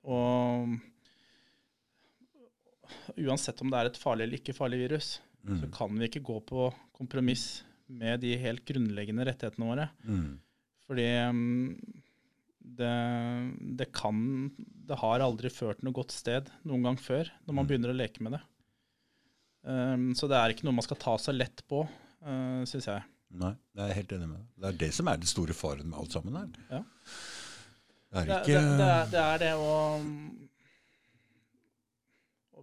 [0.03, 0.75] og
[3.17, 5.71] uansett om det er et farlig eller ikke farlig virus, så Mm.
[5.75, 9.89] kan vi ikke gå på kompromiss med de helt grunnleggende rettighetene våre.
[10.07, 10.39] Mm.
[10.87, 11.75] Fordi um,
[12.63, 12.93] det,
[13.77, 14.49] det kan
[14.87, 17.69] Det har aldri ført noe godt sted noen gang før, når man Mm.
[17.69, 18.41] begynner å leke med det.
[19.63, 21.83] Um, så det er ikke noe man skal ta så lett på,
[22.23, 23.03] uh, syns jeg.
[23.31, 24.47] Nei, det er jeg helt enig med deg.
[24.59, 26.49] Det er det som er den store faren med alt sammen her.
[26.69, 26.81] Ja.
[28.13, 30.42] Det er ikke det, det, er, det er det um,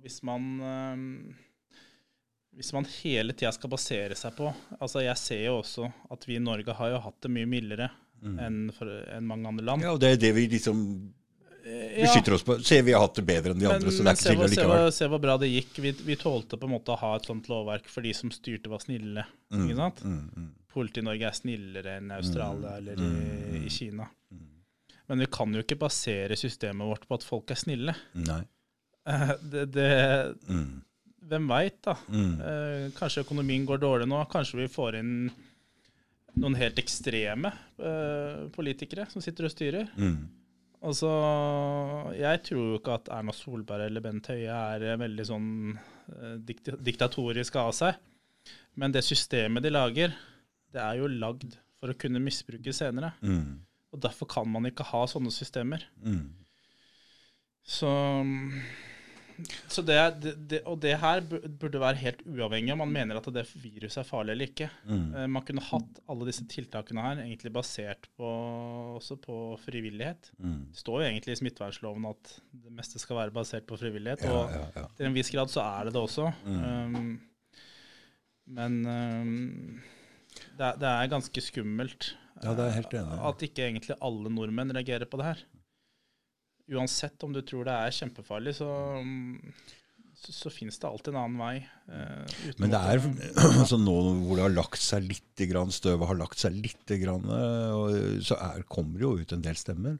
[0.01, 1.07] Og hvis man eh,
[2.57, 4.49] hvis man hele tida skal basere seg på
[4.81, 7.91] altså Jeg ser jo også at vi i Norge har jo hatt det mye mildere
[8.21, 9.85] enn en mange andre land.
[9.87, 10.81] Ja, og det er det vi liksom
[11.65, 12.59] Ja, oss på.
[12.65, 14.49] Se, vi har hatt det bedre enn de andre, så det er ikke se, ille
[14.49, 14.83] se, likevel.
[14.83, 15.81] hvor, se hvor bra det gikk.
[15.85, 18.69] Vi, vi tålte på en måte å ha et sånt lovverk for de som styrte,
[18.73, 19.25] var snille.
[19.57, 20.05] ikke sant?
[20.05, 24.05] Mm, mm, Politiet i Norge er snillere enn Australia eller i, i Kina.
[24.33, 24.47] Mm.
[25.13, 27.97] Men vi kan jo ikke basere systemet vårt på at folk er snille.
[28.21, 28.43] nei.
[29.11, 29.91] Eh, Det, det,
[30.49, 30.81] Mm,
[31.31, 31.95] hvem veit, da?
[32.09, 34.23] mm, Eh, kanskje økonomien går dårlig nå.
[34.33, 35.15] Kanskje vi får inn
[36.41, 39.89] noen helt ekstreme eh, politikere som sitter og styrer.
[39.97, 40.21] mm,
[40.83, 41.09] Altså,
[42.17, 45.49] jeg tror jo ikke at Erna Solberg eller Bent Høie er veldig sånn
[46.49, 47.99] dikta diktatoriske av seg.
[48.81, 50.15] Men det systemet de lager,
[50.73, 53.13] det er jo lagd for å kunne misbruke senere.
[53.21, 53.59] mm,
[53.93, 55.85] Og derfor kan man ikke ha sånne systemer.
[56.03, 56.31] mm.
[57.63, 57.91] Så,
[59.71, 63.29] så det, det, det, og det her burde være helt uavhengig om man mener at
[63.35, 64.69] det viruset er farlig eller ikke.
[64.85, 65.07] Mm.
[65.15, 68.31] Eh, Man kunne hatt alle disse tiltakene her egentlig basert på,
[68.99, 70.33] også på frivillighet.
[70.39, 70.63] Mm.
[70.73, 72.35] Det står jo egentlig i smittevernloven at
[72.67, 74.27] det meste skal være basert på frivillighet.
[74.27, 74.87] Ja, og ja, ja.
[74.99, 76.31] til en viss grad så er det det også.
[76.47, 76.65] Mm.
[76.97, 77.11] Um,
[78.51, 79.81] men um,
[80.59, 85.43] det, er, det ganske skummelt at ikke egentlig alle nordmenn reagerer på det her.
[86.71, 88.69] Uansett om du tror det er kjempefarlig, så,
[90.21, 91.55] så, så finnes det alltid en annen vei.
[91.91, 93.03] Uh, Men det er
[93.63, 93.97] altså nå
[94.27, 98.23] hvor det har lagt seg litt, grann, støvet har lagt seg litt, grann, eh, og
[98.27, 99.99] så er, kommer det jo ut en del stemmer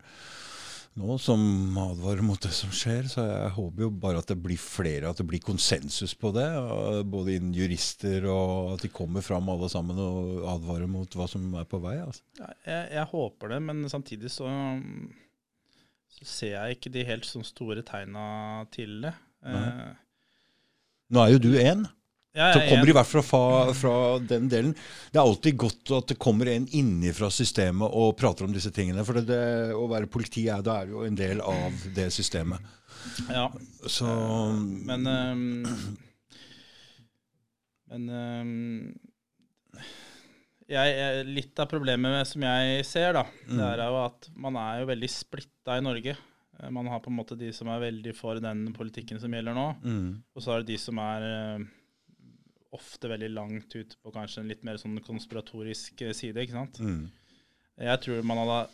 [0.99, 1.39] nå som
[1.79, 3.07] advarer mot det som skjer.
[3.09, 6.47] Så jeg håper jo bare at det blir flere, at det blir konsensus på det.
[6.51, 11.29] eh, Både innen jurister og at de kommer fram alle sammen og advarer mot hva
[11.31, 11.97] som er på vei.
[12.03, 12.25] Altså.
[12.41, 14.51] Ja, jeg, jeg håper det, men samtidig så
[16.27, 19.15] ser jeg ikke de helt sånn store tegna til det.
[19.47, 19.89] Eh,
[21.11, 21.87] Nå er jo du en.
[22.37, 24.75] jeg Så er kommer de i hvert fall fra, fra den delen.
[25.11, 29.05] Det er alltid godt at det kommer en innifra systemet og prater om disse tingene.
[29.07, 32.77] For det, det, å være politi er, det er jo en del av det systemet.
[33.33, 33.47] Ja,
[33.89, 34.07] Så
[34.61, 35.97] men um,
[37.91, 39.10] Men ehm,
[40.71, 43.61] jeg, litt av problemet med- som jeg ser, da, det Mm.
[43.73, 46.17] er jo at man er jo veldig splitta i Norge.
[46.63, 49.55] Eh, Man har på en måte de som er veldig for den politikken som gjelder
[49.55, 51.65] nå, mm, og så er det de som er eh,
[52.73, 56.37] ofte veldig langt ute på kanskje en litt mer sånn konspiratorisk eh, side.
[56.37, 56.79] ikke sant?
[56.79, 57.11] mm.
[57.81, 58.69] Jeg tror man hadde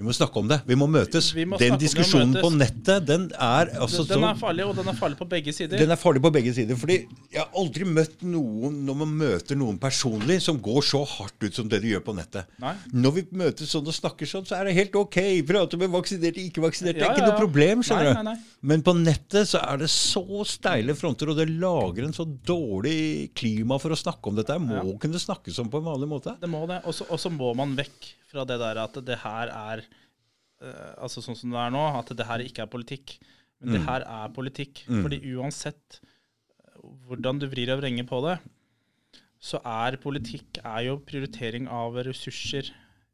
[0.00, 0.56] Vi må snakke om det.
[0.64, 1.26] Vi må møtes.
[1.36, 2.42] Vi må den det diskusjonen møtes.
[2.46, 5.76] på nettet, den er altså Den er farlig, og den er farlig på begge sider.
[5.76, 6.74] den er farlig på begge sider.
[6.80, 6.96] fordi
[7.30, 11.54] jeg har aldri møtt noen når man møter noen personlig som går så hardt ut
[11.54, 12.48] som det de gjør på nettet.
[12.64, 12.72] Nei?
[12.96, 15.20] Når vi møtes sånn og snakker sånn, så er det helt ok.
[15.46, 16.96] Prate med vaksinerte, ikke vaksinerte.
[16.96, 17.32] Det Ja, er ikke ja, ja.
[17.36, 17.82] noe problem.
[17.84, 18.22] skjønner Nei, du.
[18.24, 18.38] nei, nei.
[18.62, 23.30] Men på nettet så er det så steile fronter, og det lager en så dårlig
[23.34, 24.52] klima for å snakke om dette.
[24.52, 24.98] Det må Ja.
[25.00, 26.38] kunne snakkes om på en vanlig måte.
[26.38, 26.82] Det må det.
[26.84, 29.82] Og så- må man vekk fra det der at det her er
[30.62, 33.18] eh, Altså sånn som det er nå, at det her ikke er politikk.
[33.62, 33.86] Men det Mm.
[33.86, 34.84] her er politikk.
[34.86, 35.02] Mm.
[35.02, 38.40] Fordi uansett eh, hvordan du vrir og vrenger på det,
[39.40, 42.70] så er politikk er jo prioritering av ressurser.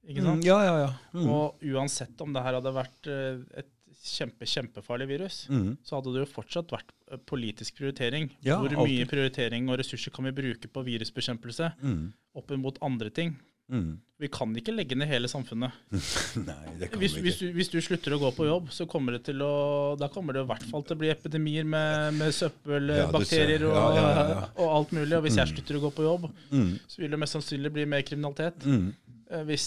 [0.09, 0.42] Ikke sant?
[0.42, 0.92] Mm, ja, ja, ja.
[1.14, 1.28] Mm.
[1.28, 3.66] Og uansett om det her hadde vært eh, et
[4.07, 5.77] kjempe, kjempefarlig virus, Mm.
[5.85, 8.31] så hadde det jo fortsatt vært eh, politisk prioritering.
[8.43, 8.87] Ja, Hvor alltid.
[8.87, 12.13] mye prioritering og ressurser kan vi bruke på virusbekjempelse Mm.
[12.35, 13.37] opp mot andre ting?
[13.69, 13.99] Mm.
[14.21, 15.73] Vi kan ikke legge ned hele samfunnet.
[16.47, 17.49] Nei, det kan Hvis, vi hvis, ikke.
[17.51, 20.33] du, hvis du slutter å gå på jobb, så kommer det til å Da kommer
[20.37, 23.89] det i hvert fall til å bli epidemier med, med søppel, Ja, bakterier og, Ja,
[23.97, 24.49] ja, ja, ja.
[24.63, 25.13] og alt mulig.
[25.19, 26.79] Og hvis jeg slutter å gå på jobb, Mm.
[26.87, 28.63] så vil det mest sannsynlig bli mer kriminalitet.
[28.65, 28.95] Mm.
[29.31, 29.66] Eh, Hvis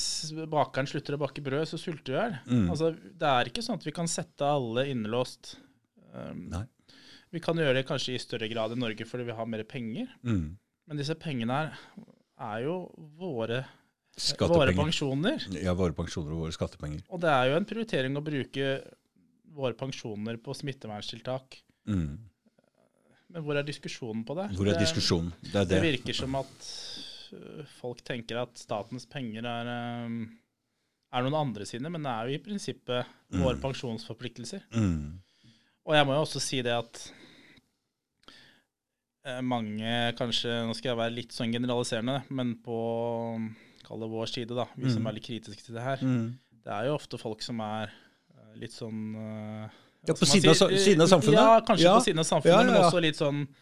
[0.51, 2.35] bakeren slutter å bake brød, så sulter vi i hjel.
[2.47, 2.67] Mm.
[2.71, 5.57] Altså, det er ikke sånn at vi kan sette alle innelåst.
[6.13, 6.63] Um, Nei.
[7.35, 10.07] vi kan gjøre det kanskje i større grad i Norge fordi vi har mer penger.
[10.25, 10.55] Mm.
[10.89, 11.75] Men disse pengene her
[12.39, 12.77] er jo
[13.19, 13.59] våre,
[14.49, 15.43] våre pensjoner.
[15.61, 17.03] Ja, våre pensjoner og våre skattepenger.
[17.13, 18.71] Og det er jo en prioritering å bruke
[19.59, 21.59] våre pensjoner på smitteverntiltak.
[21.89, 22.15] Mm.
[23.29, 24.47] Men hvor er diskusjonen på det?
[24.57, 25.29] Hvor er diskusjonen?
[25.43, 25.81] Det er Det det.
[25.91, 26.69] virker som at
[27.79, 29.65] folk tenker at statens penger er,
[30.07, 30.27] øh,
[31.13, 33.61] er noen andre sine, men det er jo i prinsippet våre Mm.
[33.61, 34.61] pensjonsforpliktelser.
[34.73, 35.19] Mm.
[35.85, 37.11] Og jeg må jo også si det at
[39.25, 42.77] eh, mange kanskje Nå skal jeg være litt sånn generaliserende, men på
[43.87, 45.07] kall det vår side, da, vi som Mm.
[45.09, 46.37] er litt kritiske til det her, Mm.
[46.63, 47.89] det er jo ofte folk som er
[48.37, 49.69] eh, litt sånn eh,
[50.07, 51.33] Ja, på siden av siden av samfunnet?
[51.35, 51.97] Ja, kanskje Ja.
[51.97, 53.53] på siden av samfunnet, Ja, ja, men også litt sånn eh,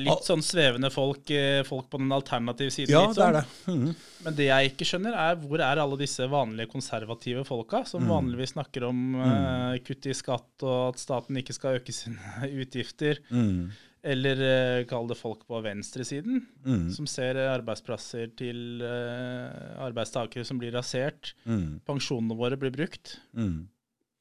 [0.00, 2.90] litt sånn svevende folk, eh, folk på den alternative siden.
[2.94, 3.28] Ja, litt det sånn.
[3.28, 3.74] er det.
[3.74, 3.96] Mhm.
[4.24, 8.08] Men det jeg ikke skjønner, er hvor er alle disse vanlige konservative folka, som Mm.
[8.08, 12.18] vanligvis snakker om eh, kutt i skatt og at staten ikke skal øke sine
[12.62, 13.18] utgifter.
[13.30, 13.70] Mhm.
[14.02, 14.38] Eller
[14.80, 16.90] uh, kall det folk på venstresiden, Mhm.
[16.90, 21.34] som ser arbeidsplasser til uh, arbeidstakere som blir rasert.
[21.44, 21.80] Mhm.
[21.86, 23.18] Pensjonene våre blir brukt.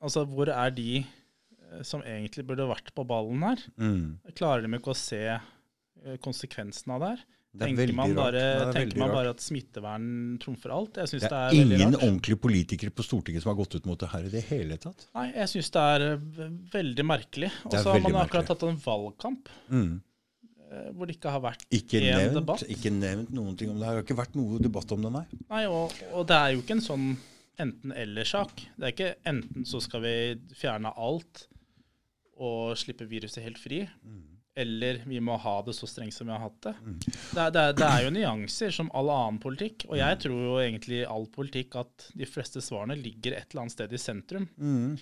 [0.01, 1.05] Altså, hvor er de eh,
[1.85, 3.61] som egentlig burde vært på ballen her?
[3.77, 4.19] Mm.
[4.35, 5.23] Klarer de ikke å se
[6.23, 7.25] konsekvensen av det her?
[7.49, 10.03] Det er Tenker, man bare, er tenker man bare at smittevern
[10.41, 10.99] trumfer alt?
[11.01, 13.97] Jeg Det det, er er ingen ordentlige politikere på Stortinget som har gått ut mot
[13.99, 15.07] det her i det hele tatt.
[15.17, 16.43] Nei, jeg syns det er eh,
[16.75, 17.49] veldig merkelig.
[17.65, 19.95] Og er så har man akkurat tatt en valgkamp Mm.
[20.69, 22.63] eh, hvor det ikke har vært Ikke, En nevnt, debatt.
[22.69, 23.81] ikke nevnt noen ting om det.
[23.81, 25.25] Det har ikke vært noe debatt om det, nei.
[25.49, 27.09] Nei, og, og det er jo ikke en sånn
[27.59, 28.61] enten-eller-sak.
[28.77, 30.13] Det er ikke enten så skal vi
[30.55, 31.47] fjerne alt
[32.39, 33.81] og slippe viruset helt fri,
[34.59, 36.73] eller vi må ha det så strengt som vi har hatt det.
[36.81, 39.85] Det, er, det, er, det er jo nyanser, som all annen politikk.
[39.87, 43.65] Og jeg tror jo egentlig i all politikk at de fleste svarene ligger et eller
[43.65, 44.49] annet sted i sentrum.
[44.57, 44.97] Mm.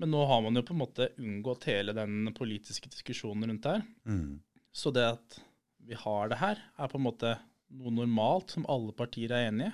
[0.00, 3.82] Men nå har man jo på en måte unngått hele den politiske diskusjonen rundt der.
[4.08, 4.38] Mm.
[4.72, 5.40] Så det at
[5.86, 7.34] vi har det her, er på en måte
[7.80, 9.72] noe normalt som alle partier er enig i.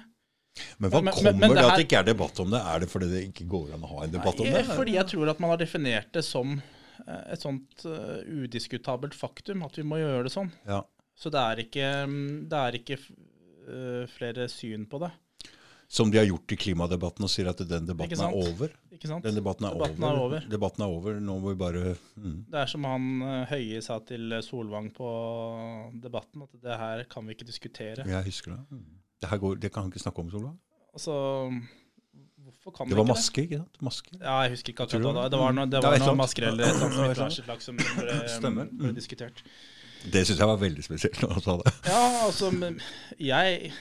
[0.81, 2.61] Men hva Men- men- kommer men det det at det ikke er debatt om det?
[2.65, 4.65] Er det fordi det ikke går an å ha en debatt om det?
[4.65, 6.76] Fordi jeg tror at man har definert det som eh,
[7.07, 10.51] et sånt eh, udiskutabelt faktum, at vi må gjøre det sånn.
[10.69, 10.83] Ja.
[11.17, 15.13] Så det er ikke, mm, det er ikke eh, flere syn på det.
[15.89, 18.73] Som de har gjort i klimadebatten og sier at den debatten er over.
[18.91, 20.17] Den debatten er, Debatten over.
[20.17, 20.47] er over.
[20.51, 21.19] Debatten er over.
[21.23, 22.39] Nå må vi bare mm.
[22.51, 25.09] Det er som han eh, Høie sa til Solvang på
[26.03, 28.07] Debatten, at det her kan vi ikke diskutere.
[28.07, 28.63] Jeg husker det.
[28.75, 28.87] Mm.
[29.23, 30.59] Det, går, det kan han ikke snakke om, Solvang.
[30.97, 31.15] Altså,
[32.47, 33.81] hvorfor kan Det var maske, ikke sant?
[33.91, 34.13] Maske.
[34.21, 35.25] Ja, jeg husker ikke akkurat hva det var.
[35.27, 35.31] det?
[35.37, 38.21] Det var noe, det var er noe masker eller et eller annet Ja, som ble,
[38.39, 38.71] Stemmer.
[38.71, 38.95] ble Mm.
[38.99, 39.43] diskutert.
[40.07, 41.73] Det syns jeg var veldig spesielt når han sa det.
[41.91, 42.51] Ja, altså,
[43.19, 43.73] jeg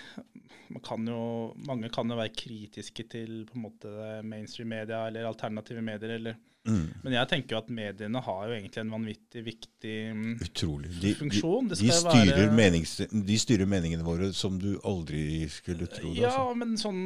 [0.75, 3.91] man kan jo, Mange kan jo være kritiske til på en måte
[4.25, 6.15] mainstream media eller alternative medier.
[6.17, 6.35] Eller,
[6.65, 6.87] Mm.
[7.03, 10.89] men jeg tenker jo at mediene har jo egentlig en vanvittig viktig mm, Utrolig.
[11.03, 11.67] De, funksjon.
[11.69, 12.95] De, de, styrer menings,
[13.29, 16.09] de styrer meningene våre som du aldri skulle tro.
[16.15, 16.55] det, Ja, altså.
[16.57, 17.03] men sånn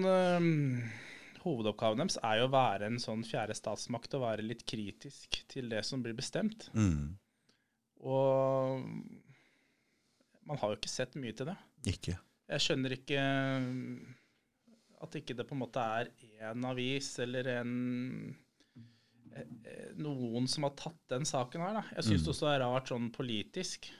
[1.43, 5.69] Hovedoppgaven deres er jo å være en sånn fjerde statsmakt og være litt kritisk til
[5.71, 6.69] det som blir bestemt.
[6.73, 7.15] Mm.
[8.07, 8.85] Og
[10.49, 11.57] man har jo ikke sett mye til det.
[11.91, 12.15] Ikke.
[12.49, 13.23] Jeg skjønner ikke
[13.61, 14.15] um,
[15.05, 16.09] at ikke det på en måte er
[16.41, 17.73] én avis eller en
[19.35, 21.77] eh, eh, noen som har tatt den saken her.
[21.79, 21.83] Da.
[21.99, 22.31] Jeg syns Mm.
[22.33, 23.91] også det er rart sånn politisk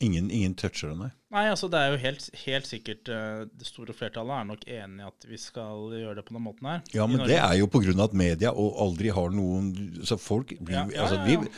[0.00, 1.10] Ingen, ingen toucher det, nei.
[1.32, 5.04] Nei, altså det er jo helt, helt sikkert eh, Det store flertallet er nok enig
[5.04, 6.82] i at vi skal gjøre det på den måten her.
[6.96, 7.94] Ja, men det er jo pga.
[8.04, 9.70] at media og aldri har noen
[10.04, 11.24] Så folk blir Ja, ja, altså, ja.
[11.28, 11.52] Vi,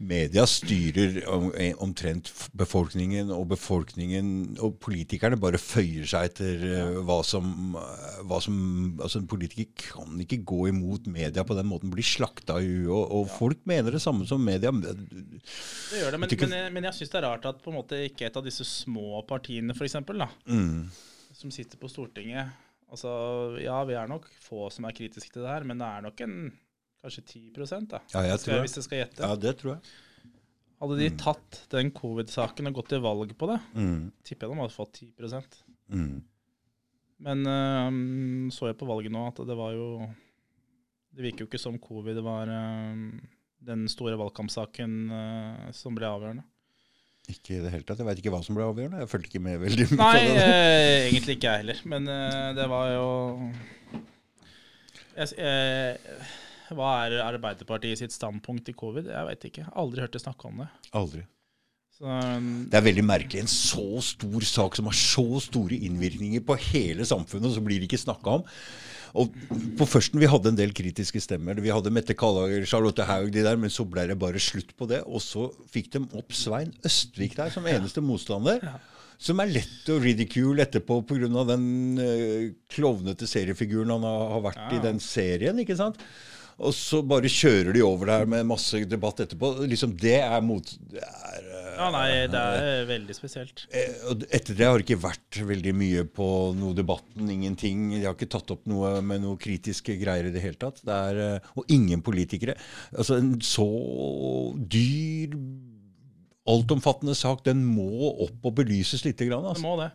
[0.00, 6.94] Media styrer om, eh, omtrent befolkningen, og befolkningen og politikerne bare føyer seg etter eh,
[7.04, 11.68] hva som, eh, hva som altså En politiker kan ikke gå imot media på den
[11.68, 12.88] måten, bli slakta i huet.
[12.88, 14.72] Og, og folk mener det samme som media.
[14.72, 17.76] Det gjør det, men, men, jeg- men jeg syns det er rart at på en
[17.82, 19.98] måte ikke et av disse små partiene, f.eks.,
[20.48, 20.88] Mm,
[21.36, 22.48] som sitter på Stortinget
[22.90, 23.06] Altså,
[23.62, 26.20] ja, vi er nok få som er kritiske til det her, men det er nok
[26.24, 26.34] en
[27.00, 29.24] kanskje 10 da, ja, jeg skal, jeg, hvis jeg skal gjette.
[29.24, 29.94] Ja, det tror jeg.
[30.80, 34.62] Hadde de tatt den covid-saken og gått til valg på det, Mm, tipper jeg de
[34.62, 35.42] hadde fått 10
[35.92, 36.14] mm.
[37.26, 40.06] Men øhm, så jeg på valget nå at det var jo
[41.12, 43.20] Det virker jo ikke som covid var øhm,
[43.60, 46.46] den store valgkampsaken uh, som ble avgjørende.
[47.28, 48.00] Ikke i det hele tatt.
[48.00, 49.02] Jeg veit ikke hva som ble avgjørende.
[49.02, 49.98] Jeg fulgte ikke med veldig mye.
[50.00, 51.82] Nei, eh, egentlig ikke jeg heller.
[51.92, 53.08] Men eh, det var jo
[55.18, 56.30] jeg, eh,
[56.76, 59.10] Hva er Arbeiderpartiet sitt standpunkt i covid?
[59.10, 59.66] Jeg veit ikke.
[59.78, 60.68] Aldri hørt det snakke om det.
[60.96, 61.24] Aldri.
[61.98, 63.42] Så, um, Det er veldig merkelig.
[63.44, 67.90] En så stor sak som har så store innvirkninger på hele samfunnet, så blir det
[67.90, 68.46] ikke snakka om.
[69.20, 69.34] Og
[69.76, 71.58] på førsten Vi hadde en del kritiske stemmer.
[71.60, 74.86] Vi hadde Mette Kallager, Charlotte Haug, de der, men så ble det bare slutt på
[74.86, 75.02] det.
[75.06, 78.62] Og så fikk de opp Svein Østvik der som eneste motstander.
[79.20, 81.44] Som er lett å ridicule etterpå pga.
[81.44, 84.78] den øh, klovnete seriefiguren han har, har vært Ja.
[84.78, 85.58] i den serien.
[85.58, 85.98] ikke sant?
[86.60, 89.54] Og så bare kjører de over der med masse debatt etterpå.
[89.70, 93.62] Liksom Det er mot det er, eh, ja, nei, det er veldig spesielt.
[93.72, 96.26] Eh, Etter det har det ikke vært veldig mye på
[96.58, 97.30] noe debatten.
[97.32, 97.86] Ingenting.
[97.94, 100.82] De har ikke tatt opp noe med noe kritiske greier i det hele tatt.
[100.84, 102.58] Det er, eh, og ingen politikere.
[102.92, 103.64] Altså En så
[104.68, 105.32] dyr,
[106.50, 109.44] altomfattende sak, den må opp og belyses lite grann.
[109.44, 109.62] Det Altså.
[109.64, 109.90] må det.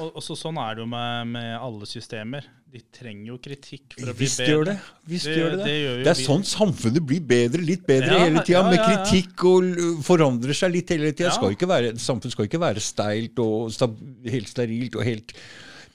[0.00, 2.46] Og, og så sånn er det jo med, med alle systemer.
[2.70, 4.52] De trenger jo kritikk for å bli Visst bedre.
[4.54, 4.74] gjør det.
[5.10, 5.72] Visst Det- gjør det det.
[5.80, 6.26] gjør Det er vi.
[6.28, 10.72] sånn samfunnet blir bedre, litt bedre Ja, hele tida, ja, med kritikk og forandrer seg
[10.72, 11.30] litt hele tida.
[11.34, 15.34] Samfunnet skal ikke være steilt og stab helt sterilt og helt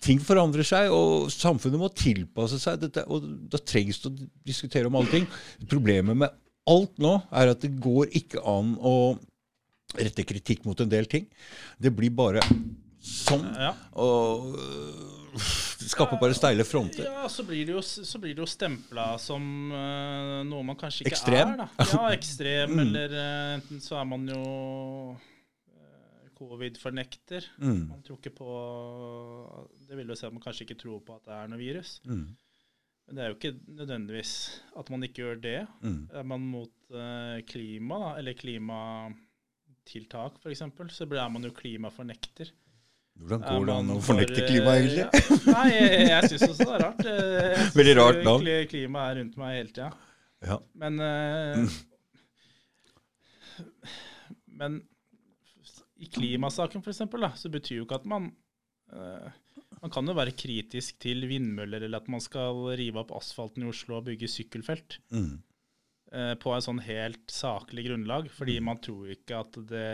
[0.06, 3.06] Ting forandrer seg, og samfunnet må tilpasse seg dette.
[3.10, 5.26] Og da trengs det å diskutere om alle ting.
[5.72, 6.30] Problemet med
[6.68, 9.18] alt nå er at det går ikke an å
[9.98, 11.26] rette kritikk mot en del ting.
[11.82, 12.44] Det blir bare
[13.06, 13.45] sånn.
[13.53, 13.72] Ja.
[14.02, 17.06] Og øh, det skaper bare steile fronter.
[17.10, 21.03] Ja, så blir det jo, så blir det jo stempla som uh, noe man kanskje
[21.06, 21.49] ikke Ekstrem?
[21.53, 21.57] er.
[21.64, 21.68] da.
[21.91, 24.44] Ja, ekstrem, eller eh, enten så er man jo
[25.11, 27.41] uh, covid-fornekter.
[27.60, 27.84] Mm.
[27.91, 28.49] Man tror ikke på
[29.86, 31.91] Det vil jo si at man kanskje ikke tror på at det er noe virus.
[32.07, 32.27] Mm.
[33.06, 34.34] Men det er jo ikke nødvendigvis
[34.80, 35.61] at man ikke gjør det.
[35.84, 36.03] Mm.
[36.15, 36.76] Er man mot
[37.45, 40.64] klima, da, eller klimatiltak f.eks.,
[40.95, 42.48] så er man jo klimafornekter.
[43.16, 45.06] Hvordan går det an å fornekte for, klimaet, eh, egentlig?
[45.06, 45.54] Ja.
[45.56, 47.04] Nei, jeg, jeg syns også det er rart.
[47.06, 48.44] Eh, jeg synes Veldig rart navn.
[48.44, 49.90] kli- Klimaet er rundt meg hele tida.
[50.46, 50.58] Ja.
[50.84, 51.78] Men eh,
[54.46, 54.82] Men
[55.96, 58.30] i klimasaken, eksempel, så betyr jo ikke at man
[58.94, 59.28] uh,
[59.82, 63.70] Man kan jo være kritisk til vindmøller, eller at man skal rive opp asfalten i
[63.70, 64.96] Oslo og bygge sykkelfelt.
[65.14, 65.34] Mm.
[66.12, 69.90] eh, På en sånn helt saklig grunnlag, fordi man tror ikke at det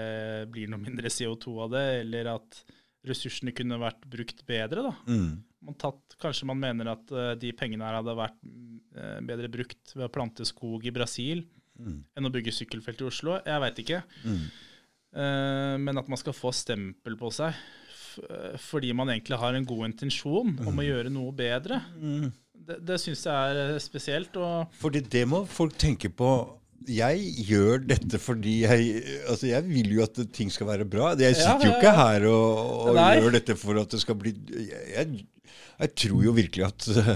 [0.54, 2.62] blir noe mindre CO2 av det, eller at
[3.08, 4.84] ressursene kunne vært brukt bedre.
[4.90, 4.94] da.
[5.08, 5.44] Mm.
[5.66, 8.38] Man tatt, kanskje man mener at uh, de pengene her hadde vært
[8.98, 11.46] uh, bedre brukt ved å plante skog i Brasil
[11.82, 12.02] Mm.
[12.20, 13.38] enn å bygge sykkelfelt i Oslo.
[13.48, 14.02] Jeg veit ikke.
[14.28, 14.42] Mm.
[15.16, 17.56] Uh, men at man skal få stempel på seg
[18.60, 22.26] fordi man egentlig har en god intensjon om å gjøre noe bedre, Mm.
[22.54, 24.36] det, det syns jeg er spesielt.
[24.36, 26.28] Og Fordi det må folk tenke på.
[26.90, 31.14] Jeg gjør dette fordi jeg Altså, jeg vil jo at ting skal være bra.
[31.20, 35.24] Jeg sitter jo ikke her og, og gjør dette for at det skal bli jeg,
[35.82, 37.16] jeg, tror jo virkelig at eh,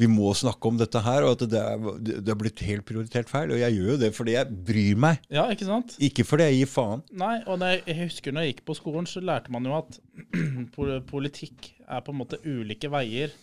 [0.00, 3.28] vi må snakke om dette her, og at det er, det er blitt helt prioritert
[3.28, 3.52] feil.
[3.52, 5.96] Og jeg gjør jo det fordi jeg bryr meg, ja, ikke sant?
[6.00, 7.04] ikke fordi jeg gir faen.
[7.12, 10.00] Nei, og jeg, jeg husker når jeg gikk på skolen, så lærte man jo at
[11.12, 13.34] politikk er på en måte ulike veier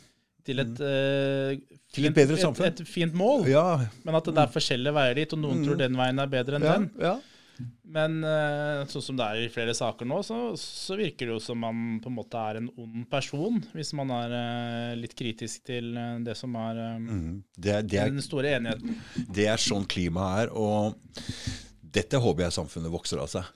[0.49, 1.65] til et, mm.
[1.69, 1.81] Mm.
[1.93, 2.19] Til et.
[2.19, 3.47] Et, et fint mål.
[3.49, 3.65] Ja.
[4.05, 6.65] Men at det er forskjellige veier dit, og noen tror den veien er bedre enn
[6.65, 6.89] ja, den.
[7.05, 7.17] ja.
[7.91, 11.39] Men eh, sånn som det er i flere saker nå, så, så virker det jo
[11.43, 15.65] som man på en måte er en ond person, hvis man er eh, litt kritisk
[15.67, 15.89] til
[16.23, 17.41] det som er Mm.
[17.57, 18.95] Det, er- det, er, den store enigheten.
[19.35, 20.95] det er sånn klimaet er, og
[21.99, 23.49] dette håper jeg samfunnet vokser av seg.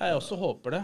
[0.00, 0.82] Jeg også håper det.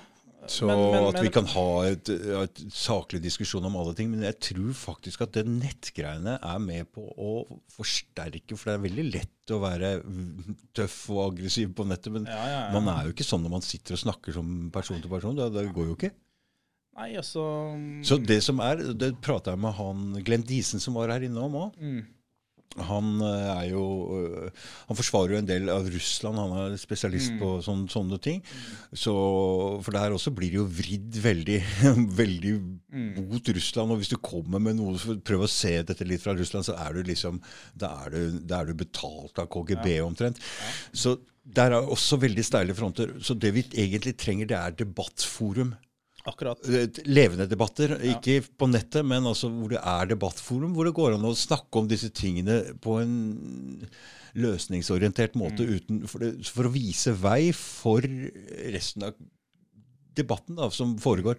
[0.51, 4.11] Så Men- men- at vi kan ha et, et saklig diskusjon om alle ting.
[4.11, 7.31] Men jeg tror faktisk at det nettgreiene er med på å
[7.77, 9.91] forsterke For det er veldig lett å være
[10.75, 12.13] tøff og aggressiv på nettet.
[12.13, 12.81] Men Ja, ja, ja.
[12.81, 15.37] man er jo ikke sånn når man sitter og snakker som person til person.
[15.37, 16.13] Det, det går jo ikke.
[16.97, 17.43] Nei, altså
[18.03, 21.43] Så det som er, det prata jeg med han Glenn Diesen som var her inne
[21.45, 21.75] om òg.
[21.77, 22.05] mm.
[22.89, 23.85] Han eh, er jo
[24.19, 24.51] øh,
[24.89, 26.37] Han forsvarer jo en del av Russland.
[26.39, 27.39] Han er spesialist Mm.
[27.41, 28.43] på sånne, sånne ting.
[28.93, 29.13] Så,
[29.83, 31.61] for der også blir det jo vridd veldig,
[32.23, 32.55] veldig
[32.97, 33.29] Mm.
[33.29, 33.91] mot Russland.
[33.93, 36.77] Og hvis du kommer med noe for å å se dette litt fra Russland, så
[36.81, 37.41] er du liksom
[37.77, 40.39] Da er du, da er du betalt av KGB omtrent.
[40.93, 43.13] Så der er også veldig steile fronter.
[43.23, 45.75] Så det vi egentlig trenger, det er debattforum.
[46.27, 46.59] Akkurat.
[46.67, 51.15] Eh, Levende debatter, ikke på nettet, men altså hvor det er debattforum, hvor det går
[51.17, 53.15] an å snakke om disse tingene på en
[54.37, 58.05] løsningsorientert måte uten, for, det, for å vise vei for
[58.75, 59.17] resten av
[60.17, 61.37] debatten da, som foregår.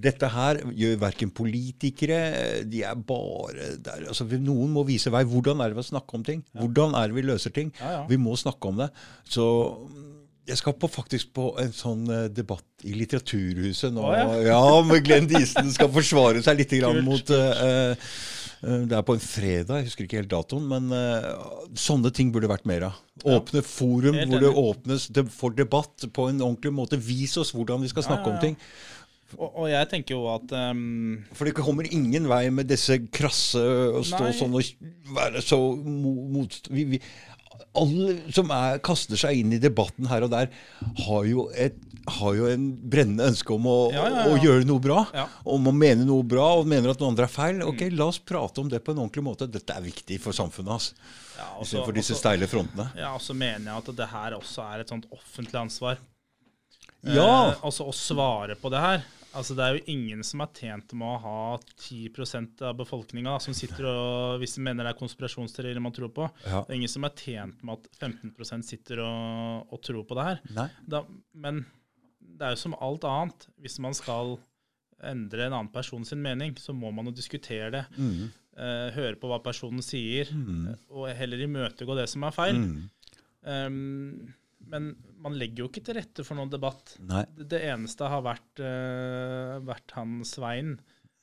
[0.00, 4.06] Dette her gjør verken politikere De er bare der.
[4.08, 5.20] Altså, vi- noen må vise vei.
[5.28, 6.42] Hvordan er det vi snakker om ting?
[6.56, 7.72] Hvordan er det vi løser ting?
[7.80, 8.06] Ja, ja.
[8.08, 8.88] Vi må snakke om det.
[9.28, 9.44] Så
[9.76, 10.13] mm,
[10.44, 14.04] jeg skal på, faktisk på en sånn eh, debatt i Litteraturhuset nå.
[14.04, 14.60] Oh, ja.
[14.84, 17.94] med Glenn Diesen skal forsvare seg litt grann Kult, mot eh,
[18.64, 20.66] uh, Det er på en fredag, jeg husker ikke helt datoen.
[20.68, 23.00] Men uh, sånne ting burde vært mer av.
[23.24, 27.00] Åpne forum Helt hvor det åpnes for debatt på en ordentlig måte.
[27.00, 28.36] Vis oss hvordan vi skal snakke ja, ja.
[28.36, 28.60] om ting.
[29.38, 31.24] Og, og jeg tenker jo at um...
[31.34, 34.34] For det kommer ingen vei med disse krasse å stå Nei.
[34.36, 36.58] sånn og være så mot...
[36.70, 37.00] Vi, vi,
[37.78, 40.48] alle som er, kaster seg inn i debatten her og der,
[41.06, 41.76] har jo, et,
[42.18, 44.32] har jo en brennende ønske om å, Ja, ja, ja.
[44.32, 45.02] å gjøre noe bra.
[45.44, 47.60] Om å mene noe bra og mener at noen andre er feil.
[47.66, 49.48] Ok, La oss prate om det på en ordentlig måte.
[49.50, 50.70] Dette er viktig for samfunnet.
[50.74, 50.90] hans.
[51.38, 52.90] ja, også, for disse også, steile frontene.
[52.98, 55.98] ja, og så mener jeg at det her også er et sånt offentlig ansvar.
[57.04, 57.50] Ja.
[57.52, 59.02] Eh, altså å svare på det her.
[59.34, 61.38] Altså Det er jo ingen som er tjent med å ha
[61.82, 66.28] 10% av befolkninga som sitter og Hvis de mener det er konspirasjonsteorier man tror på.
[66.46, 66.62] Ja.
[66.62, 70.28] Det er ingen som er tjent med at 15% sitter og, og tror på det
[70.30, 70.40] her.
[70.86, 71.02] Da,
[71.34, 71.64] men
[72.20, 73.48] det er jo som alt annet.
[73.62, 74.36] Hvis man skal
[75.04, 77.82] endre en annen person sin mening, så må man jo diskutere det.
[77.98, 78.30] Mm.
[78.56, 80.68] eh, høre på hva personen sier, Mm.
[80.70, 82.56] eh, og heller imøtegå det som er feil.
[82.62, 82.90] Mm.
[83.44, 84.34] Um,
[84.70, 84.92] men
[85.24, 86.96] man legger jo ikke til rette for noen debatt.
[87.00, 87.22] Nei.
[87.36, 90.74] Det, eneste har vært, uh, vært han Svein.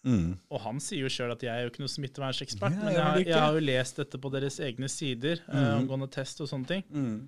[0.02, 0.32] Mm.
[0.50, 2.98] Og han sier jo sjøl at jeg er jo ikke noen smittevernsekspert, Ja, men jeg
[2.98, 5.54] jeg, har- jeg har jo lest dette på deres egne sider mm.
[5.54, 6.84] uh, omgående test og sånne ting.
[6.90, 7.20] Mm.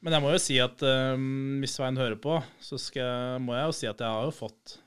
[0.00, 3.68] Men jeg må jo si at um, hvis Svein hører på, så skal, må jeg
[3.68, 4.80] jo si at jeg har jo fått eh,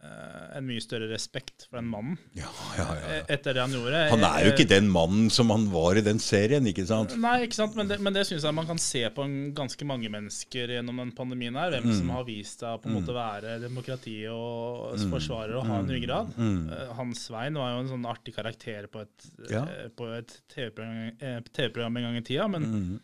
[0.00, 2.46] en mye større respekt for den mannen Ja,
[2.78, 3.06] ja, ja.
[3.16, 4.02] eh, etter det han gjorde.
[4.12, 7.16] Han er jo Eh, ikke den mannen som han var i den serien, ikke sant?
[7.18, 7.74] Nei, ikke sant?
[7.74, 11.00] men det, men det syns jeg man kan se på en ganske mange mennesker gjennom
[11.02, 11.70] den pandemien her.
[11.74, 11.96] Hvem Mm.
[11.98, 15.90] som har vist seg å på en måte være demokrati og forsvarer og ha en
[15.90, 16.30] ryggrad.
[16.38, 16.70] Mm.
[16.70, 21.40] Eh, Hans Svein var jo en sånn artig karakter på et, eh, et TV-program eh,
[21.52, 22.46] TV-program en gang i tida.
[22.48, 23.00] Men Mm.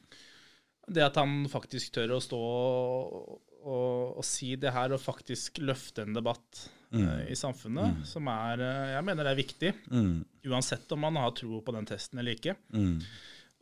[0.94, 5.58] det at han faktisk tør å stå og, og, og si det her, og faktisk
[5.64, 9.72] løfte en debatt eh, i samfunnet, som er eh, Jeg mener det er viktig.
[9.90, 10.24] Mm.
[10.50, 12.98] Uansett om man har tro på den testen eller ikke Mm.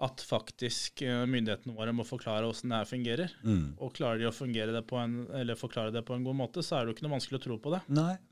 [0.03, 3.35] at faktisk eh, myndighetene våre må forklare hvordan det her fungerer.
[3.45, 3.67] Mm.
[3.79, 4.33] Og klarer de å
[4.75, 7.07] det på en, eller forklare det på en god måte, så er det jo ikke
[7.09, 7.83] noe vanskelig å tro på det.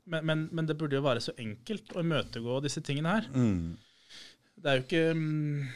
[0.05, 3.29] Men, men, men det burde jo være så enkelt å imøtegå disse tingene her.
[3.31, 3.77] Mm.
[4.61, 5.69] Det er jo ikke mm,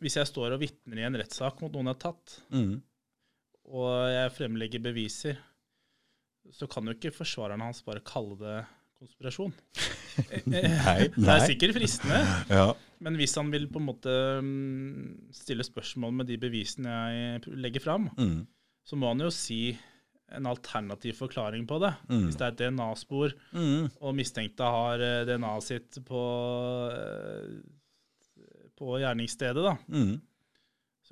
[0.00, 2.82] hvis- jeg står og vitner i en rettssak mot noen jeg har tatt, Mm.
[3.66, 5.36] og jeg fremlegger beviser,
[6.50, 8.56] så kan jo ikke forsvarerne hans bare kalle det
[9.02, 9.52] konspirasjon.
[10.52, 12.18] Nei, Det er sikkert fristende.
[12.50, 12.66] Ja.
[13.02, 14.12] Men hvis han vil på en måte
[14.42, 18.46] mm, stille spørsmål med de bevisene jeg legger fram, Mm.
[18.86, 19.76] så må han jo si
[20.32, 21.90] en alternativ forklaring på det.
[22.08, 22.22] Mm.
[22.28, 23.90] Hvis det er et DNA-spor, Mm.
[24.00, 26.22] og mistenkte har eh, DNA-et sitt på,
[26.92, 27.58] eh,
[28.78, 30.20] på gjerningsstedet, da, Mm.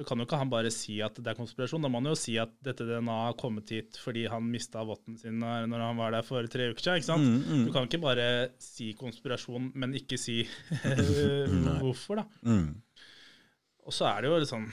[0.00, 1.82] Så kan jo ikke han bare si at det er konspirasjon.
[1.84, 5.18] Da må han jo si at dette DNA har kommet hit fordi han mista votten
[5.20, 7.02] sin når han var der for tre uker siden.
[7.02, 7.26] ikke sant?
[7.26, 7.66] Mm, mm.
[7.66, 8.28] Du kan ikke bare
[8.64, 10.38] si konspirasjon, men ikke si
[11.82, 12.24] hvorfor, da.
[12.48, 12.80] Mm.
[13.84, 14.66] Og så er det jo litt sånn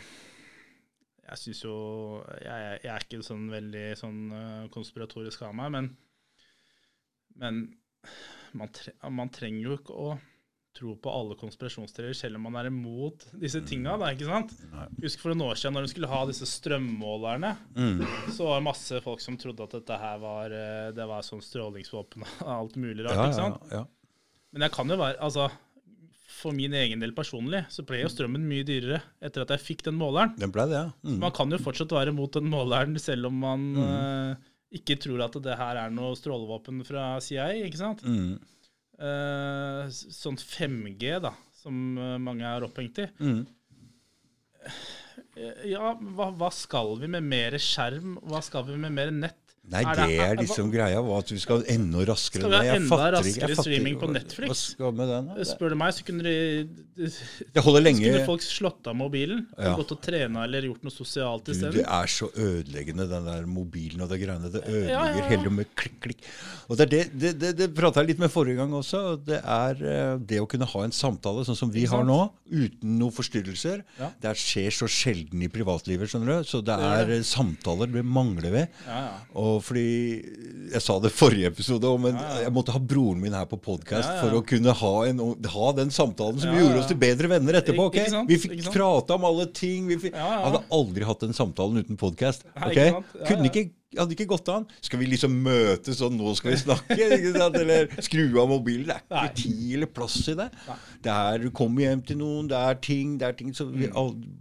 [1.28, 1.76] Jeg syns jo
[2.40, 5.92] jeg, jeg er ikke sånn veldig sånn eh, konspiratorisk av meg, men,
[7.44, 7.62] men
[8.56, 10.14] man, tre, man trenger jo ikke å
[10.78, 13.98] tro på alle konspirasjonsteorier, selv om man er imot disse tinga.
[14.14, 14.54] Ikke sant?
[15.04, 18.02] Husk for noen år siden, når de skulle ha disse strømmålerne, Mm.
[18.38, 21.42] så var det masse folk som trodde at dette her var, eh, det var sånn
[21.44, 23.16] strålingsvåpen og alt mulig rart.
[23.18, 23.72] Ja, ikke sant?
[23.74, 23.86] ja.
[24.54, 25.50] Men jeg kan jo være Altså,
[26.38, 29.84] for min egen del personlig, så ble jo strømmen mye dyrere etter at jeg fikk
[29.88, 30.36] den måleren.
[30.38, 30.92] Den ble det, ja.
[31.04, 31.18] Mm.
[31.24, 34.36] Man kan jo fortsatt være imot den måleren, selv om man eh,
[34.78, 38.04] ikke tror at det her er noe strålevåpen fra CIA, ikke sant?
[38.06, 38.38] Mm.
[38.98, 43.08] Eh, sånn 5G, da, som eh, mange er opphengt i.
[43.22, 43.44] Mm.
[45.38, 48.16] Eh, Ja, hva, hva skal vi med mer skjerm?
[48.26, 49.47] Hva skal vi med mer nett?
[49.68, 52.40] Nei, Er det det- er liksom greia, at vi skal enda raskere.
[52.40, 54.48] Skal vi ha enda fatter raskere streaming på Netflix?
[54.48, 55.28] Hva skal med den?
[55.28, 55.44] da?
[55.44, 58.08] Spør du meg, så kunne de lenge.
[58.08, 59.46] Skulle folk slått av mobilen?
[59.58, 59.76] Ja.
[59.76, 61.74] Gått og trena eller gjort noe sosialt isteden?
[61.74, 64.52] det er så ødeleggende, den der mobilen og det greiene.
[64.52, 65.28] Det ødelegger Ja, ja, ja.
[65.34, 66.24] hele med klikk, klikk.
[66.70, 69.04] Og det det, det, det, prata jeg litt med forrige gang også.
[69.14, 72.32] og Det er eh, det å kunne ha en samtale sånn som vi har nå,
[72.50, 73.84] uten noen forstyrrelser.
[74.22, 76.48] Det skjer så sjelden i privatlivet, skjønner du.
[76.48, 78.66] Så det er eh, samtaler det mangler vi.
[78.88, 79.04] Ja,
[79.58, 79.64] ja.
[79.68, 83.56] Fordi Jeg sa det forrige episode, òg, men jeg måtte ha broren min her på
[83.64, 84.22] podkast Ja, ja.
[84.24, 85.22] for å kunne ha, en,
[85.54, 87.86] ha den samtalen som Ja, gjorde oss til bedre venner etterpå.
[87.92, 87.98] ok?
[88.12, 88.28] Sant?
[88.30, 89.88] Vi fikk prate prata om alle ting.
[89.88, 90.38] Vi fikk, Ja, ja.
[90.42, 92.44] Jeg hadde aldri hatt den samtalen uten podkast.
[92.56, 92.92] Okay?
[92.92, 93.52] Ja, Kunne ja.
[93.52, 94.66] ikke hadde ikke gått an.
[94.84, 96.98] Skal vi liksom møtes og nå skal vi snakke?
[97.62, 98.92] Eller skru av mobilen.
[98.92, 100.50] Det er ikke tid eller plass i det.
[101.08, 103.54] Det er du kommer hjem til noen, det er ting, det er ting.
[103.56, 103.80] Så Mm.
[103.80, 103.88] vi,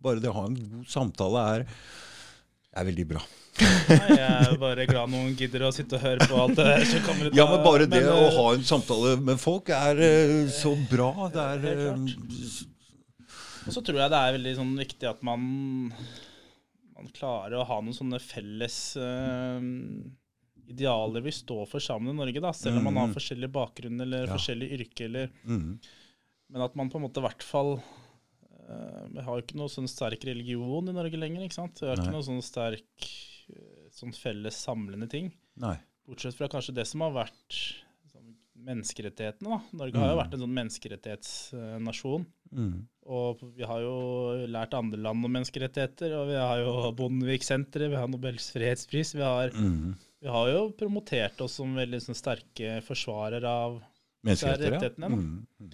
[0.02, 1.66] bare det å ha en god samtale er,
[2.76, 3.22] er veldig bra.
[3.56, 6.84] Nei, jeg er bare glad noen gidder å sitte og høre på alt det der.
[6.90, 9.70] som kommer ut Ja, men bare det men, å eh, ha en samtale med folk
[9.72, 11.10] er eh, så bra.
[11.32, 12.04] Det er eh,
[13.66, 15.46] Og så tror jeg det er veldig sånn viktig at man,
[16.96, 19.58] man klarer å ha noen sånne felles uh,
[20.70, 23.16] idealer vi står for sammen i Norge, da, selv om man har Mhm.
[23.16, 24.32] forskjellig bakgrunn eller Ja.
[24.36, 25.04] forskjellig yrke.
[25.08, 25.78] Eller, mm,
[26.52, 27.78] men at man på en måte i hvert fall
[28.66, 31.44] Vi har jo ikke noe sånn sterk religion i Norge lenger.
[31.46, 31.78] ikke sant?
[31.78, 32.02] Vi har Nei.
[32.02, 33.06] ikke noe sånn sterk
[33.96, 35.32] sånn felles samlende ting.
[35.62, 35.76] Nei.
[36.06, 37.56] Bortsett fra kanskje det som har vært
[38.12, 38.34] sånn,
[38.66, 39.48] menneskerettighetene.
[39.56, 39.60] da.
[39.80, 40.22] Norge har jo Mm.
[40.22, 42.26] vært en sånn menneskerettighetsnasjon.
[42.54, 46.12] Mm, Og vi har jo lært andre land om menneskerettigheter.
[46.18, 49.14] Og vi har jo Bondevik-senteret, vi har Nobels fredspris.
[49.14, 49.94] Vi har, mm.
[50.22, 53.82] vi har jo promotert oss som veldig sånn, sterke forsvarere av
[54.24, 55.46] menneskerettighetene.
[55.60, 55.66] Ja.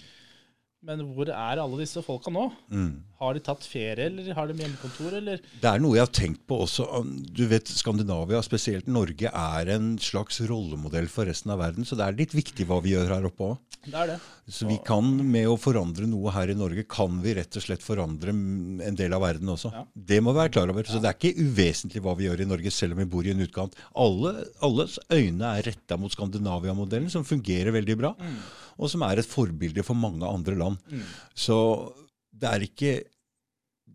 [0.83, 2.49] Men hvor er alle disse folka nå?
[2.75, 2.93] Mm.
[3.23, 6.41] Har de tatt ferie, eller har de hjemmekontor, eller Det er noe jeg har tenkt
[6.51, 6.87] på også.
[7.31, 11.87] Du vet, Skandinavia, spesielt Norge, er en slags rollemodell for resten av verden.
[11.87, 13.61] Så det er litt viktig hva vi gjør her oppe òg.
[13.83, 14.17] Det er det.
[14.51, 17.83] Så vi kan, med å forandre noe her i Norge, kan vi rett og slett
[17.83, 19.71] forandre en del av verden også.
[19.75, 19.85] Ja.
[20.11, 20.87] Det må vi være klar over.
[20.87, 23.35] Så det er ikke uvesentlig hva vi gjør i Norge, selv om vi bor i
[23.35, 23.79] en utkant.
[23.95, 24.35] Alle,
[24.67, 28.13] alles øyne er retta mot Skandinavia-modellen, som fungerer veldig bra.
[28.79, 30.72] Og som er et forbilde for mange andre land.
[31.35, 31.57] Så
[32.33, 32.93] det er ikke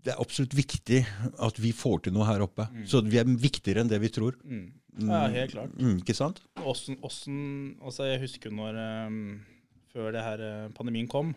[0.07, 0.99] Det er absolutt viktig
[1.43, 2.67] at vi får til noe her oppe.
[2.87, 4.37] Så vi er viktigere enn det vi tror.
[4.45, 4.67] Mm.
[5.09, 5.73] Ja, helt klart.
[5.77, 6.39] Mm, ikke sant?
[6.63, 8.77] Åssen, åssen- altså jeg husker når
[9.07, 9.17] um,
[9.93, 11.33] Før det her eh, pandemien kom,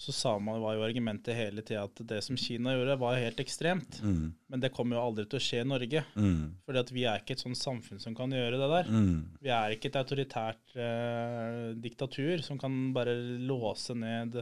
[0.00, 3.40] så sa man, var jo argumentet hele tida at det som Kina gjorde, var helt
[3.42, 3.98] ekstremt.
[4.00, 6.00] Mm, Men det kommer jo aldri til å skje i Norge.
[6.16, 8.88] mm, Fordi at vi er ikke et sånt samfunn som kan gjøre det der.
[8.88, 13.12] mm, Vi er ikke et autoritært eh, diktatur som kan bare
[13.44, 14.40] låse ned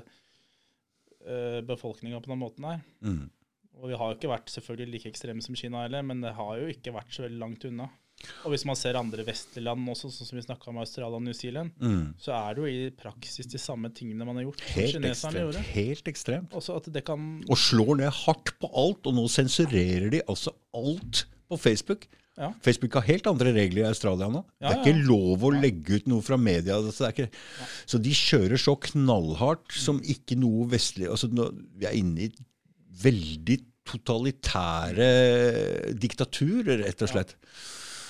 [1.26, 2.80] eh, befolkninga på den måten her.
[3.02, 3.24] mm.
[3.78, 6.56] Og vi har jo ikke vært selvfølgelig like ekstreme som Kina heller, men det har
[6.58, 7.84] jo ikke vært så veldig langt unna.
[8.42, 11.24] Og hvis man ser andre vestlige land også, sånn som vi snakka om Australia og
[11.24, 12.18] New Zealand, mm.
[12.20, 15.40] så er det jo i praksis de samme tingene man har gjort Helt ekstremt.
[15.44, 15.64] gjorde.
[15.70, 16.56] Helt ekstremt.
[16.58, 20.54] Også at det kan Og slår ned hardt på alt, og nå sensurerer de altså
[20.76, 22.08] alt på Facebook.
[22.38, 22.52] Ja.
[22.62, 24.44] Facebook har helt andre regler i Australia nå.
[24.62, 26.78] Ja, det er ikke lov å legge ut noe fra media.
[26.86, 27.30] Så, det ikke,
[27.90, 32.30] så de kjører så knallhardt som ikke noe vestlig altså nå, Vi er inne i
[33.02, 33.58] veldig
[33.88, 35.08] totalitære
[35.98, 37.34] diktaturer, rett og slett.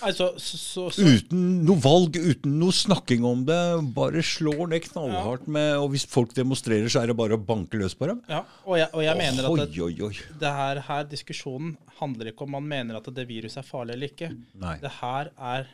[0.03, 3.59] Nei, så, så, så, Uten noe valg, uten noe snakking om det.
[3.97, 7.81] Bare slår ned knallhardt med Og hvis folk demonstrerer, så er det bare å banke
[7.81, 8.21] løs på dem.
[8.31, 12.31] ja, og, jeg, og jeg mener at det, Oi, oi, det her, her diskusjonen handler
[12.31, 14.31] ikke om man mener at det viruset er farlig eller ikke.
[14.63, 14.77] Nei.
[14.83, 15.67] Det her er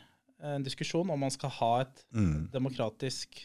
[0.55, 2.49] en diskusjon om man skal ha et Mm.
[2.53, 3.39] demokratisk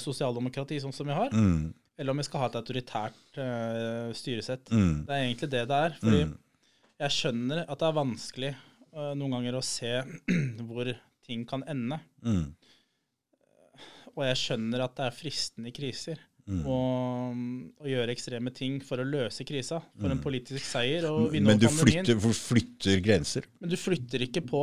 [0.00, 1.72] sosialdemokrati sånn som vi har, Mm.
[1.98, 4.68] eller om vi skal ha et autoritært uh, styresett.
[4.70, 5.04] Mm.
[5.06, 5.96] Det er egentlig det det er.
[6.00, 6.20] Fordi
[7.00, 8.54] jeg skjønner at det er vanskelig
[8.92, 9.92] noen ganger å se
[10.68, 10.92] hvor
[11.26, 12.00] ting kan ende.
[12.24, 12.54] Mm.
[14.16, 16.62] Og jeg skjønner at det er fristende i kriser Mm.
[17.76, 19.82] å gjøre ekstreme ting for å løse krisa.
[20.00, 21.44] For en politisk seier Mm.
[21.44, 23.44] Men du flytter, flytter grenser.
[23.60, 24.62] Men du flytter ikke på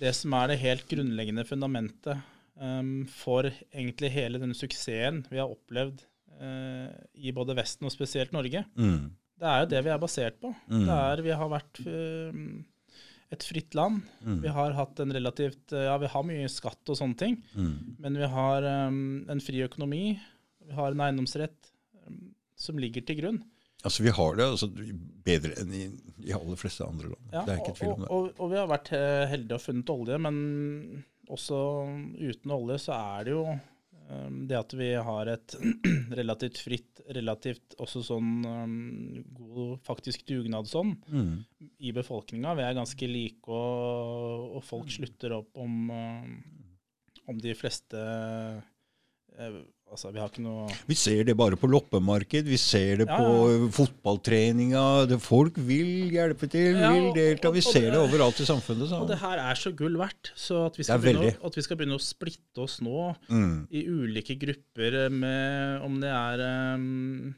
[0.00, 2.22] det som er det helt grunnleggende fundamentet
[2.56, 6.00] um, for egentlig hele denne suksessen vi har opplevd
[6.40, 6.88] uh,
[7.20, 8.64] i både Vesten og spesielt Norge.
[8.80, 9.10] Mm.
[9.40, 10.54] Det er jo det vi er basert på.
[10.72, 10.86] Mm.
[10.86, 12.64] Det er, vi har vært um,
[13.30, 14.00] et fritt land.
[14.26, 14.40] Mm.
[14.42, 17.96] Vi har hatt en relativt Ja, vi har mye skatt og sånne ting, Mm.
[18.02, 19.00] men vi har um,
[19.30, 20.18] en fri økonomi.
[20.66, 21.70] Vi har en eiendomsrett
[22.06, 23.40] um, som ligger til grunn.
[23.82, 24.66] Altså, vi har det altså,
[25.24, 25.84] bedre enn i
[26.20, 27.30] de aller fleste andre land.
[27.32, 28.10] Ja, det er ikke tvil om det.
[28.12, 30.40] og, og vi har vært eh, heldige og funnet olje, men
[31.30, 31.60] også
[32.20, 33.44] uten olje så er det jo
[34.48, 35.54] det at vi har et
[36.20, 38.72] relativt fritt, relativt også sånn um,
[39.36, 41.44] god faktisk dugnadsånd Mm.
[41.78, 42.54] i befolkninga.
[42.58, 46.34] Vi er ganske like, og, og folk slutter opp om, um,
[47.30, 48.00] om de fleste
[49.38, 49.60] eh,
[49.90, 53.16] Altså, vi har ikke noe Vi ser det bare på loppemarked, vi ser det Ja,
[53.18, 53.56] på ja.
[53.64, 54.82] på fotballtreninga.
[55.10, 57.50] Det, folk vil hjelpe til, Ja, vil delta.
[57.50, 58.86] Vi ser det- det overalt i samfunnet.
[58.88, 59.00] Så.
[59.02, 60.30] Og det her er så gull verdt.
[60.36, 63.66] Så at vi skal, begynne, at vi skal begynne å splitte oss nå Mm.
[63.72, 67.34] i ulike grupper med om det er um,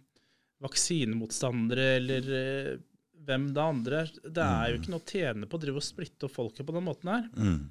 [0.60, 2.78] vaksinemotstandere eller uh,
[3.24, 4.10] hvem det andre er.
[4.28, 6.74] Det er jo ikke noe å tjene på å drive og splitte opp folket på
[6.74, 7.28] den måten her.
[7.36, 7.70] Mm.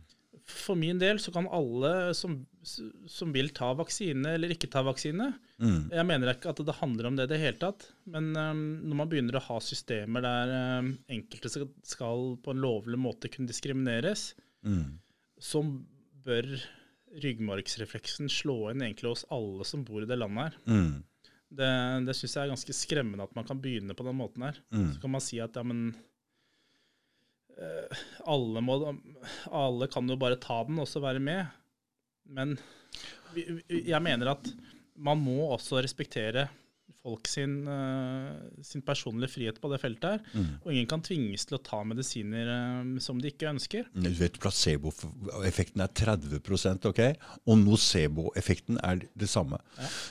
[0.51, 5.31] For min del så kan alle som, som vil ta vaksine eller ikke ta vaksine
[5.61, 5.91] Mm.
[5.93, 8.97] Jeg mener ikke at det handler om det i det hele tatt, men um, når
[8.97, 13.51] man begynner å ha systemer der um, enkelte skal, skal på en lovlig måte kunne
[13.51, 14.31] diskrimineres,
[14.65, 14.97] Mm.
[15.37, 15.61] så
[16.25, 16.49] bør
[17.23, 20.59] ryggmargsrefleksen slå inn egentlig hos alle som bor i det landet her.
[20.69, 20.91] Mm.
[21.51, 21.71] Det,
[22.07, 24.59] det syns jeg er ganske skremmende at man kan begynne på den måten her.
[24.71, 24.91] Mm.
[24.93, 25.91] Så kan man si at ja, men
[28.25, 28.77] alle, må,
[29.51, 31.45] alle kan jo bare ta den og så være med.
[32.31, 32.55] Men
[33.69, 34.49] jeg mener at
[35.01, 36.47] man må også respektere
[37.01, 40.19] folk sin, eh, sin personlige frihet på det feltet her.
[40.37, 40.49] Mm.
[40.61, 43.87] Og ingen kan tvinges til å ta medisiner eh, som de ikke ønsker.
[43.95, 47.01] Du vet, Placeboeffekten er 30 ok?
[47.49, 49.57] Og nocebo-effekten er det samme.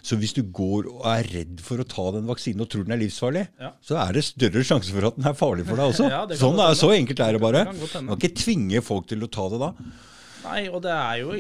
[0.03, 2.97] Så hvis du går og er redd for å ta den vaksinen og tror den
[2.99, 3.73] er livsfarlig, Ja.
[3.83, 6.11] så er det større sjanse for at den er farlig for deg også.
[6.11, 7.65] Ja, sånn er, så enkelt er det bare.
[7.71, 9.73] Man kan ikke tvinge folk til å ta det da.
[10.41, 11.35] Nei, og det er jo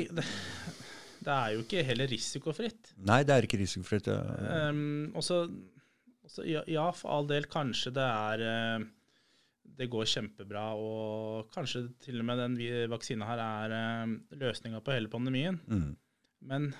[1.20, 2.94] det, er jo ikke heller risikofritt.
[3.08, 4.08] Nei, det er ikke risikofritt.
[4.08, 4.20] ja.
[4.70, 5.42] Um, også,
[6.24, 8.84] også, ja, ja, for all del, kanskje det er eh,
[9.80, 12.56] Det går kjempebra, og kanskje til og med den
[12.90, 13.74] vaksina her er
[14.06, 15.60] uh, løsninga på hele pandemien.
[15.70, 15.94] Mm.
[16.50, 16.70] Men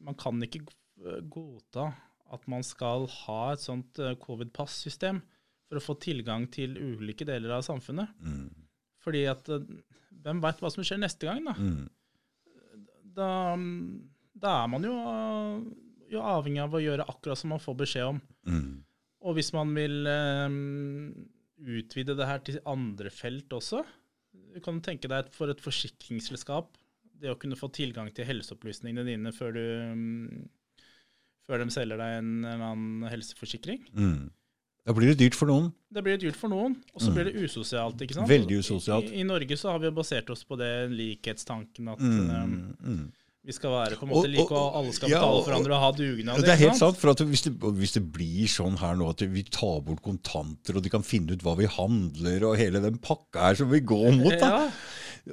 [0.00, 1.88] man kan ikke g- godta
[2.30, 5.18] at man skal ha et sånt eh, covid-pass-system
[5.70, 8.12] for å få tilgang til ulike deler av samfunnet.
[8.22, 8.50] Mm.
[9.02, 9.64] Fordi at eh,
[10.22, 11.54] hvem veit hva som skjer neste gang, da?
[11.58, 11.88] Mm.
[13.20, 13.32] Da,
[14.40, 14.94] da er man jo,
[16.12, 18.20] jo avhengig av å gjøre akkurat som man får beskjed om.
[18.48, 18.70] Mm.
[19.28, 20.58] Og hvis man vil eh,
[21.80, 23.82] utvide det her til andre felt også
[24.54, 26.78] Du kan tenke deg et, for et forsikringsselskap
[27.20, 30.46] det å kunne få tilgang til helseopplysningene dine før du mm,
[31.44, 33.82] før de selger deg en eller annen helseforsikring.
[33.92, 34.30] Mm.
[34.86, 35.72] Da blir det dyrt for noen.
[35.92, 38.00] Det blir dyrt for noen, og så blir det usosialt.
[38.00, 38.26] ikke sant?
[38.28, 38.32] Mm.
[38.32, 39.10] Veldig usosialt.
[39.12, 42.30] I, I Norge så har vi jo basert oss på det likhetstanken at Mm.
[42.30, 43.12] eh, Mm.
[43.44, 45.50] vi skal være på en måte Og- like, og- alle skal ja, betale og- for
[45.52, 46.36] hverandre og ha dugnad.
[46.36, 46.96] Ja, det er helt sant.
[46.96, 50.76] for at hvis det, hvis det blir sånn her nå at vi tar bort kontanter,
[50.76, 53.80] og de kan finne ut hva vi handler, og hele den pakka her som vi
[53.80, 54.68] går mot da.
[54.68, 54.70] Ja,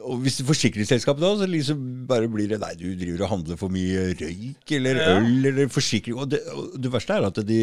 [0.04, 3.30] Og hvis det er forsikringsselskap da, så liksom bare blir det Nei, du driver og
[3.32, 5.14] handler for mye røyk eller Ja.
[5.22, 6.18] øl eller forsikring.
[6.20, 7.60] Og det, og det verste er at de,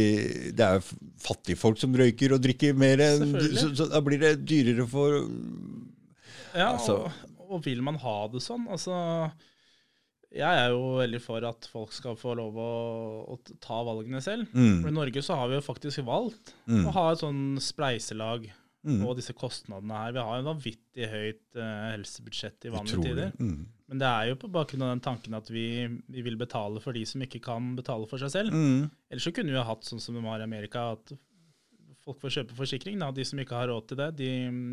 [0.57, 0.81] det er
[1.25, 5.21] fattigfolk som røyker og drikker mer enn så, så da blir det dyrere for
[6.55, 8.65] Ja, Altså- og, og vil man ha det sånn?
[8.73, 9.31] Altså,
[10.35, 12.71] jeg er jo veldig for at folk skal få lov å,
[13.35, 14.49] å ta valgene selv.
[14.51, 16.87] For mm, I Norge så har vi jo faktisk valgt Mm.
[16.89, 18.49] å ha et sånn spleiselag
[18.85, 20.13] mm, Og disse kostnadene her.
[20.17, 23.33] Vi har jo vanvittig høyt uh, helsebudsjett i vanlige tider.
[23.41, 25.67] Mm, Men det er jo på bakgrunn av den tanken at vi,
[26.09, 28.53] vi vil betale for de som ikke kan betale for seg selv.
[28.55, 31.13] mm, Ellers så kunne vi ha hatt sånn som de har i Amerika, at
[32.05, 32.99] folk får kjøpe forsikring.
[33.01, 33.11] Da.
[33.17, 34.31] De som ikke har råd til det, de,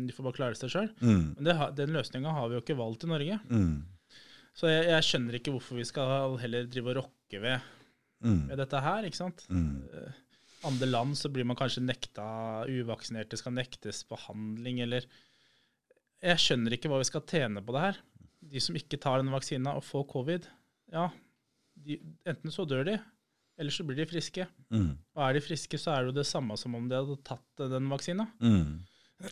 [0.08, 0.90] de får bare klare seg sjøl.
[1.00, 3.38] mm, Men det, den løsninga har vi jo ikke valgt i Norge.
[3.48, 3.76] mm,
[4.60, 7.60] Så jeg, jeg skjønner ikke hvorfor vi skal heller drive og rokke ved,
[8.20, 9.08] mm, ved dette her.
[9.08, 9.46] ikke sant?
[9.48, 10.12] mm.
[10.62, 12.24] Eh, Andre land så blir man kanskje nekta
[12.70, 15.06] Uvaksinerte skal nektes behandling, eller
[16.22, 17.96] Jeg skjønner ikke hva vi skal tjene på det her.
[18.52, 20.46] De som ikke tar denne vaksina og får covid,
[20.92, 21.08] ja,
[21.82, 21.96] de,
[22.28, 22.94] enten så dør de,
[23.58, 24.46] eller så blir de friske.
[24.70, 24.92] Mm.
[25.16, 27.62] Og er de friske, så er det jo det samme som om de hadde tatt
[27.72, 28.26] den vaksina.
[28.42, 28.82] Mm.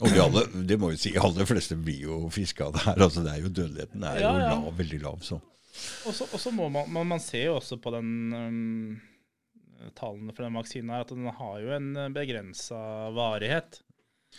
[0.01, 3.01] Og de alle, det må jo si, aller fleste blir jo friske av det her.
[3.07, 4.51] altså det er jo Dødeligheten er Ja, jo ja.
[4.55, 5.23] lav, veldig lav.
[5.27, 5.40] så.
[6.07, 9.01] Og så, og så må man, man Man ser jo også på den um,
[9.98, 12.81] tallene for den vaksinen, er at den har jo en begrensa
[13.16, 13.81] varighet.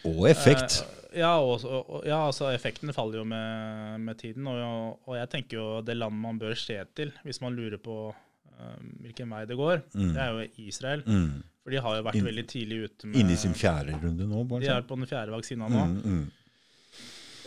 [0.08, 0.78] Og effekt.
[1.12, 4.46] Eh, ja, og, og, ja, altså effekten faller jo med, med tiden.
[4.48, 7.96] Og, og jeg tenker jo det landet man bør se til hvis man lurer på
[8.14, 10.14] um, hvilken vei det går, Mm.
[10.16, 11.04] det er jo Israel.
[11.06, 11.42] Mm.
[11.62, 14.26] For de har jo vært In, veldig tidlig ute med Inne i sin fjerde runde
[14.26, 14.78] nå, Bare De bare.
[14.80, 15.84] er på den fjerde vaksina nå.
[15.92, 16.24] Mm, mm.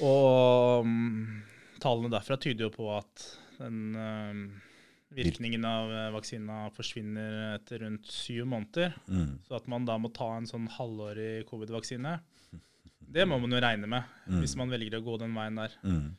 [0.05, 1.43] Og um,
[1.83, 3.25] tallene derfra tyder jo på at
[3.59, 4.45] den um,
[5.15, 8.95] virkningen av eh, vaksina forsvinner etter rundt syv måneder.
[9.09, 9.39] Mm.
[9.47, 12.19] Så at man da må ta en sånn halvårig covid-vaksine,
[13.15, 14.39] det må man jo regne med Mm.
[14.41, 15.73] hvis man velger å gå den veien der.
[15.85, 16.17] Mm.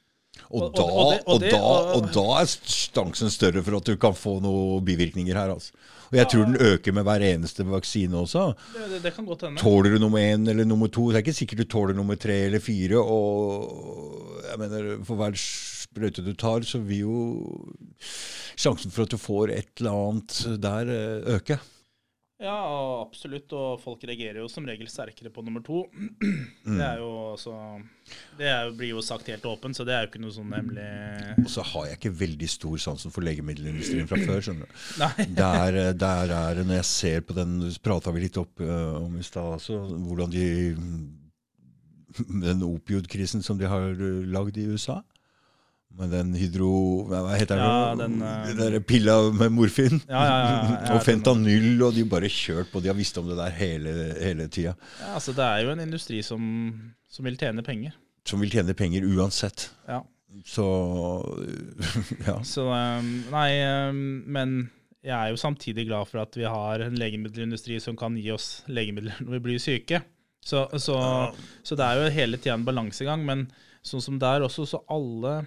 [0.52, 3.86] Og, Og- da, og- det- og det- da, og- da er sjansen større for at
[3.86, 5.52] du kan få noen bivirkninger her.
[5.53, 5.72] altså.
[6.12, 8.53] Og jeg tror den øker med hver eneste vaksine også.
[8.76, 9.57] Det, det, det kan godt hende.
[9.60, 11.07] Tåler du nummer én eller nummer to?
[11.10, 12.98] Det er ikke sikkert du tåler nummer tre eller fire.
[13.02, 17.66] Og jeg mener, for hver sprøyte du tar, så vil jo
[18.56, 21.60] sjansen for at du får et eller annet der, eh, øke.
[22.45, 23.51] Ja, absolutt.
[23.57, 25.85] Og folk reagerer jo som regel sterkere på nummer to.
[25.95, 26.77] Mm.
[26.77, 27.55] Det er jo også
[28.38, 30.53] Det er jo, blir jo sagt helt åpent, så det er jo ikke noe sånn
[30.53, 30.85] hemmelig
[31.41, 34.43] Og så har jeg ikke veldig stor sansen for legemiddelindustrien fra før.
[34.45, 34.85] skjønner du.
[35.01, 35.27] Nei.
[35.41, 39.01] Der, eh, der er det, Når jeg ser på den prata vi litt opp uh,
[39.01, 40.47] om i stad, altså, hvordan de
[42.45, 45.01] Den opioidkrisen som de har eh, lagd i USA.
[45.95, 46.69] Med den hydro...
[47.07, 48.17] Hva heter Ja, den?
[48.19, 50.01] den, eh, der pilla med morfin.
[50.09, 50.47] Ja, ja,
[50.95, 52.81] og fentanyl, og de bare kjørt på.
[52.84, 54.73] De har visst om det der hele, hele tida.
[54.99, 56.43] Ja, altså, det er jo en industri som,
[57.07, 57.95] som vil tjene penger.
[58.27, 59.69] Som vil tjene penger uansett.
[59.88, 60.01] Ja.
[60.43, 60.65] Så
[62.27, 62.41] Ja.
[62.43, 63.49] Så um, Nei,
[63.89, 64.55] um, men
[65.05, 68.63] jeg er jo samtidig glad for at vi har en legemiddelindustri som kan gi oss
[68.67, 70.01] legemidler når vi blir syke.
[70.45, 70.97] Så, så,
[71.65, 73.23] så det er jo hele tida en balansegang.
[73.26, 73.45] Men
[73.85, 75.43] sånn som der også, så alle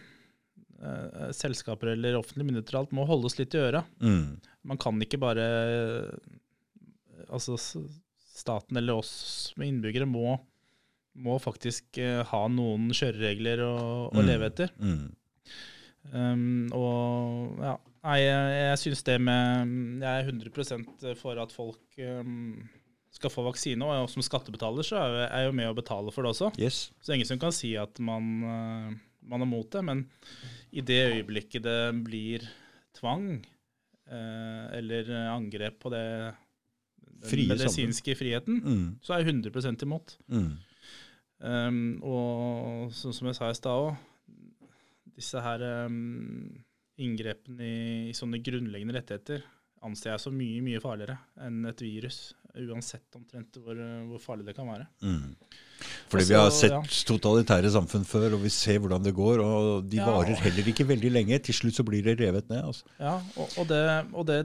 [1.35, 3.81] selskaper eller offentlige myndigheter alt må holdes litt i øra.
[3.99, 4.37] Mm.
[4.71, 5.47] Man kan ikke bare
[7.29, 7.57] Altså
[8.39, 10.37] staten eller oss med innbyggere må,
[11.19, 13.73] må faktisk eh, ha noen kjøreregler å,
[14.13, 14.27] å Mm.
[14.29, 14.71] leve etter.
[14.79, 15.09] Mm.
[16.09, 17.75] Um, og ja,
[18.07, 22.63] nei, jeg, jeg syns det med Jeg er 100% for at folk um,
[23.13, 26.23] skal få vaksine, og som skattebetaler så er er jeg jo med å betale for
[26.25, 26.53] det også.
[26.63, 26.79] Yes.
[27.03, 28.95] Så ingen som kan si at man, uh,
[29.29, 29.85] man er mot det.
[29.85, 30.05] Men
[30.73, 32.45] i det øyeblikket det blir
[32.99, 33.31] tvang
[34.09, 36.05] eh, eller angrep på det
[37.19, 38.99] den Frie medisinske friheten, Mm.
[39.03, 40.17] så er jeg 100 imot.
[40.31, 40.53] Mm.
[41.39, 43.97] Um, og sånn som jeg sa i stad òg,
[45.19, 46.65] disse her um,
[46.99, 49.43] inngrepene i, i sånne grunnleggende rettigheter
[49.87, 52.35] anser jeg som mye, mye farligere enn et virus.
[52.59, 53.77] Uansett omtrent hvor,
[54.09, 54.87] hvor farlig det kan være.
[55.05, 55.35] Mm.
[56.11, 56.81] Fordi vi har sett ja.
[57.11, 59.43] totalitære samfunn før, og vi ser hvordan det går.
[59.45, 60.07] Og de Ja.
[60.09, 61.39] varer heller ikke veldig lenge.
[61.45, 62.65] Til slutt så blir det revet ned.
[62.65, 62.89] Altså.
[62.99, 64.39] Ja, og, og, det, og, det,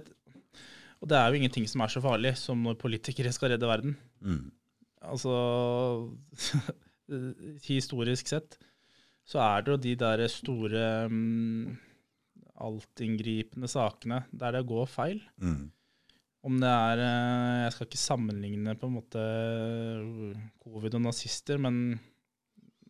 [1.01, 3.95] og det er jo ingenting som er så farlig som når politikere skal redde verden.
[4.21, 4.51] Mm.
[5.03, 5.33] Altså
[7.67, 8.57] Historisk sett
[9.27, 11.77] så er det jo de der store mm,
[12.63, 15.21] altinngripende sakene der det går feil.
[15.39, 15.71] Mm.
[16.43, 19.23] Om det er eh, Jeg skal ikke sammenligne på en måte
[20.63, 21.95] covid og nazister, men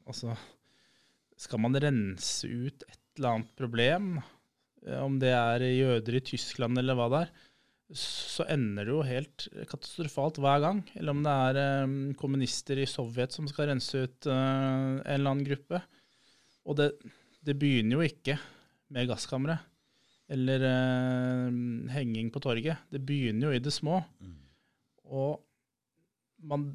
[0.07, 0.33] altså
[1.37, 4.13] Skal man rense ut et eller annet problem,
[4.87, 7.33] eh, om det er jøder i Tyskland eller hva det er,
[7.93, 10.79] så ender det jo helt katastrofalt hver gang.
[10.97, 15.35] Eller om det er eh, kommunister i Sovjet som skal rense ut eh, en eller
[15.35, 15.83] annen gruppe.
[16.65, 16.89] Og det,
[17.45, 18.39] det begynner jo ikke
[18.93, 19.59] med gasskamre
[20.33, 21.49] eller eh,
[21.93, 22.87] henging på torget.
[22.89, 24.01] Det begynner jo i det små.
[25.13, 25.37] Og
[26.49, 26.67] man,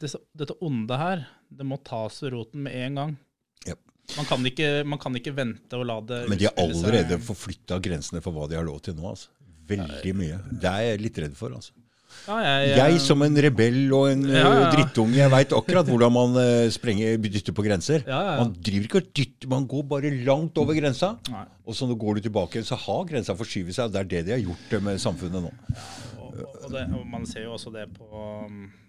[0.00, 3.14] disse, dette onde her, det må tas ved roten med en gang.
[3.68, 3.80] Yep.
[4.18, 7.80] Man, kan ikke, man kan ikke vente og la det Men de har allerede forflytta
[7.82, 9.06] grensene for hva de har lov til nå.
[9.14, 9.32] Altså.
[9.64, 10.42] Veldig mye.
[10.50, 11.54] Det er jeg litt redd for.
[11.56, 11.72] Altså.
[12.24, 15.88] Ja, jeg, Jeg som en rebell og en Ja, ja, eh, drittunge, jeg veit akkurat
[15.88, 18.04] hvordan man eh, sprenger, dytter på grenser.
[18.08, 21.14] Man driver ikke og dytter, man går bare langt over grensa.
[21.32, 21.44] Nei.
[21.64, 23.88] Og så går du tilbake, så har grensa forskyvet seg.
[23.88, 25.52] og Det er det de har gjort eh, med samfunnet nå.
[26.24, 28.08] Og, og, det, og man ser jo også det på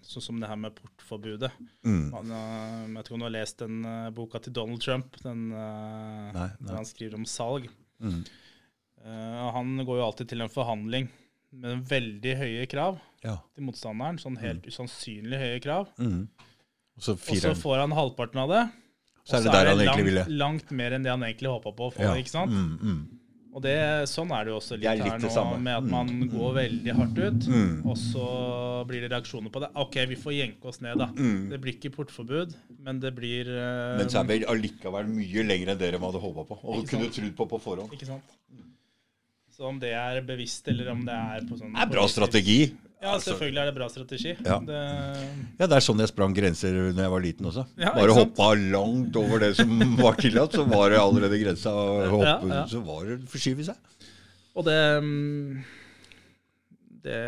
[0.06, 1.48] Sånn som det her med portforbudet.
[1.82, 2.12] Mm.
[2.12, 2.32] Man,
[2.94, 3.80] jeg tror du har lest den
[4.14, 6.44] boka til Donald Trump, den, Nei, nei.
[6.62, 7.66] der han skriver om salg.
[7.98, 8.20] Mm.
[9.06, 11.08] Uh, han går jo alltid til en forhandling
[11.62, 13.36] med veldig høye krav Ja.
[13.56, 14.18] til motstanderen.
[14.22, 15.90] Sånn helt usannsynlig høye krav.
[15.98, 16.28] Mm.
[16.96, 18.64] Og så Og får han halvparten av det.
[19.26, 20.24] Så er og det der han egentlig langt, ville.
[20.38, 22.02] langt mer enn det han egentlig håpa på å få.
[22.06, 22.14] Ja.
[22.14, 22.52] ikke sant?
[22.54, 23.06] Mm, mm.
[23.56, 23.74] Og det,
[24.12, 25.58] sånn er det jo også litt, Det er litt her nå, samme.
[25.64, 25.90] med at Mm.
[25.90, 27.86] man går veldig hardt ut, Mm.
[27.88, 29.70] og så blir det reaksjoner på det.
[29.74, 31.06] OK, vi får jenke oss ned, da.
[31.06, 31.48] Mm.
[31.50, 32.54] Det blir ikke portforbud,
[32.84, 36.44] men det blir uh, Men så er vi allikevel mye lenger enn dere hadde håpa
[36.46, 36.58] på.
[36.64, 37.90] Og kunne trodd på på forhånd.
[37.96, 38.22] Ikke sant?
[39.56, 42.76] Så om det er bevisst, eller om det er på sånn Det er bra strategi.
[43.06, 44.34] Ja, selvfølgelig er det bra strategi.
[44.44, 44.58] Ja.
[44.66, 44.82] Det,
[45.60, 47.66] Ja, det er sånn jeg sprang grenser når jeg var liten også.
[47.80, 49.72] Ja, Bare hoppa langt over det som
[50.04, 51.72] var tillatt, så var det allerede grensa.
[52.12, 52.62] Hoppe, Ja.
[52.70, 53.96] Så var det forskyve seg.
[54.56, 55.64] og det mm,
[57.06, 57.18] det,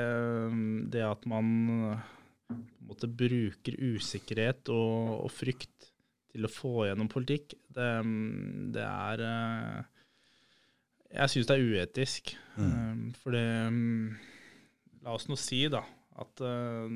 [0.90, 1.50] det at man
[2.88, 5.90] måte bruker usikkerhet og, og frykt
[6.32, 9.78] til å få gjennom politikk, det, mm, det er eh,
[11.18, 12.34] Jeg syns det er uetisk.
[12.56, 13.12] Mm.
[13.16, 14.18] Fordi For det mm,
[15.04, 15.82] La oss nå si da
[16.18, 16.88] at uh,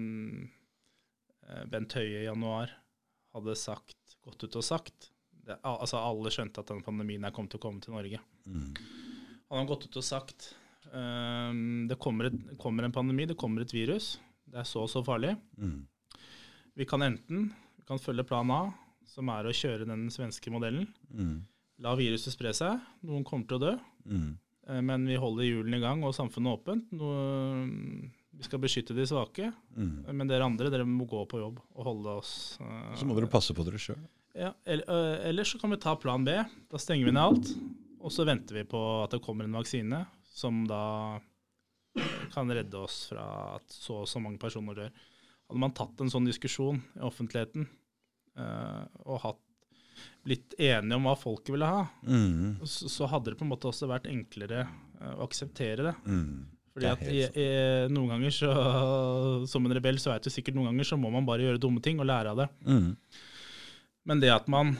[1.71, 2.73] Bent Høie i januar
[3.33, 5.09] hadde sagt, gått ut og sagt
[5.43, 8.21] det, altså Alle skjønte at denne pandemien her kom til å komme til Norge.
[8.47, 8.69] Mm.
[9.51, 10.53] Han har gått ut og sagt
[10.93, 14.15] um, det kommer, et, kommer en pandemi, det kommer et virus.
[14.47, 15.35] Det er så og så farlig.
[15.59, 15.81] Mm.
[16.79, 17.51] Vi kan enten
[17.83, 18.61] vi kan følge plan A,
[19.11, 20.87] som er å kjøre den svenske modellen.
[21.11, 21.41] Mm.
[21.83, 22.79] La viruset spre seg.
[23.03, 23.73] Noen kommer til å dø.
[24.69, 26.91] Eh, Men vi holder hjulene i gang og samfunnet åpent.
[26.97, 29.51] Noe, vi skal beskytte de svake.
[29.77, 29.95] Mm.
[30.13, 32.33] Men dere andre dere må gå på jobb og holde oss
[32.63, 34.01] uh, Så må dere passe på dere sjøl.
[34.33, 36.39] Ja, eller, Ellers så kan vi ta plan B.
[36.73, 37.53] Da stenger vi ned alt.
[38.03, 40.01] Og så venter vi på at det kommer en vaksine
[40.33, 41.21] som da
[42.33, 43.25] kan redde oss fra
[43.59, 44.93] at så og så mange personer dør.
[45.49, 47.67] Hadde man tatt en sånn diskusjon i offentligheten
[48.41, 49.43] uh, og hatt,
[50.25, 52.59] blitt enige om hva folket ville ha, Mm.
[52.65, 54.65] så, så hadde det på en måte også vært enklere
[55.01, 55.95] øh, å akseptere det.
[56.07, 56.47] Mm.
[56.73, 57.49] Fordi Det at i, i,
[57.93, 58.53] noen ganger så,
[59.53, 61.83] Som en rebell så vet du sikkert noen ganger så må man bare gjøre dumme
[61.85, 62.49] ting og lære av det.
[62.65, 62.97] Mm.
[64.09, 64.77] Men det at man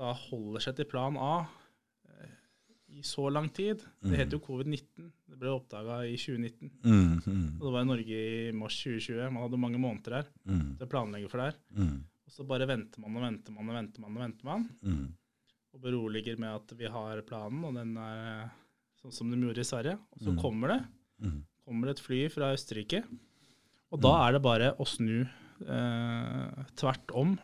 [0.00, 1.32] da holder seg til plan A
[2.10, 2.30] eh,
[2.98, 5.08] i så lang tid Det heter jo covid-19.
[5.30, 6.70] Det ble oppdaga i 2019.
[6.84, 7.10] Mm.
[7.24, 7.48] Mm.
[7.60, 9.26] Og det var i Norge i mars 2020.
[9.32, 10.76] Man hadde mange måneder her Mm.
[10.78, 11.58] til å planlegge for det her.
[11.76, 11.98] Mm.
[12.30, 14.68] Og så bare venter man og venter man og venter man og venter man.
[14.86, 15.06] Mm.
[15.74, 18.52] Og beroliger med at vi har planen, og den er eh,
[19.02, 19.96] sånn som de gjorde i Sverige.
[20.14, 20.38] Og så Mm.
[20.42, 20.80] kommer det.
[21.26, 21.40] Mm.
[21.66, 23.02] Kommer det et fly fra Østerrike.
[23.90, 25.26] Og da er det bare å snu
[25.66, 27.34] eh, tvert om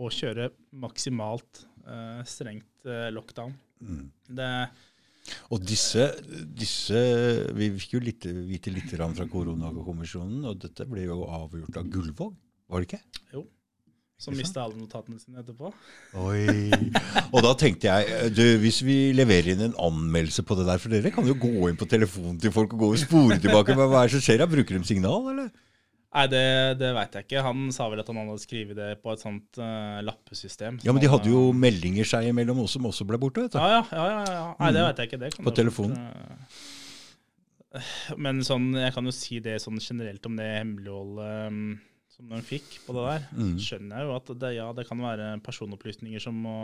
[0.00, 3.52] og kjøre maksimalt eh, strengt eh, lockdown.
[3.84, 4.06] Mm.
[4.32, 4.48] Det,
[5.54, 6.08] Og disse,
[6.56, 6.98] disse
[7.54, 12.34] Vi fikk jo litt, vite litt fra koronakommisjonen, og dette ble jo avgjort av Gullvåg,
[12.72, 13.02] var det ikke?
[14.22, 15.72] Som mista alle notatene sine etterpå.
[16.22, 16.70] Oi.
[17.32, 20.94] Og da tenkte jeg, du, hvis vi leverer inn en anmeldelse på det der, for
[20.94, 23.90] dere kan jo gå inn på telefonen til folk og gå og spore tilbake, men
[23.90, 24.44] hva er det som skjer?
[24.44, 25.52] Jeg Bruker de signal, eller?
[26.12, 26.44] Nei, det,
[26.76, 27.42] det veit jeg ikke.
[27.46, 30.76] Han sa vel at han hadde skrevet det på et sånt uh, lappesystem.
[30.84, 33.58] Ja, men de hadde jo meldinger seg imellom også, som også ble borte, vet du.
[33.58, 34.04] Ja, ja, ja.
[34.10, 34.42] ja, ja.
[34.60, 35.20] Nei, det veit jeg ikke.
[35.22, 35.96] Det kan På telefonen.
[35.96, 37.80] eh,
[38.28, 41.64] Men sånn, jeg kan jo si det sånn generelt om det hemmeligholdet um,
[42.12, 43.22] som de fikk på det der.
[43.36, 43.54] Mm.
[43.58, 46.56] skjønner jeg jo at det, ja, det kan være personopplysninger som, må,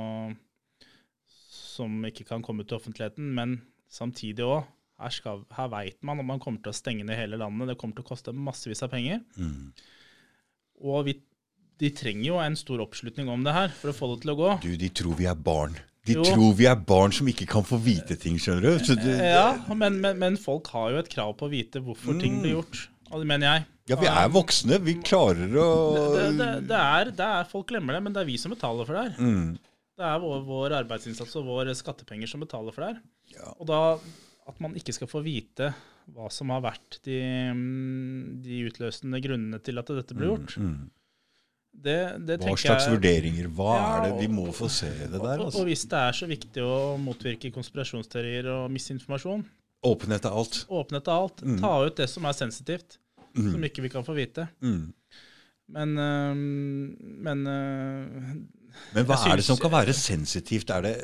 [1.28, 3.58] som ikke kan komme til offentligheten, men
[3.92, 4.66] samtidig òg.
[4.98, 7.68] Her, skal- her veit man om man kommer til å stenge ned hele landet.
[7.70, 9.20] Det kommer til å koste massevis av penger.
[9.38, 9.68] Mm.
[10.82, 11.14] Og vi,
[11.78, 14.38] de trenger jo en stor oppslutning om det her for å få det til å
[14.40, 14.48] gå.
[14.64, 15.76] Du, de tror vi er barn.
[16.08, 16.24] De Jo.
[16.24, 18.94] tror vi er barn som ikke kan få vite ting, skjønner du.
[18.96, 22.40] Det, Ja, men, men, men folk har jo et krav på å vite hvorfor ting
[22.42, 22.88] blir gjort.
[23.10, 23.64] Og det mener jeg.
[23.88, 24.78] ja, vi er voksne.
[24.84, 25.68] Vi klarer å
[26.14, 28.84] Det, det, det, er, det er, Folk glemmer det, men det er vi som betaler
[28.88, 29.14] for det her.
[29.22, 29.54] Mm.
[29.98, 33.00] Det er vår, vår arbeidsinnsats og våre skattepenger som betaler for det her.
[33.38, 33.54] Ja.
[33.58, 33.80] Og da
[34.48, 35.72] at man ikke skal få vite
[36.14, 37.18] hva som har vært de,
[37.52, 40.86] mm, de utløsende grunnene til at dette ble gjort, Mm.
[41.84, 43.48] det, det Hva slags jeg vurderinger?
[43.52, 45.18] Hva Ja, er det vi må få se det der?
[45.20, 45.64] og, og Altså.
[45.68, 49.44] hvis det er så viktig å motvirke konspirasjonsteorier og misinformasjon,
[49.86, 50.64] Åpenhet er alt.
[50.68, 52.98] Åpenhet er alt, ta ut det som er sensitivt,
[53.36, 54.48] som ikke vi kan få vite.
[54.64, 54.88] Mm.
[55.68, 55.92] Men,
[57.28, 58.30] men øh,
[58.94, 60.70] Men hva Jeg er det som kan være sensitivt?
[60.72, 60.94] Er det,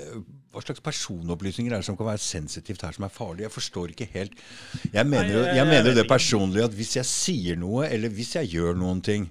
[0.55, 3.45] hva slags personopplysninger er det som kan være sensitivt her, som er farlig?
[3.45, 4.33] Jeg forstår ikke helt.
[4.93, 8.49] Jeg mener, jo- jeg- mener det personlig at hvis jeg sier noe, eller hvis jeg
[8.55, 9.31] gjør noen ting,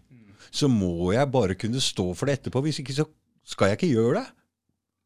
[0.51, 2.61] så må jeg bare kunne stå for det etterpå.
[2.61, 3.05] Hvis ikke så
[3.43, 4.27] skal jeg ikke gjøre det.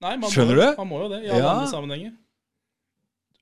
[0.01, 0.75] Nei, man Skjønner må, du?
[0.77, 1.53] Man må jo det i alle Ja.
[1.55, 2.11] andre sammenhenger.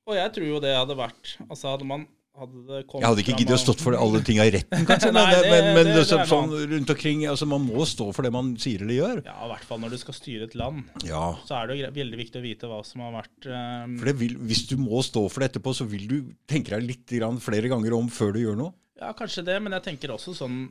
[0.06, 2.06] Og jeg tror jo det hadde vært Altså hadde man
[2.36, 5.11] hadde det Jeg hadde ikke giddet å stått for alle tinga i retten, kanskje.
[5.15, 8.27] Nei, det, men, men det- det så, sånn rundt omkring altså Man må stå for
[8.27, 9.22] det man sier eller gjør.
[9.30, 10.84] Ja, i hvert fall når du skal styre et land.
[11.07, 13.95] Ja, Så er det jo veldig viktig å vite hva som har vært um...
[14.02, 16.18] for det vil, Hvis du må stå for det etterpå, så vil du
[16.52, 18.76] tenke deg litt grann flere ganger om før du gjør noe.
[18.99, 20.65] Ja, kanskje det, men jeg tenker også sånn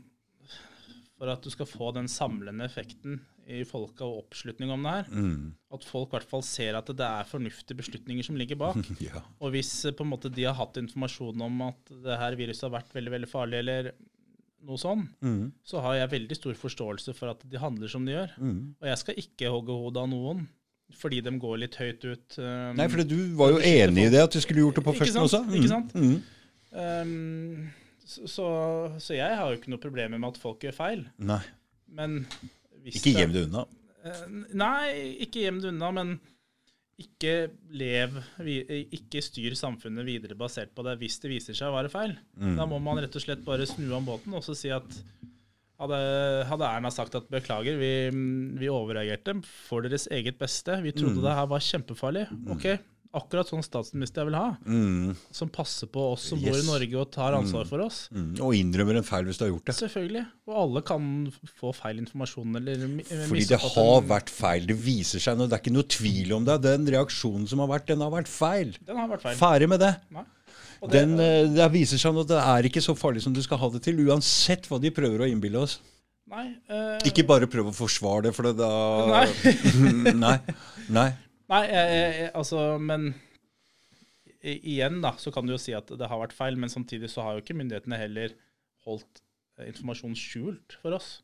[1.24, 5.06] For at du skal få den samlende effekten i folka og oppslutning om det her.
[5.12, 5.52] Mm.
[5.72, 8.76] At folk i hvert fall ser at det er fornuftige beslutninger som ligger bak.
[9.04, 9.22] Ja.
[9.40, 12.66] Og hvis eh, på en måte de har hatt informasjon om at det her viruset
[12.68, 13.90] har vært veldig veldig farlig, eller
[14.64, 15.52] noe sånn, Mm.
[15.64, 18.32] så har jeg veldig stor forståelse for at de handler som de gjør.
[18.40, 18.60] Mm.
[18.80, 20.44] Og jeg skal ikke hogge hodet av noen
[20.94, 22.36] fordi de går litt høyt ut.
[22.38, 24.92] um, Nei, for du var jo enig i det, at du skulle gjort det på
[24.94, 25.40] første førsten også.
[25.48, 25.54] Mm.
[25.58, 25.94] Ikke sant?
[25.96, 26.18] Mm.
[26.84, 27.70] um,
[28.04, 28.46] så, så,
[29.00, 31.06] så jeg har jo ikke noe problemer med at folk gjør feil.
[31.24, 31.40] Nei,
[31.96, 32.22] Men
[32.84, 33.64] hvis ikke gjem det unna.
[34.04, 34.22] Eh,
[34.60, 34.86] Nei,
[35.24, 36.14] ikke gjem det unna, men
[37.00, 38.20] ikke lev
[38.94, 42.14] Ikke styr samfunnet videre basert på det hvis det viser seg å være feil.
[42.38, 42.54] Mm.
[42.60, 44.86] Da må man rett og slett bare snu om båten og så si at
[45.80, 45.98] hadde,
[46.46, 47.90] hadde Erna sagt at beklager, vi,
[48.60, 49.34] vi overreagerte
[49.66, 50.76] for deres eget beste.
[50.84, 52.28] Vi trodde det her var kjempefarlig.
[52.54, 52.68] Ok,
[53.18, 54.48] akkurat sånn statsminister jeg vil ha.
[54.66, 55.14] Mm.
[55.34, 58.04] Som passer på oss som bor i Norge og tar ansvar for oss.
[58.14, 58.34] Mm.
[58.44, 59.76] Og innrømmer en feil hvis du har gjort det.
[59.78, 60.24] Selvfølgelig.
[60.50, 61.08] Og alle kan
[61.60, 62.84] få feil informasjon eller
[63.30, 64.68] Fordi det har vært feil.
[64.70, 65.48] Det viser seg nå.
[65.48, 66.60] Det er ikke noe tvil om det.
[66.66, 68.74] Den reaksjonen som har vært, den har vært feil.
[68.84, 69.40] Den har vært feil.
[69.40, 69.94] Ferdig med det.
[70.14, 70.26] Nei.
[70.84, 73.56] Det- Den, eh, det viser seg at det er ikke så farlig som du skal
[73.58, 75.78] ha det til, uansett hva de prøver å innbille oss.
[76.28, 77.00] Nei, øh...
[77.04, 78.68] Ikke bare prøv å forsvare det, for det da
[79.10, 79.26] Nei.
[80.24, 80.38] Nei.
[80.88, 81.10] Nei.
[81.52, 83.10] Nei, jeg, jeg, jeg, altså, men
[84.44, 87.24] igjen da, så kan du jo si at det har vært feil, men samtidig så
[87.24, 88.34] har jo ikke myndighetene heller
[88.84, 89.22] holdt
[89.58, 91.18] eh, informasjon skjult for oss.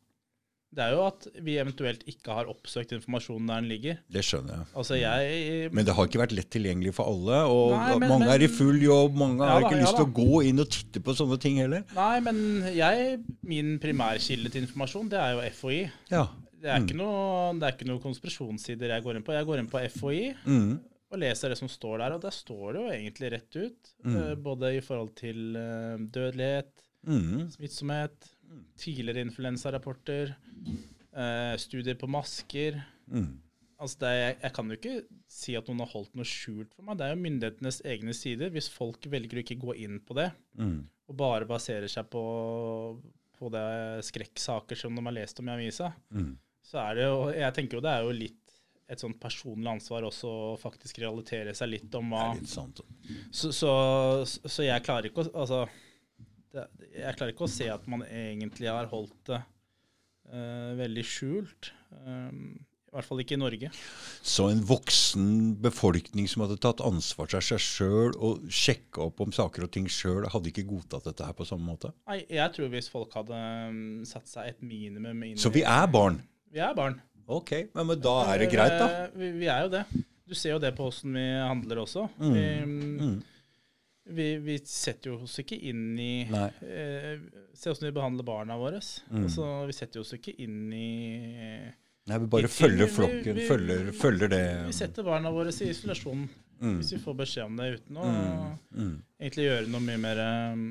[0.70, 3.96] Det er jo at vi eventuelt ikke har oppsøkt informasjonen der den ligger.
[4.14, 4.66] Det skjønner jeg.
[4.78, 7.40] Altså jeg Men det har ikke vært lett tilgjengelig for alle.
[7.50, 9.96] Og Nei, men- mange men- er i full jobb, mange Ja har ikke da, lyst
[9.98, 11.82] til ja, å gå inn og titte på sånne ting heller.
[11.96, 12.38] Nei, men
[12.76, 15.80] jeg, min primærkilde til informasjon, det er jo FHI.
[16.14, 16.28] Ja.
[16.60, 19.32] Det er, ikke noe, det er ikke noe konspirasjonssider jeg går inn på.
[19.32, 20.78] Jeg går inn på FHI Mm.
[21.10, 23.92] og leser det som står der, og der står det jo egentlig rett ut.
[24.04, 24.16] Mm.
[24.16, 26.72] eh, Både i forhold til eh, dødelighet,
[27.06, 27.48] Mm.
[27.50, 28.28] smittsomhet,
[28.76, 30.34] tidligere influensarapporter,
[31.16, 32.82] eh, studier på masker.
[33.10, 33.38] Mm.
[33.80, 36.82] Altså det er, jeg kan jo ikke si at noen har holdt noe skjult for
[36.84, 36.98] meg.
[36.98, 38.50] Det er jo myndighetenes egne sider.
[38.52, 40.84] Hvis folk velger å ikke gå inn på det, Mm.
[41.08, 43.00] og bare baserer seg på,
[43.40, 46.36] på det skrekksaker som de har lest om i avisa, Mm.
[46.70, 48.36] Så er det jo Jeg tenker jo det er jo litt
[48.90, 52.82] et sånt personlig ansvar også å faktisk realitere seg litt om hva litt sant.
[53.30, 53.74] så, så,
[54.26, 55.60] så jeg klarer ikke å Altså
[56.50, 56.66] det,
[56.96, 61.70] Jeg klarer ikke å se at man egentlig har holdt det uh, veldig skjult.
[62.02, 62.58] Um,
[62.90, 63.70] I hvert fall ikke i Norge.
[64.26, 65.28] Så en voksen
[65.62, 69.86] befolkning som hadde tatt ansvar for seg sjøl og sjekka opp om saker og ting
[69.86, 71.92] sjøl, hadde ikke godtatt dette her på samme måte?
[72.10, 73.38] Nei, jeg tror hvis folk hadde
[73.70, 76.18] um, satt seg et minimum inn Så vi er barn?
[76.52, 77.00] Vi er barn.
[77.30, 78.86] Ok, men, da er det greit, da.
[79.04, 79.84] Eh, Vi, vi er jo det.
[80.26, 82.08] Du ser jo det på åssen vi handler også.
[82.18, 82.32] Mm.
[82.34, 83.22] Vi, Mm.
[84.10, 87.18] vi, vi setter jo oss ikke inn i eh,
[87.54, 88.80] Se åssen vi behandler barna våre.
[89.10, 89.24] Mm.
[89.28, 90.88] Altså, vi setter oss ikke inn i
[92.10, 96.24] Nei, vi bare følger flokken, vi- følger, følger det Vi setter barna våre i isolasjon
[96.60, 98.06] Hvis vi får beskjed om det uten å
[98.74, 99.02] Mm.
[99.20, 100.18] egentlig gjøre noe mye mer
[100.52, 100.64] um,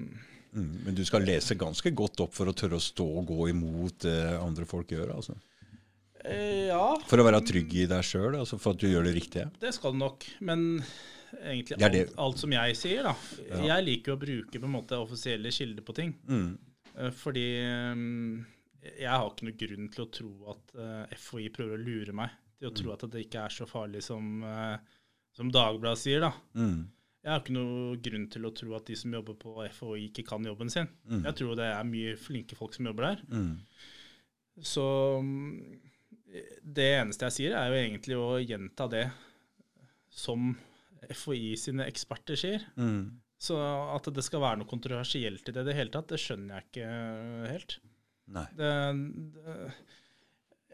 [0.51, 0.83] Mm.
[0.83, 3.99] Men du skal lese ganske godt opp for å tørre å stå og gå imot
[3.99, 5.11] det andre folk gjør.
[5.15, 5.35] altså.
[6.29, 9.15] Eh, Ja, For å være trygg i deg sjøl, altså for at du gjør det
[9.15, 9.49] riktige.
[9.59, 10.25] det skal du nok.
[10.41, 10.83] Men
[11.43, 13.15] egentlig Det er det- alt, alt som jeg sier, da.
[13.65, 16.13] Jeg liker å bruke på en måte offisielle kilder på ting.
[16.27, 16.57] Mm.
[16.97, 17.47] Eh, Fordi
[17.93, 18.45] um,
[18.81, 22.29] jeg har ikke noe grunn til å tro at eh, FHI prøver å lure meg
[22.59, 22.75] til å Mm.
[22.81, 24.43] tro at det ikke er så farlig som,
[25.33, 26.19] som Dagbladet sier.
[26.19, 26.33] da.
[26.55, 26.87] Mm.
[27.23, 30.25] Jeg har ikke noe grunn til å tro at de som jobber på FHI, ikke
[30.27, 30.87] kan jobben sin.
[31.09, 33.21] Jeg tror det er mye flinke folk som jobber der.
[33.31, 33.57] Mm.
[34.61, 35.79] Så mm,
[36.29, 39.05] det eneste jeg sier, er jo egentlig å gjenta det
[40.13, 40.51] som
[41.09, 42.65] FHI sine eksperter sier.
[42.77, 43.19] Mm.
[43.39, 43.55] Så
[43.95, 46.67] at det skal være noe kontroversielt i det i det hele tatt, det skjønner jeg
[46.67, 46.89] ikke
[47.53, 47.77] helt.
[48.29, 48.45] Nei.
[48.59, 48.73] Det,
[49.37, 49.55] det,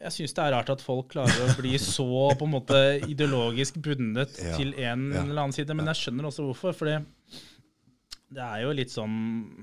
[0.02, 3.78] jeg syns det er rart at folk klarer å bli så på en måte ideologisk
[3.86, 6.76] bundet Ja, til en ja, eller annen side, men jeg skjønner også hvorfor.
[6.76, 6.90] For
[8.36, 9.14] det er jo litt sånn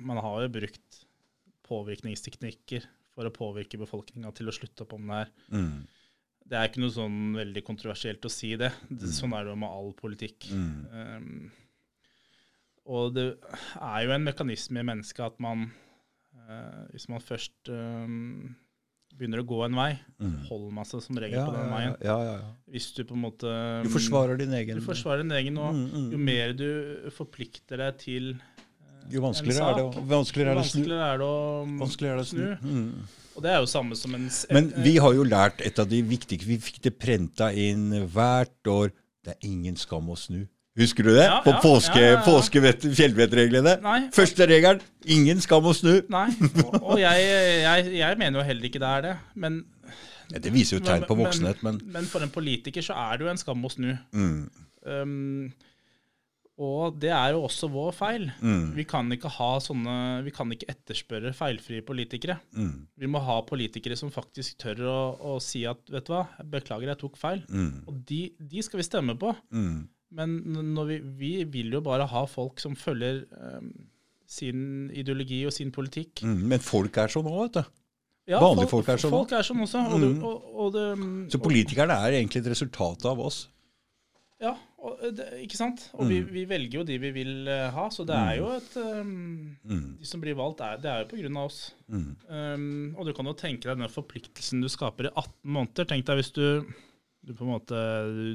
[0.06, 1.02] Man har jo brukt
[1.69, 5.33] påvirkningsteknikker for å påvirke befolkninga til å slutte opp om det her.
[5.53, 5.75] Mm.
[6.53, 8.73] Det er ikke noe sånn veldig kontroversielt å si det.
[8.91, 10.49] det sånn er det jo med all politikk.
[10.51, 10.73] Mm.
[10.91, 11.53] Um,
[12.93, 13.29] og det
[13.79, 15.69] er jo en mekanisme i mennesket at man
[16.35, 18.57] uh, Hvis man først um,
[19.15, 19.93] begynner å gå en vei,
[20.49, 21.95] holder man seg som regel Ja, på den veien.
[22.03, 22.51] ja, ja, ja.
[22.73, 23.53] Hvis du på en måte
[23.85, 26.69] Du forsvarer din egen Du forsvarer din egen, og Mm, mm, jo mer du
[27.15, 28.33] forplikter deg til
[29.11, 32.29] Jo vanskeligere er det, å- vanskeligere er det vanskeligere er det å Vanskeligere er det
[32.29, 32.57] snu.
[32.62, 33.03] Mm.
[33.37, 36.03] Og det er jo samme som en Men vi har jo lært et av de
[36.03, 38.93] viktige Vi fikk det prenta inn hvert år.
[39.24, 40.47] Det er ingen skam å snu.
[40.77, 41.24] Husker du det?
[41.29, 42.23] Ja, På ja, påske, ja, ja, ja.
[42.24, 43.74] påskevett- fjellvettreglene.
[43.83, 44.09] Nei.
[44.12, 46.01] Første regelen ingen skam å snu.
[46.09, 46.29] Nei,
[46.65, 47.27] og, og jeg,
[47.62, 49.16] jeg, jeg mener jo heller ikke det er det.
[49.35, 49.65] Men,
[50.33, 53.19] Ja, det viser jo tegn på men- voksenhet, men men for en politiker så er
[53.19, 53.99] det jo en skam å snu.
[54.12, 54.51] mm,
[54.83, 55.53] Um,
[56.59, 58.27] og det er jo også vår feil.
[58.41, 59.09] mm, Vi kan
[59.61, 62.39] sånne, vi kan ikke etterspørre feilfrie politikere.
[62.55, 66.27] mm, Vi må ha politikere som faktisk tør å, å si at vet du hva,
[66.45, 67.43] beklager, jeg tok feil.
[67.49, 69.35] mm, Og de, de skal vi stemme på.
[69.51, 69.89] mm.
[70.12, 70.43] Men
[70.74, 73.70] når vi, vi vil jo bare ha folk som følger um,
[74.29, 76.20] sin ideologi og sin politikk.
[76.23, 76.43] Mm.
[76.51, 77.70] Men folk er sånn òg, vet du.
[78.29, 79.81] Ja, Vanlige folk er sånn Folk er sånn også.
[79.89, 80.23] Og det, Mm.
[80.23, 83.49] og, og det, Så politikerne er egentlig et resultat av oss.
[84.39, 84.53] Ja,
[84.83, 85.85] og det, ikke sant?
[85.95, 88.77] Og vi, vi velger jo de vi vil eh, ha, så det er jo et
[88.83, 89.13] um,
[89.65, 91.61] Mm, De som blir valgt, er, det er jo på grunn av oss.
[91.89, 95.87] mm, Um, og du kan jo tenke deg den forpliktelsen du skaper i 18 måneder.
[95.87, 96.45] Tenk deg hvis du,
[97.23, 97.79] du på en måte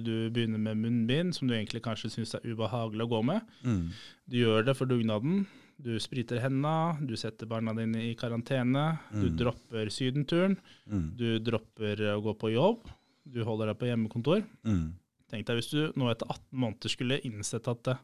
[0.05, 3.41] du, begynner med munnbind, som du egentlig kanskje syns er ubehagelig å gå med.
[3.63, 3.87] mm,
[4.31, 5.45] Du gjør det for dugnaden.
[5.77, 8.97] Du spriter hendene, du setter barna dine i karantene.
[9.13, 10.55] Du dropper sydenturen.
[10.89, 12.87] mm, Du dropper å gå på jobb.
[13.27, 14.41] Du holder deg på hjemmekontor.
[14.65, 14.87] mm,
[15.31, 17.97] Tenk deg hvis du nå etter 18 måneder skulle innsett at det,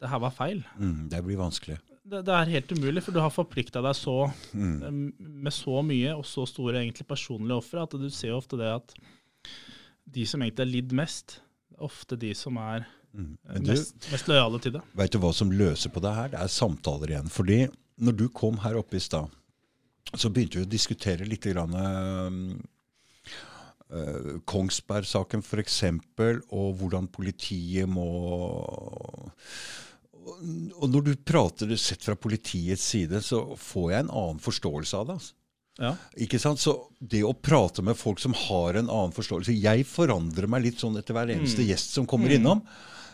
[0.00, 0.62] det her var feil.
[0.78, 1.08] mm.
[1.12, 1.78] Det blir vanskelig.
[2.08, 4.14] Det, det er helt umulig, for du har forplikta deg så
[4.56, 4.82] Mm.
[4.82, 8.56] eh, med så mye og så store egentlig personlige ofre at du ser jo ofte
[8.56, 8.94] det at
[10.08, 11.40] de som egentlig har lidd mest,
[11.76, 13.36] er ofte de som er Mm.
[13.48, 14.82] eh, du, mest, mest lojale til det.
[14.96, 16.28] Vet du hva som løser på det her?
[16.32, 17.28] Det er samtaler igjen.
[17.32, 17.60] Fordi
[18.00, 19.28] når du kom her oppe i stad,
[20.16, 21.72] så begynte vi å diskutere litt grann,
[23.92, 25.82] eh, Kongsberg-saken f.eks.,
[26.50, 28.08] og hvordan politiet må
[30.78, 35.08] Og når du prater sett fra politiets side, så får jeg en annen forståelse av
[35.08, 35.18] det.
[35.20, 35.34] altså.
[35.78, 35.94] Ja.
[36.18, 36.60] Ikke sant?
[36.60, 40.82] Så det å prate med folk som har en annen forståelse Jeg forandrer meg litt
[40.82, 42.64] sånn etter hver eneste gjest som kommer innom.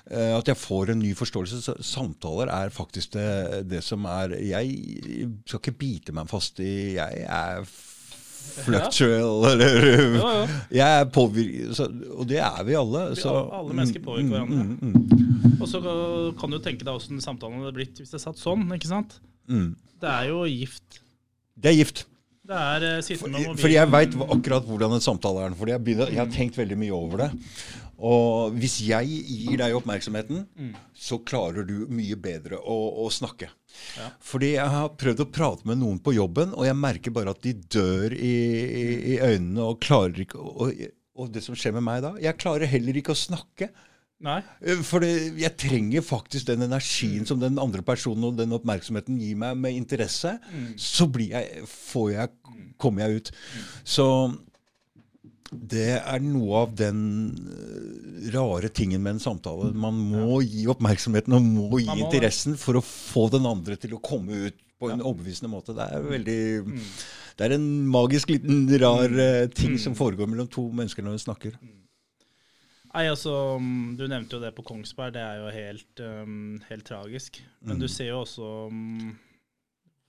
[0.08, 1.60] Uh, At jeg får en ny forståelse.
[1.64, 6.96] Så samtaler er faktisk det, det som er Jeg skal ikke bite meg fast i
[6.96, 7.68] Jeg er
[8.64, 10.58] fluctual, eller ja, ja.
[10.78, 11.80] Jeg er påvirket
[12.14, 13.04] Og det er vi alle.
[13.18, 14.64] Så, alle, mennesker påvirker hverandre.
[14.64, 15.80] Mm, mm, Og så
[16.40, 18.66] kan du tenke deg hvordan samtalen hadde blitt hvis det satt sånn.
[18.76, 19.18] ikke sant?
[19.50, 19.70] mm.
[20.04, 21.00] Det er jo gift.
[21.56, 22.04] Det er gift.
[22.44, 25.54] Det er uh, fordi, Fordi jeg veit akkurat hvordan en samtale er.
[25.56, 27.30] Fordi jeg, begynner, jeg har tenkt veldig mye over det.
[28.04, 30.42] Og hvis jeg gir deg oppmerksomheten,
[30.92, 33.48] så klarer du mye bedre å, å snakke.
[33.96, 34.10] Ja.
[34.22, 37.40] Fordi jeg har prøvd å prate med noen på jobben, og jeg merker bare at
[37.46, 38.34] de dør i,
[38.82, 40.84] i, i øynene og klarer ikke og,
[41.16, 43.70] og det som skjer med meg da Jeg klarer heller ikke å snakke.
[44.24, 44.38] Nei.
[44.64, 49.38] Eh, For jeg trenger faktisk den energien som den andre personen og den oppmerksomheten gir
[49.40, 50.36] meg med interesse.
[50.80, 52.34] Så blir jeg, får jeg,
[52.80, 53.32] kommer jeg ut.
[53.84, 54.06] Så
[55.60, 57.00] det er noe av den
[57.50, 59.70] eh, rare tingen med en samtale.
[59.76, 63.94] Man må gi oppmerksomheten og må gi må interessen for å få den andre til
[63.96, 65.74] å komme ut på en overbevisende måte.
[65.76, 66.38] Det er veldig
[67.38, 71.22] Det er en magisk liten rar uh, ting som foregår mellom to mennesker når vi
[71.24, 71.56] snakker.
[72.94, 75.14] Nei, altså, mm, Du nevnte jo det på Kongsberg.
[75.16, 77.40] Det er jo helt, um, helt tragisk.
[77.60, 77.80] Men Mm.
[77.80, 79.16] du ser jo også um,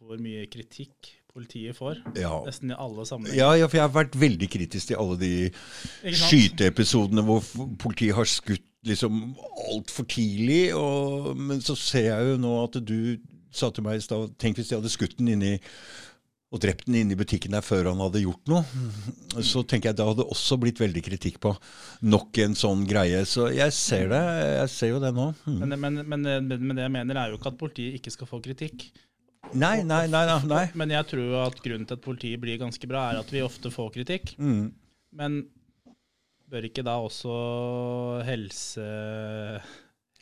[0.02, 1.99] hvor mye kritikk politiet får.
[2.16, 2.38] Ja.
[2.45, 3.38] Nesten i alle sammenhenger.
[3.41, 5.34] Ja, ja, for jeg har vært veldig kritisk til alle de
[6.16, 7.44] skyteepisodene hvor
[7.82, 9.34] politiet har skutt liksom
[9.74, 10.70] altfor tidlig.
[10.78, 12.98] Og, men så ser jeg jo nå at du
[13.56, 15.53] sa til meg i stad Tenk hvis de hadde skutt den inni
[16.53, 18.62] og drept den inne i butikken der før han hadde gjort noe.
[19.44, 21.52] Så tenker jeg det hadde også blitt veldig kritikk på.
[22.07, 23.26] Nok en sånn greie.
[23.28, 24.22] Så jeg ser det.
[24.62, 25.32] Jeg ser jo det nå.
[25.49, 25.57] Mm.
[25.66, 28.30] Men, men, men, men, men det jeg mener, er jo ikke at politiet ikke skal
[28.30, 28.88] få kritikk.
[29.54, 30.24] Nei, nei, nei.
[30.50, 30.64] nei.
[30.78, 33.72] Men jeg tror at grunnen til at politiet blir ganske bra, er at vi ofte
[33.74, 34.34] får kritikk.
[34.42, 34.72] Mm.
[35.16, 35.38] Men
[36.52, 37.36] bør ikke da også
[38.28, 38.88] helse,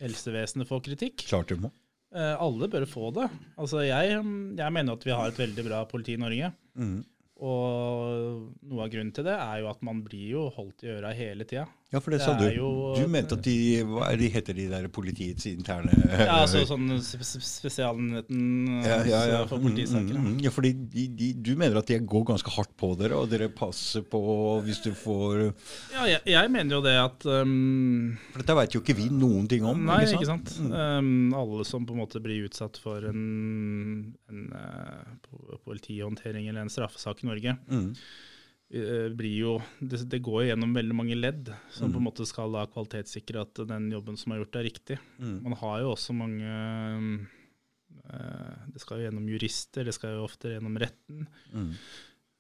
[0.02, 1.26] helsevesenet få kritikk?
[1.30, 1.74] Klart du må.
[2.14, 3.30] Eh, alle bør få det.
[3.58, 4.20] Altså jeg,
[4.60, 6.52] jeg mener at vi har et veldig bra politi i Norge.
[6.78, 7.00] Mm.
[7.44, 11.12] Og noe av grunnen til det er jo at man blir jo holdt i øra
[11.18, 11.66] hele tida.
[11.94, 12.48] Ja, for det, Det sa du.
[12.50, 16.64] jo- Du mente at de Hva er de heter de der politiets interne Ja, altså
[16.66, 19.46] sånn sp- sp- Spesialenheten Ja, ja, ja.
[19.46, 20.18] for Mm, politisaker.
[20.18, 20.40] mm, mm.
[20.42, 23.48] ja fordi de, de, du mener at de går ganske hardt på dere, og dere
[23.50, 24.24] passer på
[24.66, 25.54] hvis du får
[25.94, 29.48] Ja, jeg, jeg mener jo det at um, For dette veit jo ikke vi noen
[29.48, 29.86] ting om.
[29.86, 30.50] Nei, ikke ikke sant?
[30.60, 30.74] Mm.
[30.74, 36.70] Um, alle som på en måte blir utsatt for en, en uh, politihåndtering eller en
[36.74, 37.94] straffesak i Norge, Mm.
[38.74, 41.94] Eh, blir jo det, det går gjennom veldig mange ledd som Mm.
[41.94, 44.98] på en måte skal da kvalitetssikre at den jobben som er gjort, er riktig.
[45.20, 45.38] Mm.
[45.44, 47.28] Man har jo også mange
[48.10, 51.28] eh, Det skal jo gjennom jurister, det skal jo ofte gjennom retten.
[51.54, 51.70] Mm.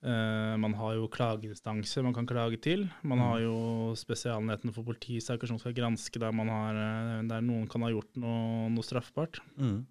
[0.03, 2.89] Eh, man har jo klageinstanser man kan klage til.
[3.07, 6.81] Man har jo spesialenheten for politisaker som skal granske der, man har,
[7.29, 9.39] der noen kan ha gjort noe, noe straffbart.
[9.55, 9.85] Mm.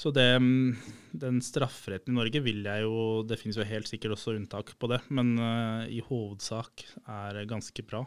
[0.00, 0.76] Så det, mm,
[1.20, 4.88] den strafferetten i Norge vil jeg jo Det finnes jo helt sikkert også unntak på
[4.88, 8.04] det, men uh, i hovedsak er det ganske bra.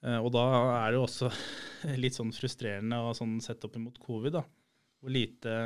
[0.00, 0.44] Eh, og da
[0.78, 1.30] er det jo også
[2.02, 4.44] litt sånn frustrerende å sånn sette opp imot covid, da.
[5.00, 5.56] Hvor lite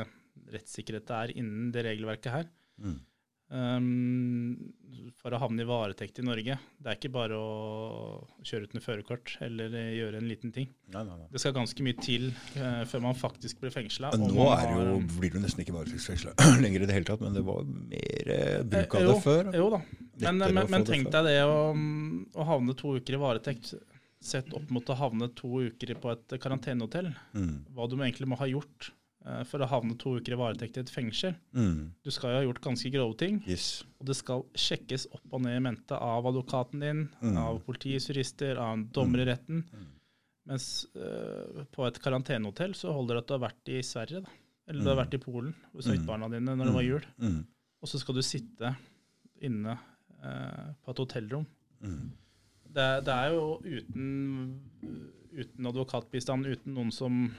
[0.54, 2.48] rettssikkerhet det er innen det regelverket her.
[2.82, 2.98] Mm.
[3.52, 4.72] Um,
[5.20, 6.56] for å havne i varetekt i Norge.
[6.80, 10.70] Det er ikke bare å kjøre uten førerkort eller eh, gjøre en liten ting.
[10.94, 11.28] Nei, nei, nei.
[11.32, 14.14] Det skal ganske mye til uh, før man faktisk blir fengsla.
[14.20, 16.34] Nå er det jo, blir du nesten ikke varetektsfengsla
[16.64, 19.52] lenger i det hele tatt, men det var mer eh, bruk av jo, det før.
[19.60, 19.82] Jo da.
[20.24, 23.74] Men, å men, men tenk deg det å, å havne to uker i varetekt
[24.24, 27.10] sett opp mot å havne to uker på et karantenehotell.
[27.36, 27.56] Mm.
[27.76, 29.03] Hva du egentlig må ha gjort eh,
[29.48, 31.34] for å havne to uker i varetekt i et fengsel.
[31.56, 31.92] Mm.
[32.04, 33.42] Du skal jo ha gjort ganske grove ting.
[33.48, 33.82] Yes.
[34.00, 37.36] Og det skal sjekkes opp og ned i mente av advokaten din, Mm.
[37.40, 39.64] av politiets jurister, av en dommer i retten.
[40.46, 44.30] Mens eh, på et karantenehotell så holder det at du har vært i Sverige, da.
[44.68, 45.04] Eller du har Mm.
[45.06, 47.04] vært i Polen hos barna dine når det var jul.
[47.20, 47.46] Mm.
[47.82, 48.76] Og så skal du sitte
[49.40, 49.78] inne
[50.22, 51.46] eh, på et hotellrom.
[51.82, 52.10] Mm.
[52.74, 54.60] Det, det er jo uten,
[55.32, 57.34] uten advokatbistand, uten noen som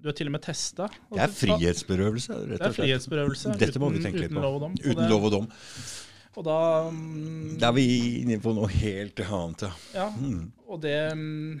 [0.00, 0.86] Du er til og med testa.
[1.12, 2.80] Det er frihetsberøvelse, rett Det er og slett.
[2.80, 3.58] frihetsberøvelse.
[3.60, 4.42] Dette må vi uten- tenke litt uten på.
[4.46, 4.74] lov og dom.
[4.80, 5.48] Uten det- lov og dom.
[6.36, 9.72] Og da um, Da er vi inne på noe helt annet, ja.
[9.94, 10.52] Ja, Mm.
[10.68, 11.60] og det, mm,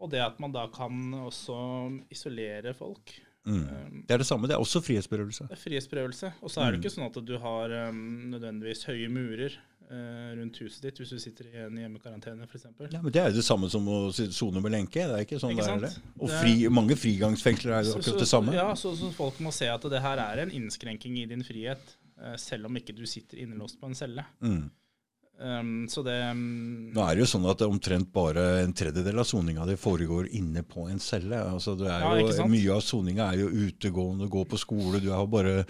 [0.00, 3.12] og det at man da kan også isolere folk.
[3.46, 4.04] Mm.
[4.06, 4.46] Det er det samme.
[4.48, 5.48] Det er også frihetsberøvelse.
[5.48, 6.32] Det er frihetsberøvelse.
[6.42, 9.52] Og så er det ikke sånn at du har um, nødvendigvis høye murer
[9.88, 12.66] rundt huset ditt hvis du sitter i en hjemmekarantene f.eks.
[12.92, 15.00] Ja, men Det er jo det samme som å sone med lenke.
[15.00, 15.92] Det er ikke sånn Ikke det er det.
[16.18, 18.56] Og Det fri, mange frigangsfengsler er jo akkurat det samme.
[18.58, 21.96] Ja, så, så folk må se at det her er en innskrenking i din frihet,
[22.20, 24.26] eh, selv om ikke du sitter innelåst på en celle.
[24.44, 24.66] Mm.
[25.38, 29.26] Um, så det um, Nå er det jo sånn at omtrent bare en tredjedel av
[29.28, 31.38] soninga di foregår inne på en celle.
[31.46, 32.50] Altså det er Ja, jo, sant?
[32.50, 34.98] mye av soninga er jo utegående, gå på skole.
[35.00, 35.62] Du har bare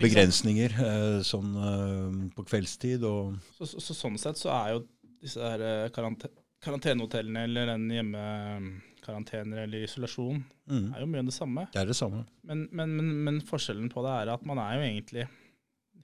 [0.00, 3.04] begrensninger eh, sånn eh, på kveldstid.
[3.06, 4.84] og så, så, så sånn sett så er jo
[5.20, 11.32] disse her eh, karante karantenehotellene eller den hjemmekarantener eller isolasjon mm, er jo mye det
[11.32, 11.64] samme.
[11.72, 12.26] Det er det samme.
[12.44, 15.24] Men, men, men, men forskjellen på det er at man er jo egentlig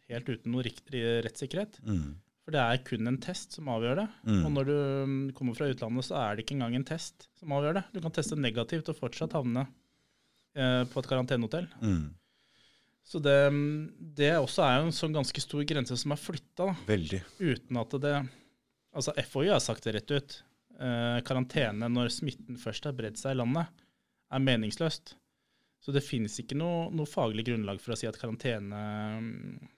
[0.09, 1.81] helt uten noe riktig rettssikkerhet.
[1.85, 2.15] Mm,
[2.47, 4.07] For det er kun en test som avgjør det.
[4.29, 4.43] Mm.
[4.47, 4.77] Og når du
[5.13, 7.85] mm, kommer fra utlandet, så er det ikke engang en test som avgjør det.
[7.93, 9.67] Du kan teste negativt og fortsatt havne
[10.57, 11.69] eh, på et karantenehotell.
[11.83, 12.07] mm,
[13.07, 13.37] Så det,
[14.19, 17.23] det også er jo en sånn ganske stor grense som er flytta, veldig.
[17.39, 18.17] uten at det
[18.97, 20.35] Altså FHI har sagt det rett ut.
[20.81, 23.69] Eh, karantene når smitten først har bredd seg i landet,
[24.33, 25.13] er meningsløst.
[25.85, 28.81] Så det finnes ikke noe, noe faglig grunnlag for å si at karantene
[29.21, 29.69] mm,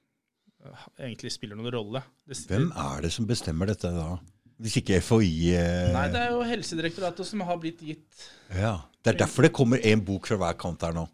[1.02, 2.04] egentlig spiller noen rolle.
[2.22, 4.12] Det, Hvem er det som bestemmer dette da?
[4.58, 8.72] Hvis ikke FHI eh, Nei, det er jo Helsedirektoratet som har blitt gitt ja.
[8.98, 11.04] Det er derfor det kommer én bok fra hver kant her nå.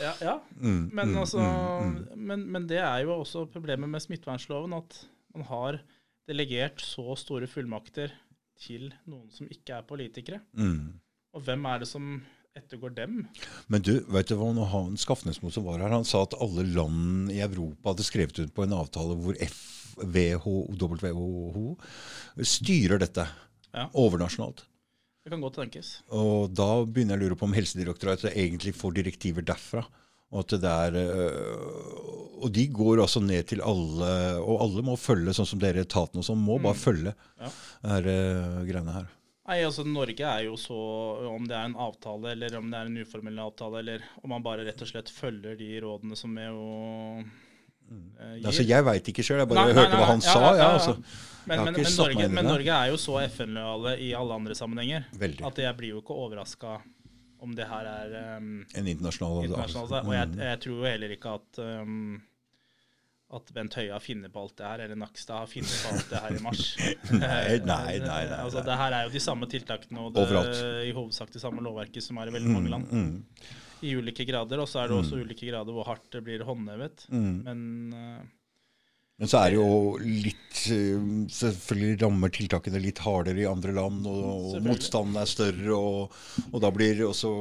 [0.00, 0.34] Ja, ja.
[0.56, 5.00] Mm, Men, mm, altså, mm, men, men det er jo også problemet med smittevernloven, at
[5.36, 5.80] man har
[6.30, 8.12] delegert så store fullmakter
[8.60, 10.40] til noen som ikke er politikere.
[10.56, 11.00] Mm.
[11.36, 12.22] Og hvem er det som
[12.56, 13.20] ettergår dem?
[13.70, 17.30] Men du, vet du hva, han Skafnesmo som var her, han sa at alle land
[17.32, 19.34] i Europa hadde skrevet ut på en avtale hvor
[20.00, 21.76] FWHO
[22.46, 23.26] styrer dette
[23.74, 23.86] Ja.
[23.94, 24.64] overnasjonalt.
[25.24, 25.88] Det kan godt tenkes.
[26.16, 29.82] Og da begynner jeg å lure på om Helsedirektoratet egentlig får direktiver derfra.
[30.30, 34.10] Og, at det er, øh, og de går altså ned til alle,
[34.40, 37.50] og alle må følge, sånn som dere etaten og sånn, må bare følge Ja.
[37.82, 39.08] her, øh, greiene her.
[39.50, 40.76] Nei, altså Norge er jo så
[41.34, 44.42] Om det er en avtale, eller om det er en uformell avtale, eller om man
[44.44, 47.24] bare rett og slett følger de rådene som er eh,
[47.90, 48.46] gir.
[48.46, 50.22] Altså, jeg veit ikke sjøl, jeg bare Nei, nei, hørte hva han.
[50.24, 50.36] Sa.
[50.38, 50.96] ja, Ja, altså.
[51.50, 52.44] Men, men, men, Norge, men.
[52.46, 55.44] Norge er jo så FN-lojale i alle andre sammenhenger Veldig.
[55.48, 56.74] at jeg blir jo ikke overraska
[57.40, 59.94] om det her er um, En internasjonal internasjonalt.
[60.04, 60.42] Og jeg, Mm.
[60.44, 62.20] jeg tror jo heller ikke at um,
[63.30, 66.08] at Bent Høie har funnet på alt det her, eller Nakstad har funnet på alt
[66.10, 66.62] det her i mars.
[67.14, 70.24] Nei, nei, nei, nei, altså, det her er jo de samme tiltakene og det,
[70.88, 72.90] i hovedsak det samme lovverket som er i veldig mange land.
[72.90, 74.60] Mm, I ulike grader.
[74.62, 77.06] Og så er det også ulike grader hvor hardt det blir håndhevet.
[77.08, 77.42] mm.
[77.46, 77.60] Men
[77.94, 78.20] uh,
[79.20, 84.06] Men så er det jo litt øh, Selvfølgelig rammer tiltakene litt hardere i andre land,
[84.08, 86.14] og, og motstanden er større, og,
[86.52, 87.32] og da blir også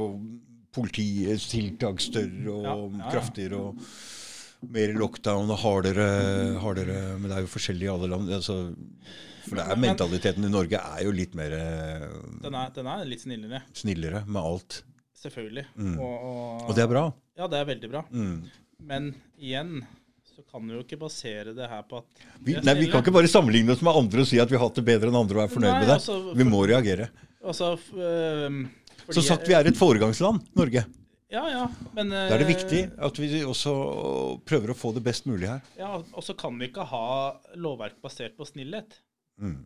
[0.75, 2.75] politiets tiltak større og Ja,
[3.05, 3.61] ja, kraftigere.
[3.71, 6.05] og mer lockdown og hardere,
[6.59, 8.27] hardere Men det er jo forskjellig i alle land.
[8.35, 8.57] Altså,
[9.47, 12.69] for det er Men- men- mentaliteten i Norge er jo litt mer øh, den, er,
[12.75, 13.61] den er litt snillere.
[13.73, 14.83] snillere med alt.
[15.19, 15.65] Selvfølgelig.
[15.75, 15.95] Mm.
[15.99, 17.05] Og, og, Og det er bra.
[17.39, 18.03] Ja, det er veldig bra.
[18.11, 18.37] Mm.
[18.89, 19.09] Men
[19.39, 19.81] igjen
[20.29, 23.11] så kan du jo ikke basere det her på at Vi, nei, vi kan ikke
[23.17, 25.41] bare sammenligne oss med andre og si at vi har hatt det bedre enn andre
[25.41, 25.97] og er fornøyd Nei, med det.
[25.97, 27.09] altså, vi må reagere.
[27.43, 30.85] Altså, fordi- Som sagt, vi er et foregangsland, Norge.
[31.29, 31.65] Ja, ja.
[31.93, 33.73] Men Da er det øh, viktig at vi også
[34.47, 35.59] prøver å få det best mulig her.
[35.77, 38.95] Ja, Og så kan vi ikke ha lovverk basert på snillhet.
[39.39, 39.65] Mm.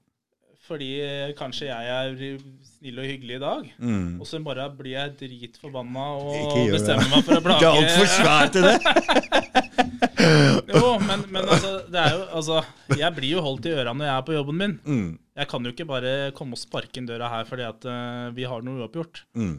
[0.63, 4.21] Fordi øh, kanskje jeg er snill og hyggelig i dag, Mm.
[4.21, 8.07] og så morgen blir jeg dritforbanna og bestemmer meg for å plage Det er altfor
[8.13, 8.77] svært til det!
[10.73, 12.59] Jo, men, men altså, det er jo, altså
[12.97, 14.73] Jeg blir jo holdt i øra når jeg er på jobben min.
[14.85, 15.09] Mm.
[15.41, 18.45] Jeg kan jo ikke bare komme og sparke inn døra her fordi at uh, vi
[18.47, 19.23] har noe uoppgjort.
[19.35, 19.55] Mm.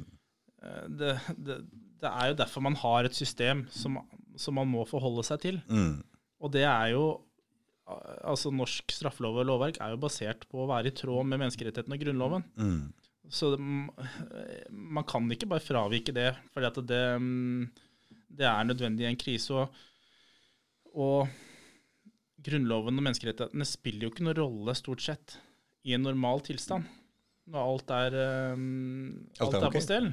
[0.64, 1.58] Eh, Det, det,
[2.04, 3.98] det er jo derfor man har et system som,
[4.40, 5.60] som man må forholde seg til.
[5.68, 5.98] Mm.
[6.40, 7.04] Og det er jo
[7.84, 11.98] Altså, norsk straffelov og lovverk er jo basert på å være i tråd med menneskerettighetene
[11.98, 12.46] og Grunnloven.
[12.56, 12.78] Mm.
[13.32, 13.60] Så det,
[14.70, 17.66] man kan ikke bare fravike det, fordi at det, mm,
[18.40, 19.52] det er nødvendig i en krise.
[19.52, 21.28] Og, og
[22.44, 25.38] Grunnloven og menneskerettighetene spiller jo ikke noen rolle, stort sett,
[25.84, 26.88] i en normal tilstand.
[27.52, 28.14] Når alt er,
[28.56, 29.84] um, Alt alt er er på ok.
[29.84, 30.06] stell.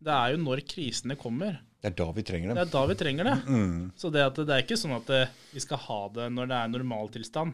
[0.00, 1.58] Det er jo når krisene kommer.
[1.78, 2.62] Det er da vi trenger Det dem.
[2.66, 3.34] er da vi trenger det.
[3.46, 3.82] Mm.
[3.96, 5.20] Så det, at det er ikke sånn at det,
[5.54, 7.52] vi skal ha det når det er normaltilstand,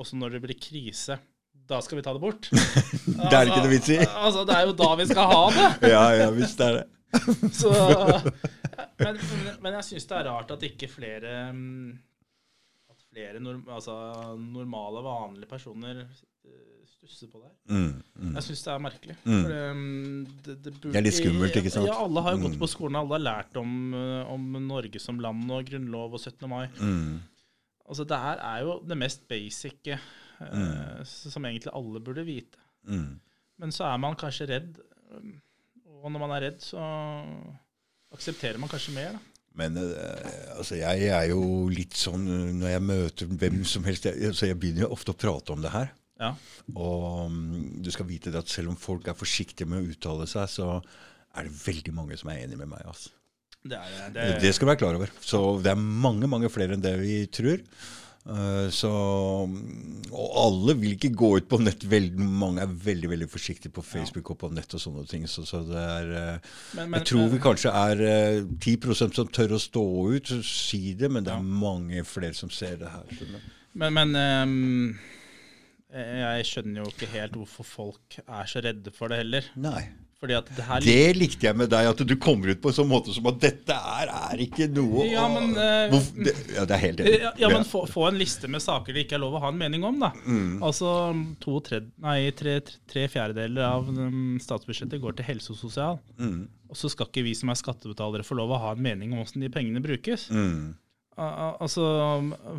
[0.00, 1.18] også når det blir krise.
[1.66, 2.46] Da skal vi ta det bort.
[2.52, 3.96] Det er ikke noe vits i.
[4.06, 5.68] Altså, det er jo da vi skal ha det.
[5.96, 6.84] Ja, ja, visst er det.
[7.58, 7.70] Så,
[9.00, 11.92] men, men, men jeg syns det er rart at ikke flere mm,
[12.92, 13.94] At flere norm, altså,
[14.36, 16.65] normale, vanlige personer eh,
[17.06, 17.56] stusser på det her.
[17.76, 18.02] Mm.
[18.20, 18.34] Mm.
[18.36, 19.16] Jeg syns det er merkelig.
[19.24, 19.42] Mm.
[19.42, 21.86] For, um, det, det, burde- Det er litt skummelt, ikke sant?
[21.88, 22.62] Ja, alle har jo gått Mm.
[22.64, 26.48] på skolen, alle har lært om, uh, om Norge som land og grunnlov og 17.
[26.48, 26.66] mai.
[26.80, 27.20] Mm.
[27.88, 29.98] Altså, det her er jo det mest basic uh,
[30.40, 31.04] Mm.
[31.06, 32.58] som egentlig alle burde vite.
[32.86, 33.20] Mm.
[33.58, 34.76] Men så er man kanskje redd,
[36.02, 36.76] og når man er redd, så
[38.12, 39.16] aksepterer man kanskje mer.
[39.16, 39.18] Da.
[39.56, 41.40] Men eh, altså, jeg er jo
[41.72, 45.14] litt sånn eh, når jeg møter hvem som helst jeg, altså, jeg begynner jo ofte
[45.14, 45.88] å prate om det her.
[46.20, 46.32] Ja.
[46.74, 50.28] Og mm, du skal vite det at selv om folk er forsiktige med å uttale
[50.30, 50.70] seg, så
[51.36, 52.86] er det veldig mange som er enig med meg.
[52.88, 53.12] Altså.
[53.66, 55.12] Det, er, Det, det, skal du være klar over.
[55.20, 57.62] Så det er mange, mange flere enn det vi tror.
[58.26, 58.90] Eh, så,
[60.10, 61.84] og alle vil ikke gå ut på nett.
[61.86, 65.26] Veldig mange er veldig veldig forsiktige på Facebook og på nett og sånne ting.
[65.30, 69.30] Så, så det er, eh, men, men, jeg tror vi kanskje er eh, 10 som
[69.30, 69.84] tør å stå
[70.16, 71.60] ut og si det, men det er Ja.
[71.66, 73.38] mange flere som ser det her.
[73.76, 74.98] Men, men um,
[75.92, 79.52] jeg skjønner jo ikke helt hvorfor folk er så redde for det heller.
[79.60, 79.84] Nei.
[80.16, 82.76] Fordi at det her Det likte jeg med deg, at du kommer ut på en
[82.78, 86.64] sånn måte som at dette er, er ikke noe Ja, men, uh, Hvorfor- det, ja,
[86.64, 87.18] det er helt enig.
[87.20, 89.52] Ja, ja, men få, få en liste med saker det ikke er lov å ha
[89.52, 90.14] en mening om, da.
[90.24, 90.62] Mm.
[90.64, 90.88] Altså
[91.44, 92.56] to tre, nei, tre,
[92.88, 96.00] tre fjerdedeler av um, statsbudsjettet går til helse og sosial.
[96.16, 96.46] Mm.
[96.72, 99.20] Og så skal ikke vi som er skattebetalere få lov å ha en mening om
[99.20, 100.30] hvordan de pengene brukes.
[100.32, 100.72] Mm.
[101.16, 101.82] Al- al- Altså,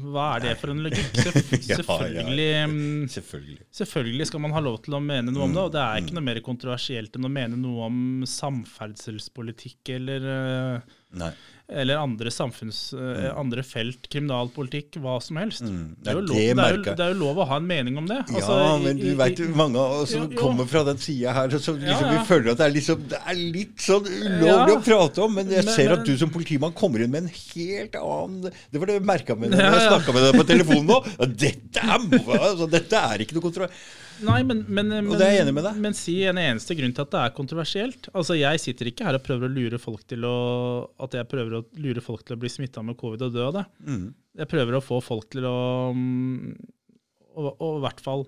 [0.07, 1.11] hva er det for en logikk?
[1.13, 1.75] Selvf- Ja, ja.
[1.77, 3.59] Selvfølgelig, um, Selvfølgelig.
[3.79, 6.05] selvfølgelig skal man ha lov til å mene noe om det, og det er Mm.
[6.07, 10.79] ikke noe mer kontroversielt enn å mene noe om samferdselspolitikk eller uh,
[11.21, 11.31] Nei.
[11.69, 12.93] Eller andre samfunns...
[12.95, 13.25] mm.
[13.35, 15.65] andre felt, kriminalpolitikk, hva som helst.
[15.67, 15.97] Mm.
[15.99, 17.97] Det, er Det lov, det, er jo, det er jo lov å ha en mening
[17.99, 18.21] om det.
[18.31, 21.75] Altså, ja, men du veit mange av oss som kommer fra den sida her, så
[21.75, 24.77] liksom, Ja, vi føler at det er, liksom, det er litt sånn ulovlig Ja.
[24.77, 25.35] å prate om.
[25.41, 28.79] Men jeg Men- ser at du som politimann kommer inn med en helt annen Det
[28.79, 29.93] var det jeg merka med deg Ja, når jeg ja.
[29.97, 30.99] snakka med deg på telefonen nå.
[31.35, 33.71] Dette, er, altså, dette er ikke noe kontroll.
[34.25, 35.79] Nei, men, men, men, det er jeg enig med deg.
[35.83, 38.09] men si en eneste grunn til at det er kontroversielt.
[38.13, 40.35] Altså, Jeg sitter ikke her og prøver å lure folk til å
[41.05, 43.55] at jeg prøver å lure folk til å bli smitta med covid og dø av
[43.59, 43.65] det.
[43.85, 44.07] Mm.
[44.41, 45.57] Jeg prøver å få folk til å
[45.97, 46.57] mm,
[47.37, 48.25] Og og i hvert fall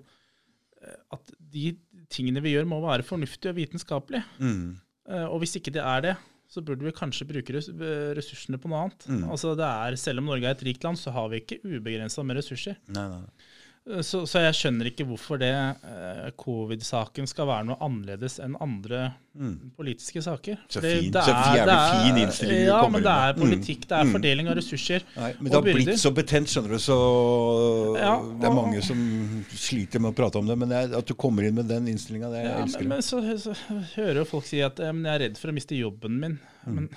[0.82, 1.72] eh, at de
[2.10, 4.24] tingene vi gjør, må være fornuftige og vitenskapelige.
[4.42, 4.76] Mm.
[5.10, 6.16] Eh, Og hvis ikke det er det,
[6.50, 9.04] så burde vi kanskje bruke ressursene på noe annet.
[9.06, 9.24] Mm.
[9.30, 12.24] Altså det er, Selv om Norge er et rikt land, så har vi ikke ubegrensa
[12.26, 12.78] med ressurser.
[12.90, 13.20] Nei, nei.
[13.22, 13.49] Eh,
[14.04, 19.14] Så, så jeg skjønner ikke hvorfor det eh, covid-saken skal være noe annerledes enn andre
[19.30, 19.70] Mm.
[19.78, 20.56] politiske saker.
[20.68, 23.32] Så fin- det så er- jævlig det er- fin innstilling Ja, men det er.
[23.34, 23.40] Mm.
[23.40, 24.12] politikk, det er Mm.
[24.12, 25.02] fordeling av ressurser.
[25.16, 28.82] Nei, men det har har blitt så betent, skjønner du, så Ja, det er mange
[28.82, 30.58] som sliter med å prate om det.
[30.58, 32.98] Men jeg, at du kommer inn med den innstillinga, det jeg Ja, elsker men, men
[33.02, 33.54] så, så
[33.96, 36.38] hører jo folk si at eh, men jeg er redd for å miste jobben min.
[36.66, 36.74] Mm.
[36.74, 36.88] Men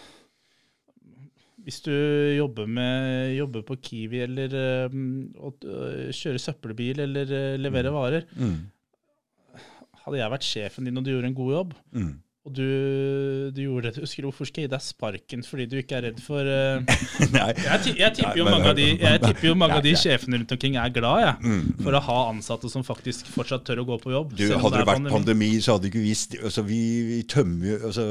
[1.63, 1.91] hvis du
[2.37, 8.57] jobber, med, jobber på Kiwi eller eh, øh, kjører søppelbil eller eh, leverer varer Mm.
[10.03, 12.13] Hadde jeg vært sjefen din og du gjorde en god jobb, Mm.
[12.43, 12.63] Og du,
[13.55, 16.01] du gjorde det, husker du, hvorfor skal jeg gi deg sparken fordi du ikke er
[16.09, 16.81] redd for eh,
[17.35, 17.45] Nei.
[17.55, 18.87] Jeg, jeg tipper jo Nei, men- mange av de,
[19.23, 20.01] tipper jo mange av de Nei, nei.
[20.01, 21.61] sjefene rundt omkring er glad jeg, Mm.
[21.85, 24.33] for å ha ansatte som faktisk fortsatt tør å gå på jobb.
[24.35, 26.35] Du, hadde det det vært pandemi, så hadde ikke vist...
[26.43, 26.81] altså, vi,
[27.13, 28.05] vi tømmer jo altså,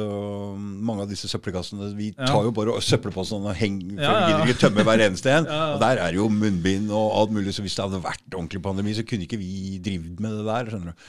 [0.89, 2.31] Mange av disse søppelkassene Vi Ja.
[2.33, 5.51] tar jo bare søppelpostene og henger, for Ja, ja, gidder ikke tømme hver eneste en.
[5.75, 8.97] Og der er jo munnbind og alt mulig, så hvis det hadde vært ordentlig pandemi,
[8.97, 10.73] så kunne ikke vi drevet med det der.
[10.73, 11.07] skjønner du.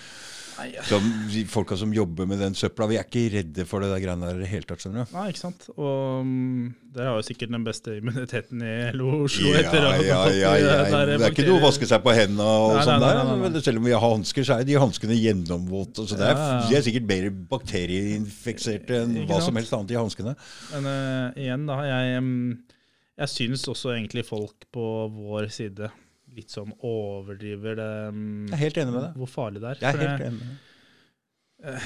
[0.88, 1.00] Så
[1.34, 4.30] de folka som jobber med den søpla, vi er ikke redde for det der greiene
[4.30, 4.84] der i det hele tatt.
[4.84, 5.16] skjønner du.
[5.16, 5.68] Nei, ikke sant.
[5.76, 10.20] Og um, dere har jo sikkert den beste immuniteten i Oslo Ja, etter ja, ja,
[10.38, 10.76] ja, ja.
[11.14, 13.24] Det er ikke noe å vaske seg på hendene og Nei, sånn der.
[13.44, 16.08] Men selv om vi har hansker, så er de hanskene gjennomvåte.
[16.10, 20.38] Så det er, de er sikkert mer bakterieinfiserte enn hva som helst annet i hanskene.
[20.76, 21.82] Men uh, igjen, da.
[21.90, 22.80] Jeg, um,
[23.24, 25.92] jeg syns også egentlig folk på vår side
[26.36, 29.18] litt sånn overdriver det um, Jeg er helt enig med deg.
[29.22, 29.82] hvor farlig det er.
[29.82, 31.84] Jeg er For helt det- enig med deg.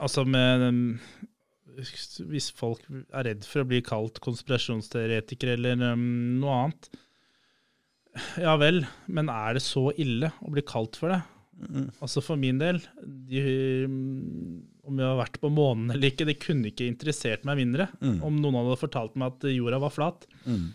[0.00, 0.80] Altså med um,
[2.30, 6.04] Hvis folk er redd for å bli kalt konspirasjonsteoretikere eller um,
[6.42, 6.88] noe annet
[8.42, 11.20] Ja vel, men er det så ille å bli kalt for det?
[11.54, 11.88] Mm.
[12.02, 12.80] Altså For min del,
[13.30, 13.40] de,
[13.86, 17.86] um, om jeg har vært på månen eller ikke, det kunne ikke interessert meg mindre
[18.02, 18.18] Mm.
[18.26, 20.26] om noen hadde fortalt meg at jorda var flat.
[20.46, 20.66] Mm.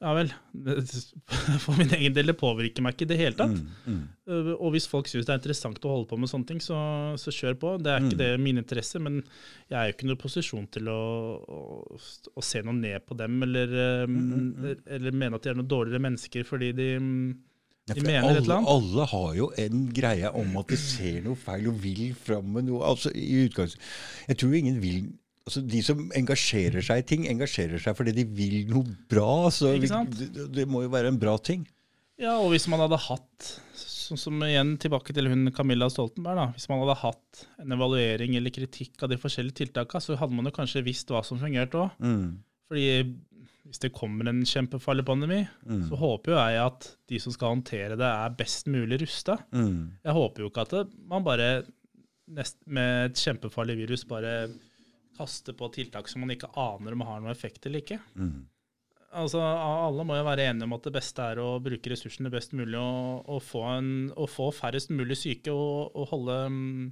[0.00, 0.30] Ja vel.
[1.64, 3.52] For min egen del, det påvirker meg ikke i det hele tatt.
[3.52, 3.66] Mm.
[3.84, 3.98] Mm.
[4.30, 6.78] Uh, Og hvis folk syns det er interessant å holde på med sånne ting, så,
[7.20, 7.74] så kjør på.
[7.84, 8.22] Det er ikke Mm.
[8.22, 9.18] det min interesse, men
[9.68, 10.96] jeg er jo ikke i noen posisjon til å,
[11.44, 12.00] å,
[12.32, 13.76] å se noe ned på dem, eller,
[14.08, 16.88] um, Mm, eller mene at de er noen dårligere mennesker fordi de
[17.90, 22.12] Ja, alle, alle har jo en greie om at de ser noe feil og vil
[22.14, 22.84] fram med noe.
[22.86, 23.76] Altså, i utgangs...
[24.28, 25.08] Jeg tror ingen vil
[25.50, 29.50] altså, De som engasjerer seg i ting, engasjerer seg fordi de vil noe bra.
[29.52, 31.66] Så vi, det, det må jo være en bra ting.
[32.20, 33.46] Ja, og hvis man hadde hatt,
[33.80, 36.46] sånn som igjen tilbake til hun Camilla Stoltenberg, da.
[36.56, 40.48] Hvis man hadde hatt en evaluering eller kritikk av de forskjellige tiltakene, så hadde man
[40.50, 41.94] jo kanskje visst hva som fungerte òg.
[42.04, 42.26] Mm.
[42.70, 42.88] Fordi
[43.70, 45.84] hvis det kommer en kjempefarlig pandemi, Mm.
[45.88, 49.36] så håper jo jeg at de som skal håndtere det, er best mulig rusta.
[49.54, 49.92] Mm.
[50.04, 51.50] Jeg håper jo ikke at det, man bare
[52.34, 54.48] nest, med et kjempefarlig virus bare
[55.20, 58.00] kaster på tiltak som man ikke aner om har noen effekt eller ikke.
[58.16, 58.48] Mm.
[59.20, 62.54] Altså, Alle må jo være enige om at det beste er å bruke ressursene best
[62.54, 66.84] mulig og, og, få, en, og få færrest mulig syke og, og holde mm,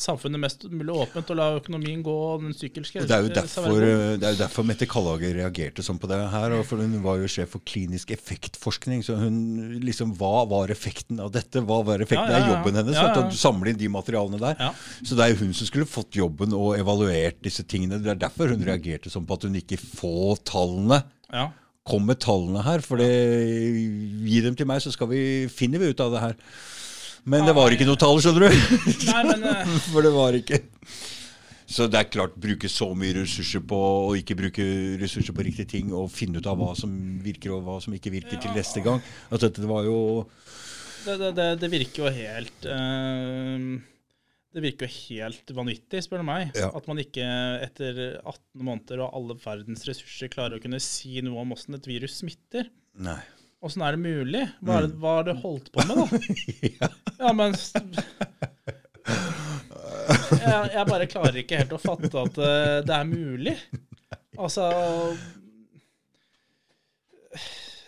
[0.00, 3.02] samfunnet mest mulig åpent og la økonomien gå den sykkelske.
[3.08, 6.54] Det er jo derfor, det er jo derfor Mette Kallager reagerte sånn på det her.
[6.68, 9.02] for Hun var jo sjef for klinisk effektforskning.
[9.06, 11.60] så hun liksom, Hva var effekten av dette?
[11.60, 12.56] Hva var effekten Ja, ja, av ja.
[12.56, 12.96] jobben hennes?
[12.96, 13.30] Ja, ja.
[13.30, 14.74] Samler inn de materialene der.
[15.02, 18.00] Så det er jo hun som skulle fått jobben og evaluert disse tingene.
[18.02, 21.02] Det er derfor hun reagerte sånn på at hun ikke får tallene.
[21.32, 21.50] Ja.
[21.88, 23.08] Kom med tallene her, for det,
[24.28, 26.34] gi dem til meg, så skal vi, finner vi ut av det her.
[27.28, 28.58] Men det var ikke noe tall, skjønner du.
[29.10, 29.76] Nei, men Uh...
[29.92, 30.60] For det var ikke
[31.68, 33.78] Så det er klart, bruke så mye ressurser på
[34.08, 34.64] å ikke bruke
[35.00, 36.90] ressurser på riktige ting, og finne ut av hva som
[37.24, 39.02] virker og hva som ikke virker til neste gang.
[39.28, 39.98] At dette var jo
[41.04, 43.76] det, det, det, det virker jo helt uh,
[44.52, 46.56] Det virker jo helt vanvittig, spør du meg.
[46.58, 46.72] Ja.
[46.74, 47.26] At man ikke
[47.64, 51.88] etter 18 måneder og alle verdens ressurser klarer å kunne si noe om åssen et
[51.88, 52.72] virus smitter.
[52.98, 53.20] Nei.
[53.64, 54.44] Åssen er det mulig?
[54.62, 56.04] Hva er det, hva har det holdt på med, da?
[57.18, 57.56] Ja, men
[60.38, 63.54] jeg, jeg bare klarer ikke helt å fatte at eh, det er mulig.
[64.38, 64.68] Altså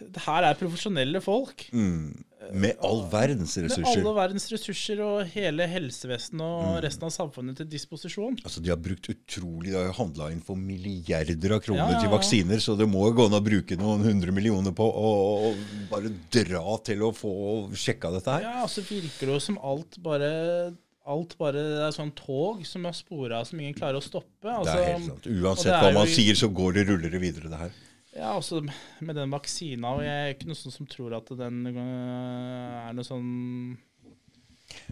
[0.00, 1.68] Det her er profesjonelle folk.
[1.76, 2.24] Mm.
[2.52, 6.80] Med all verdens Med alle verdens ressurser og hele helsevesenet og Mm.
[6.84, 8.38] resten av samfunnet til disposisjon.
[8.44, 11.92] Altså, De har brukt utrolig, de har handla inn for milliarder av kroner Ja, ja,
[11.96, 12.00] ja.
[12.00, 15.54] til vaksiner, så det må jo gå an å bruke noen hundre millioner på å
[15.90, 18.42] bare dra til å få sjekka dette her.
[18.42, 20.74] Ja, altså virker det jo som alt bare
[21.10, 24.44] Alt bare det er sånn tog som er spora som ingen klarer å stoppe.
[24.44, 25.24] Det Altså, er helt sant.
[25.26, 26.12] Uansett hva man jo...
[26.12, 27.70] sier, så går det ruller det videre, det her.
[28.16, 28.64] Ja, også
[29.06, 32.92] med den vaksina og Jeg er ikke noen sånn som tror at den øh, er
[32.96, 33.28] noe sånn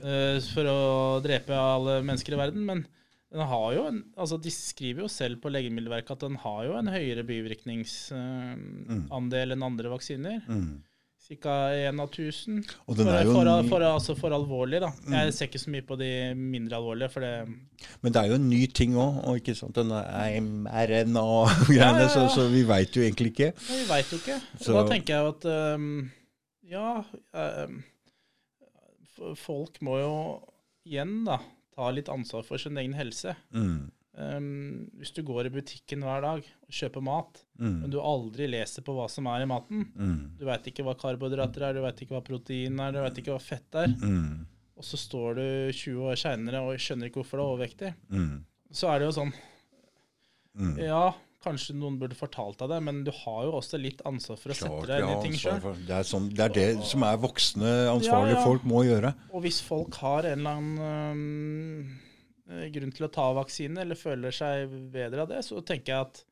[0.05, 2.85] uh, for å drepe alle mennesker i verden, men
[3.29, 6.73] den har jo en, altså De skriver jo selv på Legemiddelverket at den har jo
[6.79, 10.39] en høyere bivirkningsandel enn andre vaksiner.
[10.49, 10.81] Mm.
[11.29, 11.55] Ca.
[11.77, 12.63] én av tusen.
[12.87, 13.69] For, er jo for, Mm.
[13.69, 14.89] for, altså for alvorlig, da.
[15.13, 17.49] Jeg ser ikke så mye på de mindre alvorlige, for det
[18.03, 20.01] Men det er jo en ny ting òg, og ikke sant, denne
[20.41, 22.09] mRNA-greiene, Ja, ja, ja.
[22.09, 23.53] så, så vi veit jo egentlig ikke.
[23.69, 24.41] Vi veit jo ikke.
[24.61, 25.45] Så- da tenker jeg at
[25.77, 26.11] um,
[26.71, 27.03] Ja
[27.35, 27.85] um,
[29.37, 30.13] Folk må jo
[30.87, 31.39] igjen da
[31.75, 33.35] ta litt ansvar for sin egen helse.
[33.53, 33.91] Mm.
[34.19, 37.81] Øhm, hvis du går i butikken hver dag og kjøper mat, Mm.
[37.83, 40.37] men du aldri leser på hva som er i maten Mm.
[40.39, 43.35] Du veit ikke hva karbohydrater er, du veit ikke hva protein er, du veit ikke
[43.37, 43.87] hva fett er.
[43.89, 44.47] Mm.
[44.77, 47.95] Og så står du 20 år seinere og skjønner ikke hvorfor du er overvektig.
[48.11, 48.45] Mm.
[48.73, 49.33] Så er det jo sånn
[50.59, 50.77] Mm.
[50.83, 51.13] Ja,
[51.45, 54.57] kanskje noen burde fortalt deg det, men du har jo også litt ansvar for å
[54.59, 55.87] Klart sette deg inn i ting sjøl.
[55.87, 58.45] Det sånn, det er det som er voksne, ansvarlige Ja, ja.
[58.45, 59.15] folk må gjøre.
[59.33, 61.99] Og hvis folk har en eller annen øhm,
[62.73, 66.25] grunn til å ta vaksine, eller føler seg bedre av det, så tenker jeg at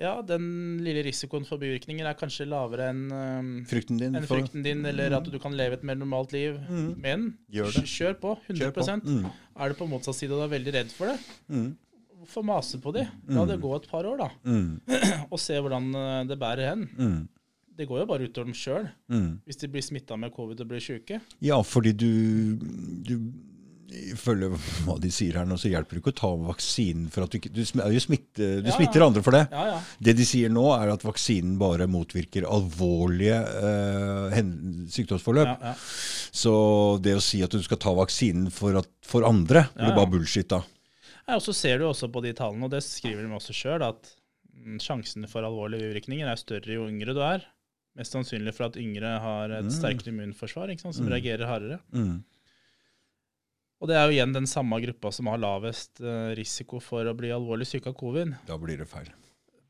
[0.00, 4.16] ja, den lille risikoen for bivirkninger er kanskje lavere enn um, Frykten din.
[4.18, 6.56] enn frykten din, eller at du kan leve et mer normalt liv.
[6.66, 6.88] Mm.
[6.98, 8.32] Men kjør på.
[8.48, 8.86] 100 Kjør på.
[9.06, 9.28] Mm.
[9.54, 11.76] Er du på motsatt side og du er veldig redd for det, Mm.
[12.18, 13.06] hvorfor mase på de?
[13.28, 14.80] La det gå et par år, da, Mm.
[15.32, 16.88] og se hvordan øh, det bærer hen.
[16.98, 17.28] Mm.
[17.78, 19.40] Det går jo bare utover dem sjøl, Mm.
[19.46, 21.20] hvis de blir smitta med covid og blir sjuke.
[21.40, 22.56] Ja, fordi du,
[23.06, 23.14] du
[24.14, 24.48] Ifølge
[24.84, 27.38] hva de sier her nå, så hjelper det ikke å ta vaksinen for at du
[27.48, 29.06] Du, er smitte, du Ja, smitter ja.
[29.06, 29.44] andre for det.
[29.52, 29.78] Ja, ja.
[30.08, 34.38] Det de sier nå, er at vaksinen bare motvirker alvorlige eh,
[34.94, 35.46] sykdomsforløp.
[35.46, 35.74] ja, ja.
[36.34, 36.54] Så
[37.04, 40.48] det å si at du skal ta vaksinen for, at, for andre, blir bare bullshit
[40.50, 40.62] da.
[41.28, 43.84] Ja, og så ser du også på de tallene, og det skriver de også sjøl,
[43.86, 44.10] at
[44.52, 47.46] mm, sjansene for alvorlige bivirkninger er større jo yngre du er.
[47.94, 49.70] Mest sannsynlig for at yngre har et Mm.
[49.70, 51.12] sterkt immunforsvar som Mm.
[51.14, 51.78] reagerer hardere.
[51.94, 52.24] Mm.
[53.84, 57.12] Og det er jo igjen den samme gruppa som har lavest eh, risiko for å
[57.18, 58.30] bli alvorlig syk av covid.
[58.48, 59.10] Da blir det feil.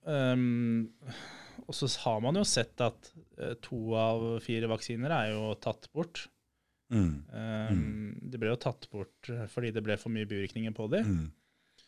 [0.06, 0.92] Um,
[1.64, 3.10] og så har man jo sett at
[3.40, 6.28] eh, to av fire vaksiner er jo tatt bort.
[6.94, 7.24] Mm.
[7.34, 7.80] Um,
[8.22, 11.10] De ble jo tatt bort eh, fordi det ble for mye bivirkninger på dem.
[11.10, 11.84] Mm.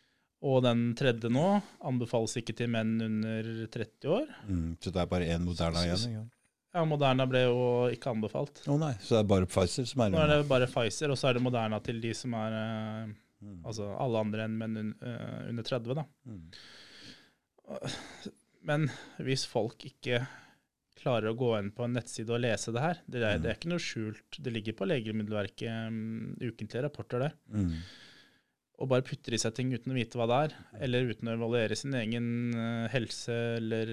[0.50, 1.46] Og den tredje nå
[1.86, 4.26] anbefales ikke til menn under 30 år.
[4.50, 4.72] Mm.
[4.82, 6.26] Så det er bare én Moderna igjen?
[6.76, 8.60] Ja, Moderna ble jo ikke anbefalt.
[8.68, 11.16] Å nei, så det er bare Pfizer som er Nå er det bare Pfizer, og
[11.16, 13.60] så er det Moderna til de som er eh, Mm.
[13.68, 16.06] Altså alle andre enn menn un, eh, under 30, da.
[16.26, 16.48] Mm.
[18.66, 18.88] Men
[19.26, 20.24] hvis folk ikke
[20.96, 23.58] klarer å gå inn på en nettside og lese det her Det er, det er
[23.58, 24.38] ikke noe skjult.
[24.42, 27.36] Det ligger på Legemiddelverket um, ukentlige rapporter der.
[27.52, 27.74] Mm.
[28.80, 31.36] Og bare putter i seg ting uten å vite hva det er, eller uten å
[31.36, 32.26] evaluere sin egen
[32.56, 33.92] eh, helse eller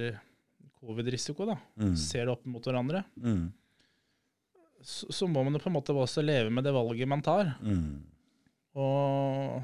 [0.88, 1.48] covid-risiko.
[1.50, 1.58] da.
[1.80, 1.94] Mm.
[2.00, 3.04] Ser det opp mot hverandre.
[3.20, 3.46] Mm.
[4.84, 7.54] Så, så må man jo på en måte også leve med det valget man tar.
[7.64, 8.02] Mm.
[8.84, 9.64] Og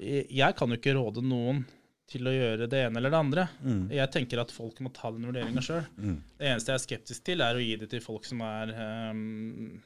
[0.00, 1.64] jeg kan jo ikke råde noen
[2.10, 3.44] til å gjøre det ene eller det andre.
[3.62, 3.82] Mm.
[3.94, 5.84] Jeg tenker at folk må ta den vurderinga sjøl.
[5.94, 6.16] Mm.
[6.38, 8.72] Det eneste jeg er skeptisk til, er å gi det til folk som er
[9.12, 9.76] um,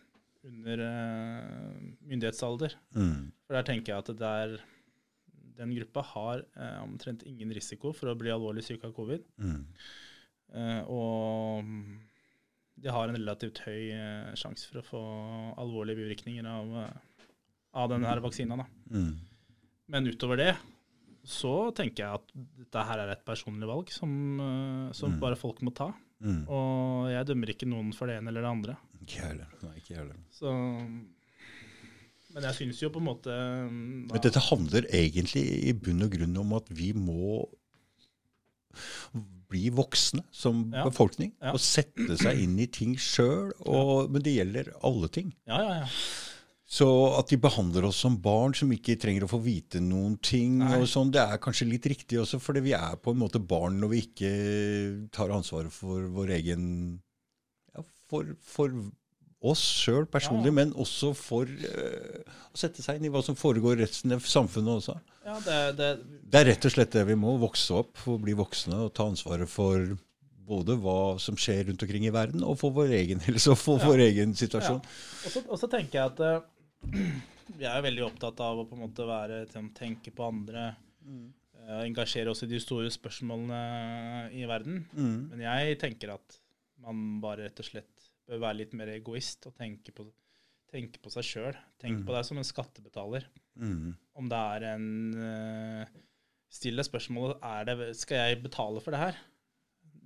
[0.49, 1.75] under uh,
[2.09, 2.79] myndighetsalder.
[2.97, 3.19] Mm.
[3.45, 4.57] For der tenker jeg at det er,
[5.59, 9.23] den gruppa har eh, omtrent ingen risiko for å bli alvorlig syk av covid.
[9.39, 9.61] Mm.
[10.55, 11.65] Eh, og
[12.85, 15.03] de har en relativt høy eh, sjanse for å få
[15.63, 17.27] alvorlige bivirkninger av, eh,
[17.83, 18.57] av denne her vaksina.
[18.61, 18.67] Da.
[18.95, 19.13] Mm.
[19.95, 20.53] Men utover det
[21.25, 24.11] så tenker jeg at dette her er et personlig valg som,
[24.93, 25.21] som Mm.
[25.23, 25.87] bare folk må ta.
[26.21, 26.43] Mm.
[26.49, 28.77] Og jeg dømmer ikke noen for det ene eller det andre.
[29.03, 29.49] Ikke heller.
[29.63, 30.17] Nei, ikke heller.
[30.33, 30.53] Så,
[32.35, 33.35] men jeg syns jo på en måte
[33.71, 37.45] Men dette handler egentlig i bunn og grunn om at vi må
[39.49, 40.85] bli voksne som Ja.
[40.89, 41.53] befolkning Ja.
[41.53, 43.53] og sette seg inn i ting sjøl.
[44.11, 45.33] Men det gjelder alle ting.
[45.47, 45.89] Ja, ja, ja.
[46.67, 46.87] Så
[47.19, 50.79] at de behandler oss som barn som ikke trenger å få vite noen ting, Nei.
[50.81, 53.79] og sånn, det er kanskje litt riktig også, fordi vi er på en måte barn
[53.81, 56.65] når vi ikke tar ansvaret for vår egen
[57.77, 58.73] ja, for, for
[59.45, 60.57] oss sjøl personlig, Ja.
[60.61, 64.25] men også for uh, å sette seg inn i hva som foregår i resten av
[64.25, 64.95] samfunnet også.
[65.27, 65.89] ja det, det,
[66.33, 67.35] Det er rett og slett det vi må.
[67.43, 69.97] Vokse opp og bli voksne og ta ansvaret for
[70.45, 73.79] både hva som skjer rundt omkring i verden, og for vår egen helse og for
[73.81, 73.87] Ja.
[73.93, 74.83] vår egen situasjon.
[75.49, 76.41] Og så- tenker jeg at uh,
[77.59, 80.75] vi er veldig opptatt av å på en måte være, liksom, tenke på andre.
[81.05, 84.83] eh, engasjere oss i de store spørsmålene i verden.
[84.97, 85.31] Mm.
[85.31, 86.39] Men jeg tenker at
[86.85, 90.07] man bare rett og slett bør være litt mer egoist og tenke på,
[90.73, 91.57] tenke på seg sjøl.
[91.79, 92.07] Tenk Mm.
[92.07, 93.27] på deg som en skattebetaler.
[93.57, 93.95] Mm.
[94.17, 95.87] Om det er en uh,
[96.55, 99.17] Still deg spørsmålet er det, skal jeg betale for det her.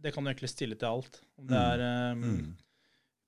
[0.01, 1.20] Det kan du egentlig stille til alt.
[1.36, 1.69] Om det Mm.
[1.69, 2.57] er um,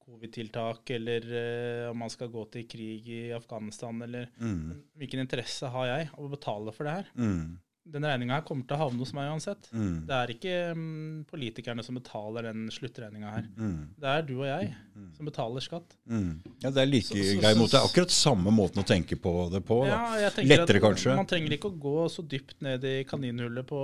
[0.07, 4.83] covid-tiltak, eller uh, om man skal gå til krig i Afghanistan, eller Mm.
[4.97, 7.07] hvilken interesse har jeg av å betale for det her?
[7.15, 7.59] Mm.
[7.91, 9.69] Den regninga her kommer til å havne hos meg uansett.
[9.75, 10.07] Mm.
[10.07, 13.49] Det er ikke um, politikerne som betaler den sluttregninga her.
[13.57, 13.81] Mm.
[13.99, 15.15] Det er du og jeg Mm.
[15.17, 15.95] som betaler skatt.
[16.11, 16.43] Mm.
[16.63, 17.81] Ja, det er like Så- så- grei mot måte.
[17.81, 19.87] Akkurat samme måten å tenke på det på.
[19.87, 21.17] Ja, Lettere, kanskje.
[21.17, 23.81] Man trenger ikke å gå så dypt ned i kaninhullet på,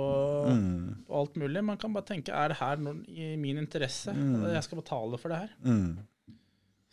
[0.51, 1.05] Mm.
[1.07, 1.63] på alt mulig.
[1.63, 4.13] Man kan bare tenke er det her noen, i min interesse?
[4.13, 4.53] Mm.
[4.53, 5.49] Jeg skal betale for det her.
[5.65, 5.97] Mm.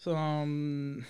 [0.00, 1.04] Så um,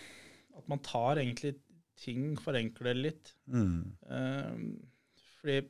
[0.56, 1.55] at man tar egentlig
[1.97, 3.32] ting, forenkler litt.
[3.48, 3.93] Mm.
[4.10, 4.81] Um,
[5.40, 5.62] fordi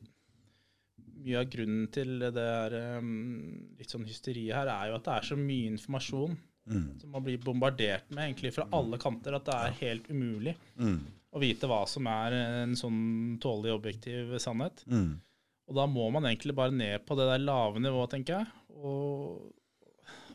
[1.20, 5.15] mye av grunnen til det her, um, litt sånn hysteriet her, er jo at det
[5.19, 6.99] er så mye informasjon Mm.
[6.99, 11.03] som man blir bombardert med egentlig fra alle kanter, at det er helt umulig Mm.
[11.35, 12.32] å vite hva som er
[12.65, 14.81] en sånn tålelig objektiv sannhet.
[14.89, 15.20] Mm.
[15.69, 18.47] Og da må man egentlig bare ned på det der lave nivået, tenker jeg,
[18.81, 19.53] og,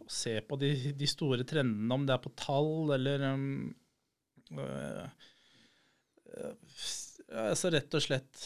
[0.01, 3.75] og se på de, de store trendene, om det er på tall eller um,
[4.53, 5.09] øh,
[6.37, 6.53] øh,
[7.29, 8.39] Altså rett og slett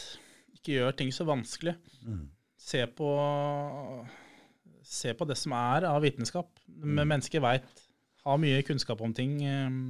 [0.64, 1.76] ikke gjør ting så vanskelig.
[2.08, 2.24] Mm.
[2.64, 3.10] Se på,
[4.88, 6.48] se på det som er av vitenskap.
[6.80, 7.84] Men mennesker veit
[8.24, 9.82] har mye kunnskap om ting um,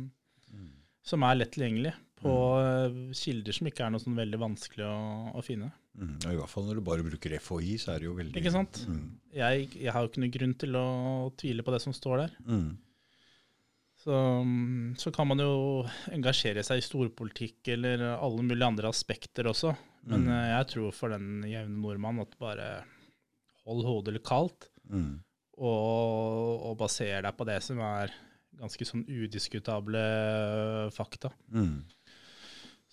[1.06, 1.94] som er lett tilgjengelig
[2.24, 5.00] på øh, kilder som ikke er noe sånn veldig vanskelig å,
[5.36, 5.68] å finne.
[5.94, 6.14] Mm.
[6.24, 8.54] Ja, I hvert fall når du bare bruker FHI, så er det jo veldig Ikke
[8.54, 8.80] sant?
[8.88, 9.04] Mm.
[9.36, 10.86] Jeg, jeg har jo ikke noe grunn til å
[11.38, 12.34] tvile på det som står der.
[12.48, 12.70] Mm.
[14.04, 14.12] Så,
[14.44, 19.72] mm, så kan man jo engasjere seg i storpolitikk eller alle mulige andre aspekter også.
[20.04, 20.32] Men Mm.
[20.34, 22.84] eh, jeg tror for den jevne nordmann at bare
[23.64, 25.20] hold hodet litt kaldt, Mm.
[25.56, 28.12] og, og baser deg på det som er
[28.60, 30.02] ganske sånn udiskutable
[30.92, 31.30] fakta.
[31.50, 31.84] Mm.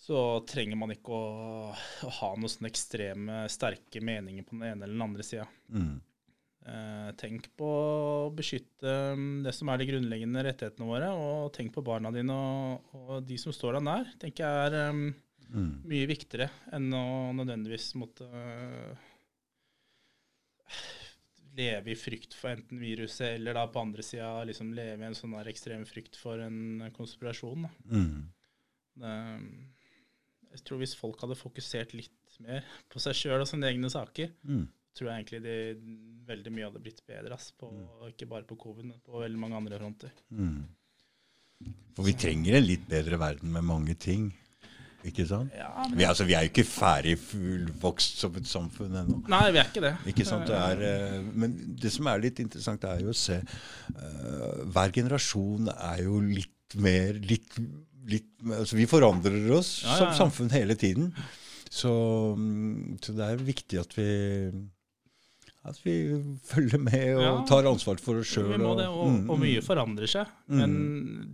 [0.01, 1.75] Så trenger man ikke å,
[2.07, 5.45] å ha noen sånne ekstreme, sterke meninger på den ene eller den andre sida.
[5.69, 5.99] Mm.
[6.61, 11.73] Eh, tenk på å beskytte mm, det som er de grunnleggende rettighetene våre, og tenk
[11.73, 14.11] på barna dine og, og de som står deg nær.
[14.21, 15.05] tenker jeg er um,
[15.51, 15.81] Mm.
[15.83, 18.93] mye viktigere enn å nødvendigvis måtte uh,
[21.57, 25.17] leve i frykt for enten viruset, eller da på andre sida liksom leve i en
[25.17, 27.67] sånn ekstrem frykt for en konspirasjon.
[27.91, 28.29] Mm.
[29.01, 29.15] Det,
[30.53, 34.31] jeg tror hvis folk hadde fokusert litt mer på seg sjøl og sine egne saker,
[34.47, 34.69] Mm.
[34.97, 35.55] Tror jeg egentlig de,
[36.27, 37.37] veldig mye hadde blitt bedre.
[37.37, 37.71] Ass, på,
[38.09, 40.13] Ikke bare på covid, men på veldig mange andre fronter.
[40.29, 40.61] Mm.
[41.95, 44.31] For vi trenger en litt bedre verden med mange ting.
[45.07, 45.49] Ikke sant?
[45.57, 49.17] Ja, Vi, altså, vi er jo ikke ferdig fullvokst som et samfunn ennå.
[49.33, 49.93] Nei, vi er ikke det.
[50.11, 50.45] Ikke sant?
[50.49, 54.93] Det er, eh, men det som er litt interessant, er jo å se uh, Hver
[54.93, 57.57] generasjon er jo litt mer litt,
[58.07, 61.09] litt, altså Vi forandrer oss Ja, ja, som samfunn hele tiden.
[61.71, 61.91] Så,
[62.37, 64.07] mm, så det er viktig at vi
[65.63, 65.93] at vi
[66.49, 67.33] følger med og Ja.
[67.45, 68.47] tar ansvar for oss sjøl.
[68.49, 70.31] Vi må det, og, og mye forandrer seg.
[70.49, 70.57] Mm.
[70.57, 70.73] Men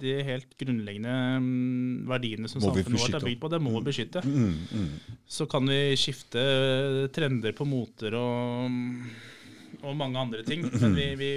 [0.02, 3.86] de helt grunnleggende mm, verdiene som Må samfunnet vårt er bygd på, det må vi
[3.88, 4.24] beskytte.
[4.26, 4.92] mm, mm,
[5.38, 6.44] Så kan vi skifte
[7.16, 8.68] trender på moter og,
[9.84, 10.68] og mange andre ting.
[10.82, 11.32] Men vi, vi,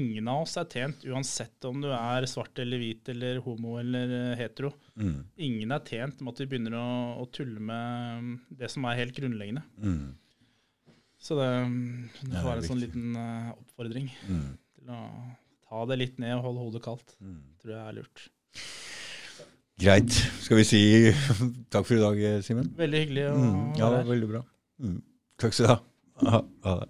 [0.00, 4.08] ingen av oss er tjent, uansett om du er svart eller hvit eller homo eller
[4.32, 4.72] eh, hetero.
[4.96, 6.88] mm, Ingen er tjent med at vi begynner å,
[7.20, 9.66] å tulle med det som er helt grunnleggende.
[11.22, 11.48] Så det,
[12.26, 14.46] det får være en sånn liten eh, oppfordring mm,
[14.80, 15.00] til å
[15.70, 17.14] ta det litt ned og holde hodet kaldt.
[17.22, 17.36] mm.
[17.62, 18.24] tror jeg er lurt.
[19.82, 20.16] Greit.
[20.44, 20.80] Skal vi si
[21.72, 22.68] takk for i dag, Simen?
[22.78, 24.10] Veldig hyggelig å Mm, ja, være her.
[24.10, 24.42] veldig bra.
[24.82, 24.98] Mm.
[25.42, 25.88] Takk skal du.
[26.26, 26.88] Ha, ha det.